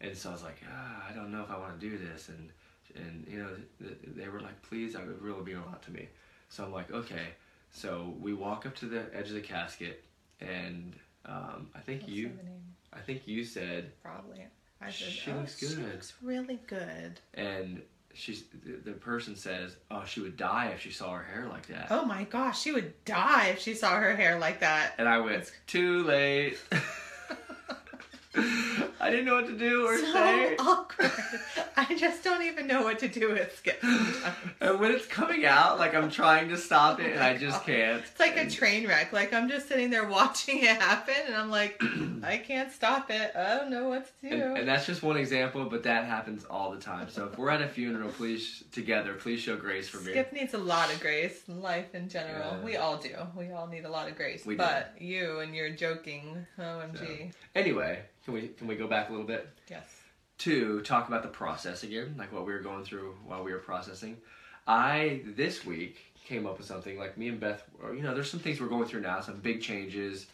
and 0.00 0.16
so 0.16 0.30
I 0.30 0.32
was 0.32 0.42
like 0.42 0.60
ah, 0.70 1.04
I 1.08 1.12
don't 1.14 1.30
know 1.32 1.42
if 1.42 1.50
I 1.50 1.58
want 1.58 1.80
to 1.80 1.90
do 1.90 1.96
this 1.98 2.28
and 2.28 2.50
and 2.94 3.26
you 3.28 3.38
know 3.42 3.48
th- 3.80 3.98
they 4.16 4.28
were 4.28 4.40
like 4.40 4.60
please 4.62 4.92
that 4.94 5.06
would 5.06 5.20
really 5.20 5.42
mean 5.42 5.56
a 5.56 5.64
lot 5.66 5.82
to 5.82 5.90
me 5.90 6.08
so 6.48 6.64
I'm 6.64 6.72
like 6.72 6.90
okay 6.92 7.28
so 7.72 8.14
we 8.20 8.32
walk 8.32 8.64
up 8.64 8.74
to 8.76 8.86
the 8.86 9.04
edge 9.14 9.28
of 9.28 9.34
the 9.34 9.40
casket, 9.42 10.02
and 10.40 10.94
um, 11.26 11.68
I 11.74 11.80
think 11.80 12.02
What's 12.02 12.12
you. 12.14 12.30
I 12.90 13.00
think 13.00 13.26
you 13.26 13.44
said, 13.44 13.92
Probably. 14.02 14.46
I 14.80 14.86
said, 14.90 15.08
She 15.08 15.30
oh, 15.30 15.36
looks 15.36 15.58
She 15.58 15.66
good." 15.66 15.92
looks 15.92 16.14
really 16.22 16.58
good. 16.66 17.20
and 17.34 17.82
she's 18.14 18.44
the, 18.64 18.90
the 18.92 18.92
person 18.92 19.36
says, 19.36 19.76
oh, 19.90 20.04
she 20.06 20.20
would 20.20 20.38
die 20.38 20.70
if 20.74 20.80
she 20.80 20.90
saw 20.90 21.12
her 21.16 21.22
hair 21.22 21.48
like 21.50 21.66
that. 21.66 21.88
Oh 21.90 22.06
my 22.06 22.24
gosh, 22.24 22.62
she 22.62 22.72
would 22.72 22.94
die 23.04 23.48
if 23.48 23.60
she 23.60 23.74
saw 23.74 23.94
her 23.96 24.16
hair 24.16 24.38
like 24.38 24.60
that. 24.60 24.94
And 24.96 25.06
I 25.06 25.18
went, 25.18 25.52
too 25.66 26.02
late. 26.04 26.58
I 29.06 29.10
didn't 29.10 29.26
know 29.26 29.36
what 29.36 29.46
to 29.46 29.56
do 29.56 29.86
or 29.86 29.96
so 29.98 30.12
say. 30.12 30.56
awkward. 30.58 31.12
I 31.76 31.94
just 31.94 32.24
don't 32.24 32.42
even 32.42 32.66
know 32.66 32.82
what 32.82 32.98
to 32.98 33.08
do 33.08 33.30
with 33.30 33.56
Skip. 33.56 33.80
And 34.60 34.80
when 34.80 34.90
it's 34.90 35.06
coming 35.06 35.46
out, 35.46 35.78
like 35.78 35.94
I'm 35.94 36.10
trying 36.10 36.48
to 36.48 36.56
stop 36.56 36.98
it 36.98 37.12
and 37.12 37.22
I 37.22 37.34
oh 37.34 37.38
just 37.38 37.64
can't. 37.64 38.02
It's 38.02 38.18
like 38.18 38.36
a 38.36 38.50
train 38.50 38.84
wreck. 38.88 39.12
Like 39.12 39.32
I'm 39.32 39.48
just 39.48 39.68
sitting 39.68 39.90
there 39.90 40.08
watching 40.08 40.58
it 40.58 40.80
happen, 40.80 41.14
and 41.26 41.36
I'm 41.36 41.50
like, 41.50 41.80
I 42.24 42.38
can't 42.38 42.72
stop 42.72 43.10
it. 43.10 43.30
I 43.36 43.56
don't 43.56 43.70
know 43.70 43.88
what 43.88 44.06
to 44.22 44.28
do. 44.28 44.34
And, 44.34 44.58
and 44.58 44.68
that's 44.68 44.86
just 44.86 45.04
one 45.04 45.16
example, 45.16 45.66
but 45.66 45.84
that 45.84 46.06
happens 46.06 46.44
all 46.44 46.72
the 46.72 46.80
time. 46.80 47.08
So 47.08 47.26
if 47.26 47.38
we're 47.38 47.50
at 47.50 47.62
a 47.62 47.68
funeral, 47.68 48.10
please 48.10 48.64
together, 48.72 49.14
please 49.14 49.38
show 49.38 49.56
grace 49.56 49.88
for 49.88 49.98
me. 49.98 50.10
Skip 50.10 50.32
needs 50.32 50.54
a 50.54 50.58
lot 50.58 50.92
of 50.92 50.98
grace 51.00 51.42
in 51.46 51.62
life 51.62 51.94
in 51.94 52.08
general. 52.08 52.56
Yeah. 52.56 52.64
We 52.64 52.76
all 52.76 52.96
do. 52.96 53.14
We 53.36 53.52
all 53.52 53.68
need 53.68 53.84
a 53.84 53.90
lot 53.90 54.08
of 54.08 54.16
grace. 54.16 54.44
We 54.44 54.54
do. 54.54 54.58
but 54.58 54.94
you 54.98 55.38
and 55.38 55.54
your 55.54 55.70
joking, 55.70 56.44
OMG. 56.58 57.32
Anyway, 57.54 58.00
can 58.26 58.34
we 58.34 58.48
can 58.48 58.66
we 58.66 58.74
go 58.76 58.86
back 58.86 59.08
a 59.08 59.12
little 59.12 59.26
bit 59.26 59.48
Yes. 59.70 59.84
to 60.38 60.82
talk 60.82 61.08
about 61.08 61.22
the 61.22 61.28
process 61.30 61.82
again, 61.84 62.14
like 62.18 62.30
what 62.32 62.44
we 62.44 62.52
were 62.52 62.58
going 62.58 62.84
through 62.84 63.16
while 63.24 63.42
we 63.42 63.52
were 63.52 63.58
processing? 63.60 64.18
I 64.66 65.22
this 65.24 65.64
week 65.64 65.96
came 66.26 66.44
up 66.44 66.58
with 66.58 66.66
something 66.66 66.98
like 66.98 67.16
me 67.16 67.28
and 67.28 67.38
Beth, 67.40 67.62
you 67.94 68.02
know, 68.02 68.12
there's 68.14 68.30
some 68.30 68.40
things 68.40 68.60
we're 68.60 68.66
going 68.66 68.86
through 68.88 69.00
now, 69.02 69.20
some 69.20 69.38
big 69.38 69.62
changes. 69.62 70.26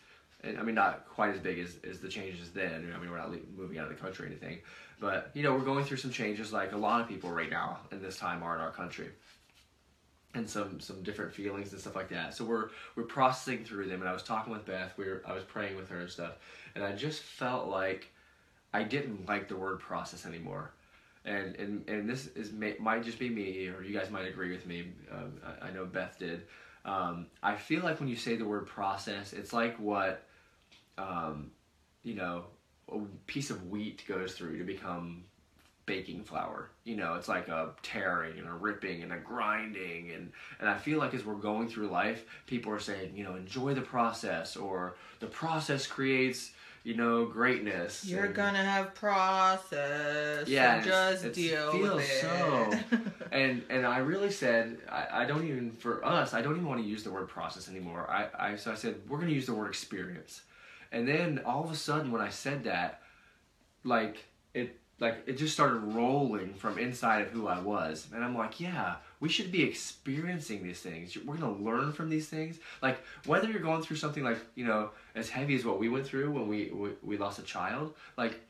And, 0.45 0.59
I 0.59 0.62
mean, 0.62 0.74
not 0.74 1.07
quite 1.09 1.30
as 1.34 1.38
big 1.38 1.61
as, 1.61 1.76
as 1.88 2.01
the 2.01 2.09
changes 2.09 2.51
then. 2.51 2.93
I 2.93 2.99
mean, 2.99 3.11
we're 3.12 3.18
not 3.18 3.30
le- 3.30 3.38
moving 3.57 3.78
out 3.78 3.84
of 3.88 3.90
the 3.97 4.03
country 4.03 4.24
or 4.24 4.28
anything, 4.28 4.59
but 4.99 5.30
you 5.34 5.43
know, 5.45 5.53
we're 5.55 5.61
going 5.61 5.84
through 5.84 5.99
some 5.99 6.11
changes 6.11 6.53
like 6.53 6.72
a 6.72 6.76
lot 6.76 7.01
of 7.03 7.07
people 7.07 7.30
right 7.30 7.51
now 7.51 7.78
in 7.93 8.03
this 8.03 8.16
time 8.16 8.43
are 8.43 8.57
in 8.57 8.61
our 8.61 8.72
country. 8.72 9.11
And 10.34 10.48
some 10.48 10.80
some 10.80 11.02
different 11.02 11.32
feelings 11.32 11.72
and 11.72 11.80
stuff 11.80 11.96
like 11.96 12.08
that. 12.08 12.34
So 12.34 12.44
we're 12.44 12.70
we're 12.96 13.04
processing 13.04 13.64
through 13.64 13.88
them, 13.88 14.00
and 14.00 14.08
I 14.08 14.12
was 14.12 14.22
talking 14.22 14.52
with 14.52 14.64
Beth. 14.64 14.92
We 14.96 15.04
were 15.06 15.22
I 15.26 15.32
was 15.32 15.44
praying 15.44 15.76
with 15.76 15.88
her 15.90 16.00
and 16.00 16.10
stuff, 16.10 16.32
and 16.74 16.84
I 16.84 16.92
just 16.92 17.22
felt 17.22 17.68
like 17.68 18.10
I 18.72 18.82
didn't 18.82 19.28
like 19.28 19.48
the 19.48 19.56
word 19.56 19.80
process 19.80 20.26
anymore. 20.26 20.72
And 21.24 21.54
and 21.56 21.88
and 21.88 22.08
this 22.08 22.28
is 22.28 22.52
may, 22.52 22.76
might 22.80 23.04
just 23.04 23.18
be 23.18 23.28
me, 23.28 23.68
or 23.68 23.82
you 23.82 23.96
guys 23.96 24.10
might 24.10 24.26
agree 24.26 24.52
with 24.52 24.66
me. 24.66 24.86
Um, 25.10 25.40
I, 25.44 25.68
I 25.68 25.70
know 25.70 25.84
Beth 25.84 26.18
did. 26.18 26.44
Um, 26.84 27.26
I 27.42 27.54
feel 27.54 27.82
like 27.82 28.00
when 28.00 28.08
you 28.08 28.16
say 28.16 28.36
the 28.36 28.44
word 28.44 28.66
process, 28.66 29.32
it's 29.32 29.52
like 29.52 29.78
what, 29.78 30.24
um, 30.98 31.52
you 32.02 32.14
know, 32.14 32.46
a 32.90 32.98
piece 33.26 33.50
of 33.50 33.68
wheat 33.68 34.02
goes 34.08 34.32
through 34.32 34.58
to 34.58 34.64
become 34.64 35.22
baking 35.86 36.24
flour. 36.24 36.70
You 36.84 36.96
know, 36.96 37.14
it's 37.14 37.28
like 37.28 37.48
a 37.48 37.70
tearing 37.82 38.38
and 38.38 38.48
a 38.48 38.52
ripping 38.52 39.02
and 39.02 39.12
a 39.12 39.18
grinding 39.18 40.10
and 40.12 40.32
and 40.60 40.68
I 40.68 40.78
feel 40.78 40.98
like 40.98 41.14
as 41.14 41.24
we're 41.24 41.34
going 41.34 41.68
through 41.68 41.88
life, 41.88 42.24
people 42.46 42.72
are 42.72 42.80
saying, 42.80 43.16
you 43.16 43.24
know, 43.24 43.34
enjoy 43.34 43.74
the 43.74 43.80
process 43.82 44.56
or 44.56 44.96
the 45.20 45.26
process 45.26 45.86
creates, 45.86 46.52
you 46.84 46.94
know, 46.96 47.24
greatness. 47.26 48.04
You're 48.04 48.26
and- 48.26 48.34
gonna 48.34 48.62
have 48.64 48.94
process. 48.94 50.48
Yeah, 50.48 50.74
so 50.82 50.88
it's- 50.88 51.12
just 51.12 51.24
it's- 51.24 51.34
deal 51.36 51.72
feels 51.72 51.94
with 51.96 52.04
it. 52.10 52.20
so. 52.20 52.98
and 53.32 53.62
and 53.68 53.86
I 53.86 53.98
really 53.98 54.30
said 54.30 54.78
I, 54.88 55.22
I 55.22 55.24
don't 55.24 55.46
even 55.46 55.72
for 55.72 56.04
us 56.04 56.34
I 56.34 56.42
don't 56.42 56.54
even 56.54 56.66
want 56.66 56.80
to 56.80 56.86
use 56.86 57.02
the 57.02 57.10
word 57.10 57.28
process 57.28 57.68
anymore. 57.68 58.08
I, 58.10 58.50
I 58.52 58.56
so 58.56 58.70
I 58.72 58.74
said 58.74 58.96
we're 59.08 59.18
gonna 59.18 59.32
use 59.32 59.46
the 59.46 59.54
word 59.54 59.68
experience, 59.68 60.42
and 60.92 61.06
then 61.08 61.40
all 61.44 61.64
of 61.64 61.70
a 61.70 61.76
sudden 61.76 62.12
when 62.12 62.20
I 62.20 62.28
said 62.28 62.64
that, 62.64 63.02
like 63.84 64.24
it 64.54 64.78
like 65.03 65.24
it 65.26 65.36
just 65.36 65.53
started 65.53 65.78
rolling 65.78 66.55
from 66.55 66.78
inside 66.78 67.22
of 67.22 67.28
who 67.28 67.46
I 67.46 67.59
was, 67.61 68.07
and 68.14 68.24
I'm 68.24 68.36
like 68.36 68.61
yeah 68.61 68.96
we 69.20 69.28
should 69.28 69.53
be 69.53 69.62
experiencing 69.62 70.64
these 70.64 70.80
things. 70.80 71.16
We're 71.16 71.36
gonna 71.36 71.57
learn 71.57 71.92
from 71.92 72.09
these 72.09 72.28
things. 72.28 72.59
Like 72.82 72.98
whether 73.26 73.48
you're 73.48 73.61
going 73.61 73.82
through 73.82 73.98
something 73.98 74.24
like 74.24 74.38
you 74.55 74.64
know 74.64 74.90
as 75.14 75.28
heavy 75.28 75.55
as 75.55 75.64
what 75.64 75.78
we 75.78 75.88
went 75.88 76.07
through 76.07 76.32
when 76.32 76.48
we 76.48 76.70
we, 76.72 76.90
we 77.03 77.16
lost 77.18 77.38
a 77.38 77.42
child, 77.42 77.94
like 78.16 78.40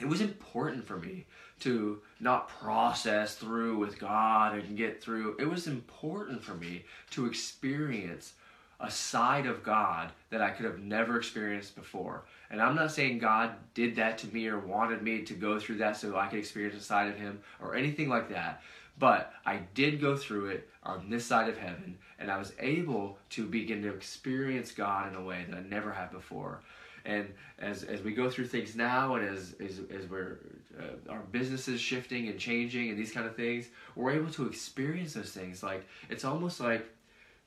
it 0.00 0.06
was 0.06 0.20
important 0.20 0.84
for 0.84 0.96
me 0.96 1.26
to 1.60 2.00
not 2.20 2.48
process 2.48 3.36
through 3.36 3.78
with 3.78 3.98
God 3.98 4.56
and 4.56 4.76
get 4.76 5.02
through. 5.02 5.36
It 5.38 5.48
was 5.48 5.66
important 5.66 6.42
for 6.42 6.54
me 6.54 6.84
to 7.10 7.26
experience 7.26 8.34
a 8.82 8.90
side 8.90 9.46
of 9.46 9.62
God 9.62 10.10
that 10.30 10.42
I 10.42 10.50
could 10.50 10.66
have 10.66 10.80
never 10.80 11.16
experienced 11.16 11.76
before. 11.76 12.24
And 12.50 12.60
I'm 12.60 12.74
not 12.74 12.90
saying 12.90 13.20
God 13.20 13.52
did 13.74 13.96
that 13.96 14.18
to 14.18 14.26
me 14.34 14.48
or 14.48 14.58
wanted 14.58 15.02
me 15.02 15.22
to 15.22 15.34
go 15.34 15.58
through 15.58 15.76
that 15.76 15.96
so 15.96 16.18
I 16.18 16.26
could 16.26 16.40
experience 16.40 16.76
a 16.76 16.84
side 16.84 17.08
of 17.08 17.16
Him 17.16 17.40
or 17.62 17.76
anything 17.76 18.08
like 18.08 18.28
that. 18.30 18.60
But 18.98 19.32
I 19.46 19.60
did 19.74 20.00
go 20.00 20.16
through 20.16 20.48
it 20.48 20.68
on 20.82 21.08
this 21.08 21.24
side 21.24 21.48
of 21.48 21.56
heaven, 21.56 21.96
and 22.18 22.30
I 22.30 22.36
was 22.36 22.52
able 22.58 23.18
to 23.30 23.46
begin 23.46 23.82
to 23.82 23.94
experience 23.94 24.72
God 24.72 25.08
in 25.08 25.14
a 25.14 25.22
way 25.22 25.46
that 25.48 25.56
I 25.56 25.62
never 25.62 25.92
had 25.92 26.10
before. 26.10 26.60
And 27.04 27.32
as, 27.58 27.84
as 27.84 28.02
we 28.02 28.12
go 28.12 28.30
through 28.30 28.46
things 28.48 28.76
now, 28.76 29.14
and 29.14 29.26
as, 29.26 29.54
as, 29.60 29.80
as 29.90 30.08
we're, 30.08 30.38
uh, 30.78 31.10
our 31.10 31.20
business 31.20 31.68
is 31.68 31.80
shifting 31.80 32.28
and 32.28 32.38
changing 32.38 32.90
and 32.90 32.98
these 32.98 33.12
kind 33.12 33.26
of 33.26 33.34
things, 33.34 33.68
we're 33.96 34.12
able 34.12 34.30
to 34.32 34.46
experience 34.46 35.14
those 35.14 35.30
things. 35.30 35.62
Like, 35.62 35.84
it's 36.10 36.24
almost 36.24 36.60
like, 36.60 36.86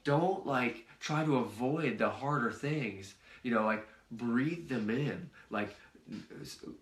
don't 0.05 0.47
like 0.47 0.87
try 1.01 1.25
to 1.25 1.37
avoid 1.37 1.97
the 1.97 2.09
harder 2.09 2.51
things. 2.51 3.15
You 3.43 3.53
know, 3.53 3.65
like 3.65 3.85
breathe 4.09 4.69
them 4.69 4.89
in. 4.89 5.29
Like 5.49 5.75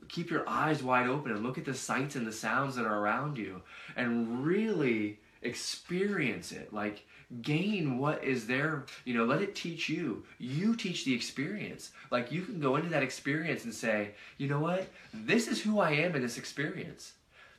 keep 0.10 0.30
your 0.30 0.48
eyes 0.48 0.84
wide 0.84 1.08
open 1.08 1.32
and 1.32 1.44
look 1.44 1.58
at 1.58 1.66
the 1.66 1.74
sights 1.74 2.16
and 2.16 2.28
the 2.28 2.32
sounds 2.32 2.76
that 2.76 2.86
are 2.86 3.00
around 3.00 3.38
you 3.38 3.62
and 3.96 4.46
really 4.46 5.20
experience 5.42 6.52
it. 6.52 6.72
Like 6.72 7.06
gain 7.42 7.98
what 7.98 8.24
is 8.24 8.46
there 8.46 8.86
you 9.06 9.16
know 9.16 9.26
let 9.26 9.42
it 9.42 9.56
teach 9.56 9.90
you. 9.90 10.24
You 10.38 10.76
teach 10.76 11.06
the 11.06 11.16
experience. 11.16 11.92
Like 12.12 12.32
you 12.32 12.44
can 12.44 12.60
go 12.60 12.76
into 12.76 12.90
that 12.90 13.04
experience 13.04 13.64
and 13.64 13.74
say 13.74 14.12
you 14.38 14.48
know 14.48 14.60
what? 14.60 14.88
This 15.14 15.48
is 15.48 15.62
who 15.62 15.80
i 15.80 15.92
am 15.92 16.16
in 16.16 16.22
this 16.22 16.38
experience. 16.38 17.14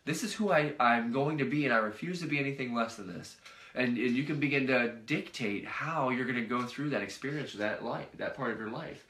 This 0.05 0.23
is 0.23 0.35
who 0.35 0.53
I, 0.53 0.75
i'm 0.79 1.13
going 1.13 1.39
to 1.39 1.47
be 1.47 1.65
and 1.65 1.73
i 1.73 1.79
refuse 1.79 2.21
to 2.21 2.27
be 2.27 2.39
anything 2.39 2.75
less 2.75 2.97
than 2.97 3.07
this 3.07 3.37
and, 3.75 3.99
and 3.99 4.17
you 4.17 4.25
can 4.25 4.39
begin 4.39 4.67
to 4.69 4.93
dictate 5.07 5.67
how 5.67 6.11
you're 6.11 6.27
going 6.27 6.37
to 6.37 6.43
go 6.43 6.63
through 6.63 6.91
that 6.91 7.03
experience 7.03 7.53
that 7.55 7.85
life 7.85 8.07
that 8.19 8.37
part 8.37 8.53
of 8.53 8.59
your 8.59 8.71
life. 8.71 9.07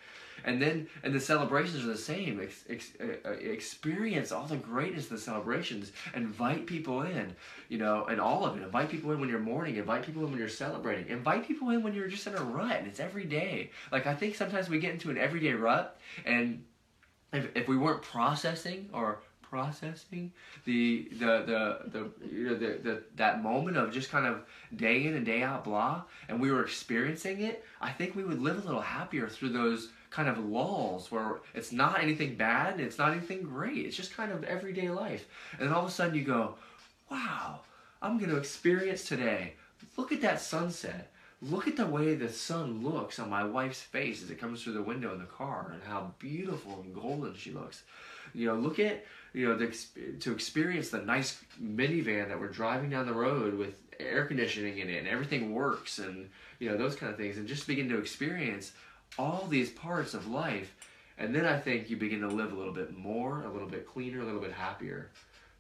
And 0.47 0.61
then 0.61 0.89
and 1.03 1.15
the 1.15 1.21
celebrations 1.21 1.85
are 1.85 1.89
the 1.89 1.97
same. 1.97 2.39
Ex, 2.41 2.65
ex, 2.69 2.91
experience 3.41 4.31
all 4.31 4.47
the 4.47 4.57
greatness 4.57 5.05
of 5.05 5.11
the 5.11 5.19
celebrations. 5.19 5.93
Invite 6.15 6.67
people 6.67 7.03
in 7.03 7.35
you 7.69 7.79
know 7.79 8.05
and 8.07 8.21
all 8.21 8.45
of 8.45 8.57
it. 8.57 8.63
Invite 8.63 8.91
people 8.91 9.13
in 9.13 9.21
when 9.21 9.29
you're 9.29 9.39
mourning. 9.39 9.77
Invite 9.77 10.05
people 10.05 10.25
in 10.25 10.31
when 10.31 10.39
you're 10.39 10.49
celebrating. 10.49 11.09
Invite 11.09 11.47
people 11.47 11.71
in 11.71 11.83
when 11.83 11.95
you're 11.95 12.09
just 12.09 12.27
in 12.27 12.35
a 12.35 12.43
rut 12.43 12.77
and 12.79 12.87
it's 12.87 13.01
every 13.01 13.25
day. 13.25 13.71
Like 13.91 14.07
i 14.07 14.15
think 14.15 14.35
sometimes 14.35 14.69
we 14.69 14.79
get 14.79 14.93
into 14.93 15.11
an 15.11 15.19
everyday 15.19 15.55
rut 15.55 15.99
and 16.27 16.65
if, 17.33 17.49
if 17.57 17.69
we 17.69 17.77
weren't 17.77 18.03
processing 18.03 18.89
or 18.93 19.21
processing 19.55 20.33
the 20.65 21.09
the 21.13 21.33
the 21.51 21.79
the 21.95 22.27
you 22.35 22.45
know 22.49 22.55
the, 22.55 22.79
the 22.83 23.03
that 23.15 23.43
moment 23.43 23.77
of 23.77 23.93
just 23.93 24.11
kind 24.11 24.27
of 24.27 24.43
day 24.75 25.05
in 25.07 25.15
and 25.15 25.25
day 25.25 25.43
out 25.45 25.63
blah 25.63 26.03
and 26.29 26.41
we 26.41 26.51
were 26.51 26.63
experiencing 26.65 27.41
it 27.41 27.65
i 27.81 27.91
think 27.91 28.17
we 28.17 28.25
would 28.25 28.43
live 28.43 28.57
a 28.57 28.67
little 28.67 28.81
happier 28.81 29.29
through 29.29 29.51
those 29.51 29.91
kind 30.15 30.29
of 30.29 30.39
lulls 30.39 31.11
where 31.11 31.41
it's 31.55 31.73
not 31.73 32.01
anything 32.01 32.37
bad, 32.37 32.79
it's 32.79 32.99
not 32.99 33.11
anything 33.11 33.43
great. 33.43 33.85
It's 33.85 33.97
just 33.97 34.17
kind 34.17 34.31
of 34.31 34.45
everyday 34.45 34.89
life. 34.89 35.27
And 35.59 35.75
all 35.75 35.83
of 35.83 35.89
a 35.89 35.91
sudden 35.91 36.15
you 36.15 36.23
go, 36.23 36.55
wow, 37.11 37.61
I'm 38.01 38.19
going 38.19 38.31
to 38.31 38.37
experience 38.37 39.05
today. 39.05 39.55
Look 39.97 40.13
at 40.13 40.23
that 40.23 40.41
sunset. 40.41 41.11
Look 41.43 41.67
at 41.67 41.77
the 41.77 41.87
way 41.87 42.15
the 42.15 42.29
sun 42.29 42.85
looks 42.85 43.19
on 43.19 43.29
my 43.29 43.43
wife's 43.43 43.83
face 43.83 44.23
as 44.23 44.31
it 44.31 44.39
comes 44.39 44.63
through 44.63 44.75
the 44.75 44.83
window 44.83 45.13
in 45.13 45.19
the 45.19 45.25
car 45.25 45.73
and 45.73 45.83
how 45.83 46.15
beautiful 46.21 46.81
and 46.85 46.95
golden 46.95 47.35
she 47.35 47.51
looks. 47.51 47.83
You 48.33 48.47
know, 48.47 48.55
look 48.55 48.79
at, 48.79 49.05
you 49.35 49.49
know, 49.49 49.57
the, 49.57 49.77
to 50.21 50.33
experience 50.33 50.91
the 50.91 51.03
nice 51.03 51.43
minivan 51.61 52.29
that 52.29 52.39
we're 52.39 52.49
driving 52.49 52.89
down 52.89 53.05
the 53.05 53.13
road 53.13 53.55
with 53.55 53.81
air 53.99 54.25
conditioning 54.27 54.79
in 54.79 54.89
it 54.89 54.99
and 54.99 55.09
everything 55.09 55.53
works 55.53 55.99
and, 55.99 56.31
you 56.61 56.71
know, 56.71 56.77
those 56.77 56.95
kind 56.95 57.11
of 57.11 57.19
things 57.19 57.37
and 57.37 57.49
just 57.49 57.67
begin 57.67 57.89
to 57.89 57.99
experience 57.99 58.73
all 59.19 59.47
these 59.51 59.71
parts 59.71 60.15
of 60.15 60.29
life. 60.29 60.75
And 61.19 61.35
then 61.35 61.45
I 61.45 61.59
think 61.59 61.91
you 61.91 61.97
begin 61.97 62.21
to 62.21 62.29
live 62.29 62.53
a 62.53 62.57
little 62.57 62.73
bit 62.73 62.97
more, 62.97 63.43
a 63.43 63.53
little 63.53 63.69
bit 63.69 63.87
cleaner, 63.87 64.21
a 64.21 64.25
little 64.25 64.41
bit 64.41 64.53
happier. 64.53 65.11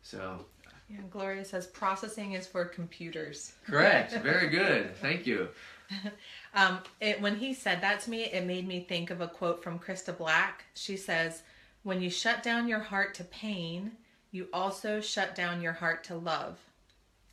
So. 0.03 0.45
Yeah, 0.89 0.99
Gloria 1.11 1.45
says 1.45 1.66
processing 1.66 2.33
is 2.33 2.47
for 2.47 2.64
computers. 2.64 3.55
Correct. 3.66 4.12
Very 4.12 4.49
good. 4.49 4.95
Thank 4.97 5.27
you. 5.27 5.49
um, 6.55 6.79
it, 7.01 7.20
when 7.20 7.37
he 7.37 7.55
said 7.55 7.81
that 7.81 8.01
to 8.01 8.11
me, 8.11 8.25
it 8.25 8.45
made 8.47 8.68
me 8.68 8.81
think 8.89 9.11
of 9.11 9.20
a 9.20 9.29
quote 9.29 9.62
from 9.62 9.79
Krista 9.79 10.16
Black. 10.16 10.64
She 10.75 10.97
says, 10.97 11.43
When 11.85 12.03
you 12.03 12.11
shut 12.11 12.43
down 12.43 12.66
your 12.66 12.80
heart 12.80 13.14
to 13.14 13.24
pain, 13.24 13.93
you 14.32 14.49
also 14.53 15.01
shut 15.01 15.35
down 15.35 15.62
your 15.62 15.72
heart 15.72 16.03
to 16.05 16.16
love. 16.16 16.59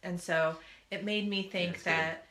And 0.04 0.20
so 0.20 0.58
it 0.92 1.04
made 1.04 1.28
me 1.28 1.44
think 1.44 1.84
that 1.84 2.28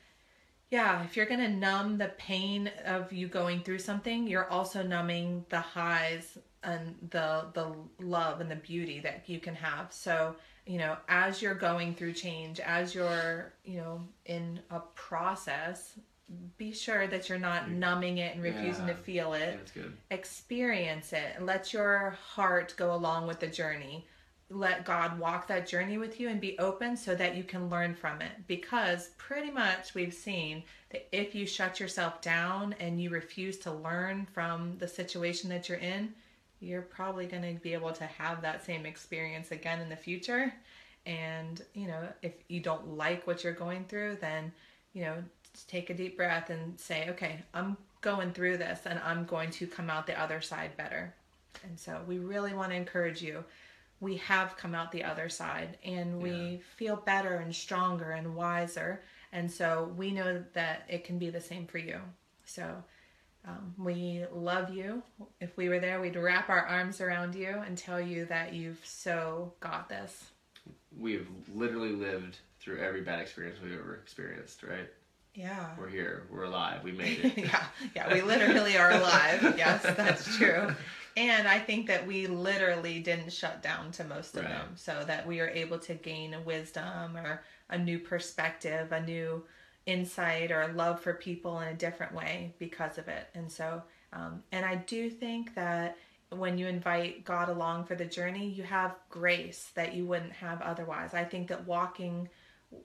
yeah, 0.70 1.02
if 1.02 1.16
you're 1.16 1.26
going 1.26 1.40
to 1.40 1.48
numb 1.48 1.98
the 1.98 2.12
pain 2.16 2.70
of 2.84 3.12
you 3.12 3.26
going 3.26 3.62
through 3.62 3.80
something, 3.80 4.28
you're 4.28 4.48
also 4.48 4.84
numbing 4.84 5.44
the 5.48 5.58
highs 5.58 6.38
and 6.62 6.94
the 7.10 7.46
the 7.54 7.74
love 7.98 8.40
and 8.40 8.50
the 8.50 8.56
beauty 8.56 9.00
that 9.00 9.24
you 9.26 9.40
can 9.40 9.54
have. 9.54 9.92
So, 9.92 10.36
you 10.66 10.78
know, 10.78 10.96
as 11.08 11.42
you're 11.42 11.54
going 11.54 11.94
through 11.94 12.12
change, 12.12 12.60
as 12.60 12.94
you're, 12.94 13.52
you 13.64 13.78
know, 13.78 14.02
in 14.26 14.60
a 14.70 14.80
process, 14.94 15.98
be 16.56 16.72
sure 16.72 17.06
that 17.06 17.28
you're 17.28 17.38
not 17.38 17.70
numbing 17.70 18.18
it 18.18 18.34
and 18.34 18.42
refusing 18.42 18.86
yeah, 18.86 18.94
to 18.94 19.00
feel 19.00 19.32
it. 19.34 19.72
Experience 20.10 21.12
it. 21.12 21.34
And 21.36 21.46
let 21.46 21.72
your 21.72 22.16
heart 22.34 22.74
go 22.76 22.94
along 22.94 23.26
with 23.26 23.40
the 23.40 23.48
journey 23.48 24.06
let 24.50 24.84
God 24.84 25.18
walk 25.18 25.46
that 25.46 25.66
journey 25.66 25.96
with 25.96 26.18
you 26.18 26.28
and 26.28 26.40
be 26.40 26.58
open 26.58 26.96
so 26.96 27.14
that 27.14 27.36
you 27.36 27.44
can 27.44 27.70
learn 27.70 27.94
from 27.94 28.20
it. 28.20 28.32
Because 28.48 29.10
pretty 29.16 29.50
much 29.50 29.94
we've 29.94 30.12
seen 30.12 30.64
that 30.90 31.08
if 31.12 31.34
you 31.34 31.46
shut 31.46 31.78
yourself 31.78 32.20
down 32.20 32.74
and 32.80 33.00
you 33.00 33.10
refuse 33.10 33.58
to 33.58 33.72
learn 33.72 34.26
from 34.32 34.76
the 34.78 34.88
situation 34.88 35.48
that 35.50 35.68
you're 35.68 35.78
in, 35.78 36.12
you're 36.58 36.82
probably 36.82 37.26
going 37.26 37.42
to 37.42 37.62
be 37.62 37.72
able 37.72 37.92
to 37.92 38.04
have 38.04 38.42
that 38.42 38.64
same 38.64 38.84
experience 38.84 39.52
again 39.52 39.80
in 39.80 39.88
the 39.88 39.96
future. 39.96 40.52
And, 41.06 41.62
you 41.72 41.86
know, 41.86 42.08
if 42.20 42.32
you 42.48 42.60
don't 42.60 42.96
like 42.96 43.26
what 43.26 43.44
you're 43.44 43.52
going 43.52 43.84
through, 43.84 44.18
then, 44.20 44.52
you 44.92 45.02
know, 45.02 45.14
take 45.68 45.90
a 45.90 45.94
deep 45.94 46.16
breath 46.16 46.50
and 46.50 46.78
say, 46.78 47.08
okay, 47.10 47.42
I'm 47.54 47.76
going 48.00 48.32
through 48.32 48.56
this 48.58 48.80
and 48.86 48.98
I'm 49.04 49.24
going 49.24 49.50
to 49.52 49.66
come 49.66 49.90
out 49.90 50.06
the 50.06 50.20
other 50.20 50.40
side 50.40 50.76
better. 50.76 51.14
And 51.62 51.78
so 51.78 52.00
we 52.06 52.18
really 52.18 52.54
want 52.54 52.70
to 52.70 52.76
encourage 52.76 53.22
you 53.22 53.44
we 54.00 54.16
have 54.16 54.56
come 54.56 54.74
out 54.74 54.90
the 54.92 55.04
other 55.04 55.28
side 55.28 55.76
and 55.84 56.20
we 56.20 56.30
yeah. 56.30 56.56
feel 56.76 56.96
better 56.96 57.36
and 57.36 57.54
stronger 57.54 58.12
and 58.12 58.34
wiser. 58.34 59.02
And 59.32 59.50
so 59.50 59.92
we 59.96 60.10
know 60.10 60.42
that 60.54 60.84
it 60.88 61.04
can 61.04 61.18
be 61.18 61.30
the 61.30 61.40
same 61.40 61.66
for 61.66 61.78
you. 61.78 62.00
So 62.46 62.82
um, 63.46 63.74
we 63.78 64.24
love 64.32 64.74
you. 64.74 65.02
If 65.40 65.56
we 65.56 65.68
were 65.68 65.78
there, 65.78 66.00
we'd 66.00 66.16
wrap 66.16 66.48
our 66.48 66.66
arms 66.66 67.00
around 67.00 67.34
you 67.34 67.48
and 67.48 67.76
tell 67.76 68.00
you 68.00 68.24
that 68.26 68.54
you've 68.54 68.80
so 68.84 69.52
got 69.60 69.88
this. 69.88 70.30
We've 70.98 71.28
literally 71.54 71.92
lived 71.92 72.38
through 72.58 72.80
every 72.80 73.02
bad 73.02 73.20
experience 73.20 73.58
we've 73.62 73.78
ever 73.78 73.94
experienced, 73.94 74.62
right? 74.62 74.88
Yeah. 75.34 75.70
We're 75.78 75.88
here. 75.88 76.24
We're 76.30 76.44
alive. 76.44 76.82
We 76.82 76.92
made 76.92 77.18
it. 77.24 77.38
yeah. 77.38 77.64
Yeah. 77.94 78.12
We 78.12 78.22
literally 78.22 78.76
are 78.76 78.90
alive. 78.90 79.42
yes, 79.56 79.82
that's 79.82 80.36
true. 80.36 80.74
And 81.16 81.48
I 81.48 81.58
think 81.58 81.86
that 81.88 82.06
we 82.06 82.26
literally 82.26 83.00
didn't 83.00 83.32
shut 83.32 83.62
down 83.62 83.90
to 83.92 84.04
most 84.04 84.36
of 84.36 84.44
right. 84.44 84.50
them, 84.52 84.72
so 84.76 85.02
that 85.06 85.26
we 85.26 85.40
are 85.40 85.48
able 85.48 85.78
to 85.80 85.94
gain 85.94 86.34
a 86.34 86.40
wisdom 86.40 87.16
or 87.16 87.42
a 87.68 87.78
new 87.78 87.98
perspective, 87.98 88.92
a 88.92 89.00
new 89.00 89.42
insight 89.86 90.52
or 90.52 90.62
a 90.62 90.72
love 90.72 91.00
for 91.00 91.14
people 91.14 91.60
in 91.60 91.68
a 91.68 91.74
different 91.74 92.14
way 92.14 92.54
because 92.58 92.98
of 92.98 93.08
it. 93.08 93.28
And 93.34 93.50
so, 93.50 93.82
um, 94.12 94.42
and 94.52 94.64
I 94.64 94.76
do 94.76 95.10
think 95.10 95.54
that 95.54 95.96
when 96.30 96.58
you 96.58 96.68
invite 96.68 97.24
God 97.24 97.48
along 97.48 97.84
for 97.84 97.96
the 97.96 98.04
journey, 98.04 98.48
you 98.48 98.62
have 98.62 98.94
grace 99.08 99.70
that 99.74 99.94
you 99.94 100.06
wouldn't 100.06 100.32
have 100.32 100.60
otherwise. 100.62 101.12
I 101.12 101.24
think 101.24 101.48
that 101.48 101.66
walking, 101.66 102.28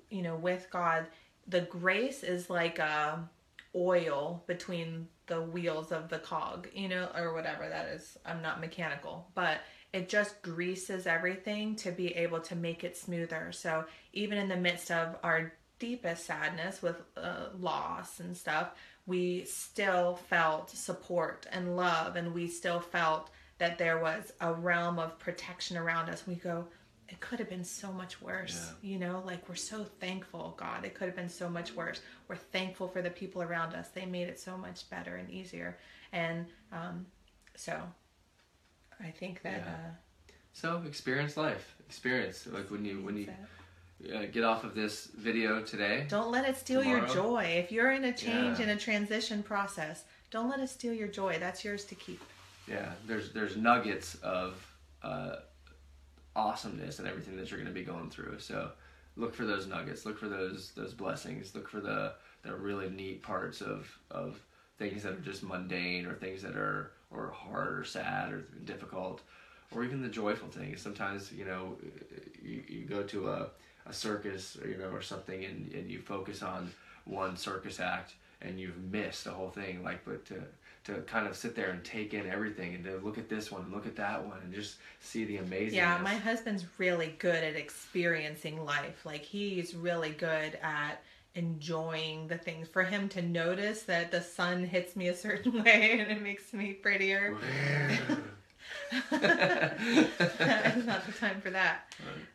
you 0.09 0.23
know, 0.23 0.35
with 0.35 0.67
God, 0.71 1.05
the 1.47 1.61
grace 1.61 2.23
is 2.23 2.49
like 2.49 2.79
a 2.79 3.29
oil 3.75 4.43
between 4.47 5.07
the 5.27 5.41
wheels 5.41 5.91
of 5.91 6.09
the 6.09 6.19
cog, 6.19 6.69
you 6.73 6.87
know, 6.87 7.09
or 7.15 7.33
whatever 7.33 7.67
that 7.67 7.87
is. 7.87 8.17
I'm 8.25 8.41
not 8.41 8.61
mechanical, 8.61 9.27
but 9.35 9.59
it 9.93 10.09
just 10.09 10.41
greases 10.41 11.07
everything 11.07 11.75
to 11.77 11.91
be 11.91 12.15
able 12.15 12.39
to 12.41 12.55
make 12.55 12.83
it 12.83 12.97
smoother. 12.97 13.51
So 13.51 13.85
even 14.13 14.37
in 14.37 14.47
the 14.47 14.55
midst 14.57 14.91
of 14.91 15.15
our 15.23 15.53
deepest 15.79 16.25
sadness 16.25 16.81
with 16.81 16.95
uh, 17.17 17.47
loss 17.59 18.19
and 18.19 18.35
stuff, 18.35 18.71
we 19.05 19.45
still 19.45 20.15
felt 20.15 20.69
support 20.69 21.47
and 21.51 21.75
love, 21.75 22.15
and 22.15 22.33
we 22.33 22.47
still 22.47 22.79
felt 22.79 23.29
that 23.57 23.77
there 23.77 23.99
was 23.99 24.33
a 24.41 24.53
realm 24.53 24.99
of 24.99 25.19
protection 25.19 25.77
around 25.77 26.09
us. 26.09 26.25
We 26.27 26.35
go, 26.35 26.67
it 27.07 27.19
could 27.19 27.39
have 27.39 27.49
been 27.49 27.63
so 27.63 27.91
much 27.91 28.21
worse. 28.21 28.71
Yeah. 28.81 28.91
You 28.91 28.99
know, 28.99 29.23
like 29.25 29.47
we're 29.47 29.55
so 29.55 29.83
thankful, 29.99 30.55
God. 30.57 30.85
It 30.85 30.95
could 30.95 31.05
have 31.07 31.15
been 31.15 31.29
so 31.29 31.49
much 31.49 31.75
worse. 31.75 32.01
We're 32.27 32.35
thankful 32.35 32.87
for 32.87 33.01
the 33.01 33.09
people 33.09 33.41
around 33.43 33.73
us. 33.75 33.89
They 33.89 34.05
made 34.05 34.27
it 34.27 34.39
so 34.39 34.57
much 34.57 34.89
better 34.89 35.15
and 35.15 35.29
easier. 35.29 35.77
And 36.11 36.47
um, 36.71 37.05
so 37.55 37.79
I 38.99 39.11
think 39.11 39.41
that. 39.43 39.63
Yeah. 39.65 39.71
Uh, 39.71 40.31
so 40.53 40.81
experience 40.87 41.37
life. 41.37 41.75
Experience 41.87 42.47
like 42.51 42.71
when 42.71 42.85
you 42.85 43.01
when 43.01 43.17
you. 43.17 43.27
Uh, 44.13 44.25
get 44.25 44.43
off 44.43 44.65
of 44.65 44.75
this 44.75 45.05
video 45.17 45.61
today. 45.61 46.05
Don't 46.09 46.29
let 46.29 46.47
it 46.47 46.57
steal 46.57 46.83
your 46.83 47.07
joy. 47.07 47.43
If 47.43 47.71
you're 47.71 47.93
in 47.93 48.03
a 48.03 48.13
change 48.13 48.59
Yeah. 48.59 48.65
in 48.65 48.69
a 48.71 48.75
transition 48.75 49.41
process, 49.41 50.03
don't 50.31 50.49
let 50.49 50.59
it 50.59 50.67
steal 50.67 50.93
your 50.93 51.07
joy. 51.07 51.37
That's 51.39 51.63
yours 51.63 51.85
to 51.85 51.95
keep. 51.95 52.21
Yeah, 52.67 52.91
there's 53.07 53.31
there's 53.31 53.55
nuggets 53.55 54.15
of 54.15 54.53
uh, 55.01 55.37
awesomeness 56.35 56.99
and 56.99 57.07
everything 57.07 57.37
that 57.37 57.49
you're 57.49 57.59
going 57.59 57.73
to 57.73 57.79
be 57.79 57.85
going 57.85 58.09
through. 58.09 58.39
So 58.39 58.71
look 59.15 59.33
for 59.33 59.45
those 59.45 59.67
nuggets. 59.67 60.05
Look 60.05 60.19
for 60.19 60.27
those 60.27 60.71
those 60.75 60.93
blessings. 60.93 61.55
Look 61.55 61.69
for 61.69 61.79
the 61.79 62.13
the 62.43 62.55
really 62.55 62.89
neat 62.89 63.23
parts 63.23 63.61
of 63.61 63.97
of 64.11 64.39
things 64.77 65.03
that 65.03 65.13
are 65.13 65.21
just 65.21 65.43
mundane 65.43 66.05
or 66.05 66.13
things 66.13 66.41
that 66.41 66.55
are 66.55 66.91
or 67.11 67.31
hard 67.31 67.79
or 67.79 67.83
sad 67.83 68.33
or 68.33 68.41
difficult 68.65 69.21
or 69.73 69.83
even 69.83 70.01
the 70.01 70.09
joyful 70.09 70.49
things. 70.49 70.81
Sometimes 70.81 71.31
you 71.31 71.45
know 71.45 71.77
you, 72.43 72.63
you 72.67 72.85
go 72.85 73.03
to 73.03 73.29
a, 73.29 73.47
a 73.85 73.93
circus 73.93 74.57
or, 74.61 74.67
you 74.67 74.77
know 74.77 74.89
or 74.89 75.01
something 75.01 75.43
and, 75.45 75.71
and 75.73 75.89
you 75.89 75.99
focus 75.99 76.41
on 76.41 76.71
one 77.05 77.37
circus 77.37 77.79
act 77.79 78.13
and 78.41 78.59
you've 78.59 78.77
missed 78.91 79.23
the 79.23 79.31
whole 79.31 79.49
thing. 79.49 79.83
Like 79.83 80.03
but 80.05 80.25
to 80.25 80.43
to 80.85 81.01
kind 81.01 81.27
of 81.27 81.35
sit 81.35 81.55
there 81.55 81.71
and 81.71 81.83
take 81.83 82.13
in 82.13 82.29
everything 82.29 82.75
and 82.75 82.83
to 82.83 82.97
look 82.97 83.17
at 83.17 83.27
this 83.27 83.51
one 83.51 83.63
and 83.63 83.73
look 83.73 83.87
at 83.87 83.95
that 83.95 84.23
one 84.23 84.37
and 84.43 84.53
just 84.53 84.77
see 85.01 85.25
the 85.25 85.37
amazing. 85.37 85.77
Yeah, 85.77 85.99
my 86.03 86.13
husband's 86.13 86.65
really 86.77 87.15
good 87.17 87.43
at 87.43 87.55
experiencing 87.55 88.63
life. 88.63 89.03
Like 89.03 89.21
he's 89.21 89.75
really 89.75 90.11
good 90.11 90.57
at 90.61 91.01
enjoying 91.33 92.27
the 92.27 92.37
things. 92.37 92.67
For 92.67 92.83
him 92.83 93.09
to 93.09 93.21
notice 93.21 93.83
that 93.83 94.11
the 94.11 94.21
sun 94.21 94.63
hits 94.63 94.95
me 94.95 95.07
a 95.07 95.15
certain 95.15 95.63
way 95.63 95.99
and 95.99 96.11
it 96.11 96.21
makes 96.21 96.53
me 96.53 96.73
prettier. 96.73 97.35
it's 98.91 99.09
not 100.85 101.05
the 101.05 101.13
time 101.19 101.41
for 101.41 101.49
that. 101.49 101.95
Right. 101.99 102.25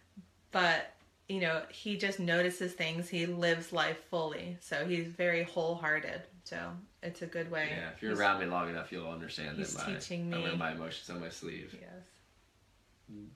But 0.53 0.94
you 1.31 1.41
know, 1.41 1.62
he 1.70 1.97
just 1.97 2.18
notices 2.20 2.72
things. 2.72 3.09
He 3.09 3.24
lives 3.26 3.72
life 3.72 3.99
fully, 4.11 4.57
so 4.61 4.85
he's 4.87 5.07
very 5.07 5.45
wholehearted. 5.45 6.22
So 6.45 6.59
it's 7.03 7.22
a 7.22 7.26
good 7.26 7.51
way. 7.51 7.68
Yeah, 7.70 7.91
if 7.95 8.03
you're 8.03 8.11
He's- 8.12 8.20
around 8.20 8.41
me 8.41 8.47
long 8.47 8.68
enough, 8.68 8.91
you'll 8.91 9.09
understand 9.11 9.57
he's 9.57 9.74
that 9.74 9.87
my 9.87 9.95
teaching 9.95 10.28
me. 10.31 10.37
I 10.39 10.41
wear 10.41 10.57
my 10.57 10.72
emotions 10.72 11.09
on 11.11 11.20
my 11.20 11.28
sleeve, 11.28 11.76
Yes. 11.81 11.91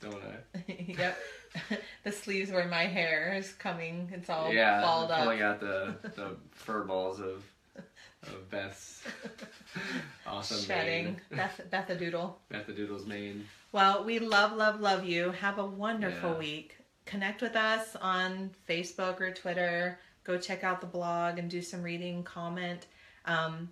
don't 0.00 0.22
I? 0.22 0.72
yep. 0.98 1.18
the 2.04 2.10
sleeves 2.12 2.50
where 2.50 2.66
my 2.66 2.84
hair 2.84 3.34
is 3.36 3.52
coming. 3.52 4.10
It's 4.12 4.28
all 4.28 4.52
yeah, 4.52 4.80
balled 4.80 5.10
up. 5.12 5.22
pulling 5.22 5.42
out 5.42 5.60
the 5.60 5.94
the 6.16 6.36
fur 6.50 6.82
balls 6.84 7.20
of 7.20 7.44
of 8.24 8.50
Beth's 8.50 9.02
awesome 10.26 10.58
Shedding. 10.64 11.04
mane. 11.04 11.20
Beth, 11.30 11.60
Beth 11.70 11.90
a 11.90 11.94
doodle. 11.96 12.38
Beth 12.48 12.66
the 12.66 12.72
Doodle's 12.72 13.06
mane. 13.06 13.46
Well, 13.72 14.04
we 14.04 14.18
love, 14.18 14.52
love, 14.56 14.80
love 14.80 15.04
you. 15.04 15.30
Have 15.32 15.58
a 15.58 15.66
wonderful 15.66 16.32
Yeah. 16.32 16.38
week. 16.38 16.76
Connect 17.06 17.42
with 17.42 17.56
us 17.56 17.96
on 18.00 18.50
Facebook 18.68 19.20
or 19.20 19.32
Twitter. 19.32 19.98
Go 20.24 20.38
check 20.38 20.64
out 20.64 20.80
the 20.80 20.86
blog 20.86 21.38
and 21.38 21.50
do 21.50 21.60
some 21.60 21.82
reading, 21.82 22.22
comment. 22.22 22.86
Um, 23.26 23.68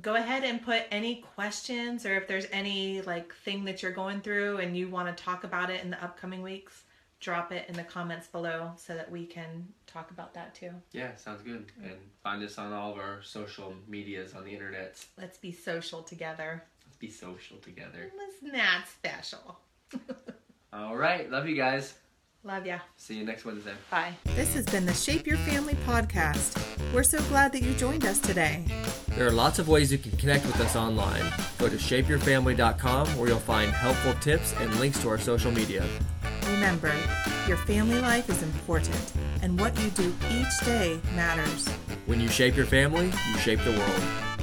go 0.00 0.14
ahead 0.16 0.44
and 0.44 0.62
put 0.62 0.82
any 0.90 1.24
questions 1.34 2.04
or 2.04 2.16
if 2.16 2.28
there's 2.28 2.46
any 2.52 3.00
like 3.02 3.34
thing 3.34 3.64
that 3.64 3.82
you're 3.82 3.92
going 3.92 4.20
through 4.20 4.58
and 4.58 4.76
you 4.76 4.88
want 4.88 5.14
to 5.14 5.24
talk 5.24 5.44
about 5.44 5.70
it 5.70 5.82
in 5.82 5.90
the 5.90 6.02
upcoming 6.02 6.42
weeks, 6.42 6.82
drop 7.20 7.52
it 7.52 7.66
in 7.68 7.74
the 7.74 7.82
comments 7.82 8.26
below 8.26 8.72
so 8.76 8.94
that 8.94 9.10
we 9.10 9.24
can 9.24 9.66
talk 9.86 10.10
about 10.10 10.34
that 10.34 10.54
too. 10.54 10.70
Yeah, 10.92 11.14
sounds 11.16 11.42
good. 11.42 11.66
And 11.82 11.96
find 12.22 12.42
us 12.42 12.58
on 12.58 12.72
all 12.72 12.92
of 12.92 12.98
our 12.98 13.22
social 13.22 13.72
medias 13.88 14.34
on 14.34 14.44
the 14.44 14.52
internet. 14.52 15.02
Let's 15.18 15.38
be 15.38 15.52
social 15.52 16.02
together. 16.02 16.62
Let's 16.84 16.96
be 16.98 17.10
social 17.10 17.56
together. 17.58 18.10
It's 18.28 18.42
not 18.42 18.86
special. 18.88 19.58
All 20.72 20.96
right, 20.96 21.30
love 21.30 21.48
you 21.48 21.56
guys. 21.56 21.94
Love 22.46 22.64
ya. 22.64 22.78
See 22.96 23.14
you 23.14 23.24
next 23.24 23.44
Wednesday. 23.44 23.72
Bye. 23.90 24.14
This 24.36 24.54
has 24.54 24.64
been 24.66 24.86
the 24.86 24.94
Shape 24.94 25.26
Your 25.26 25.36
Family 25.38 25.74
podcast. 25.84 26.56
We're 26.94 27.02
so 27.02 27.18
glad 27.24 27.50
that 27.52 27.62
you 27.62 27.74
joined 27.74 28.04
us 28.04 28.20
today. 28.20 28.64
There 29.16 29.26
are 29.26 29.32
lots 29.32 29.58
of 29.58 29.66
ways 29.66 29.90
you 29.90 29.98
can 29.98 30.12
connect 30.12 30.46
with 30.46 30.60
us 30.60 30.76
online. 30.76 31.24
Go 31.58 31.68
to 31.68 31.74
shapeyourfamily.com 31.74 33.08
where 33.18 33.28
you'll 33.28 33.38
find 33.40 33.72
helpful 33.72 34.14
tips 34.20 34.54
and 34.60 34.72
links 34.78 35.02
to 35.02 35.08
our 35.08 35.18
social 35.18 35.50
media. 35.50 35.84
Remember, 36.46 36.92
your 37.48 37.56
family 37.56 38.00
life 38.00 38.30
is 38.30 38.40
important, 38.44 39.12
and 39.42 39.58
what 39.58 39.76
you 39.80 39.90
do 39.90 40.14
each 40.30 40.64
day 40.64 41.00
matters. 41.16 41.66
When 42.06 42.20
you 42.20 42.28
shape 42.28 42.54
your 42.54 42.66
family, 42.66 43.06
you 43.06 43.38
shape 43.38 43.58
the 43.64 43.72
world. 43.72 44.35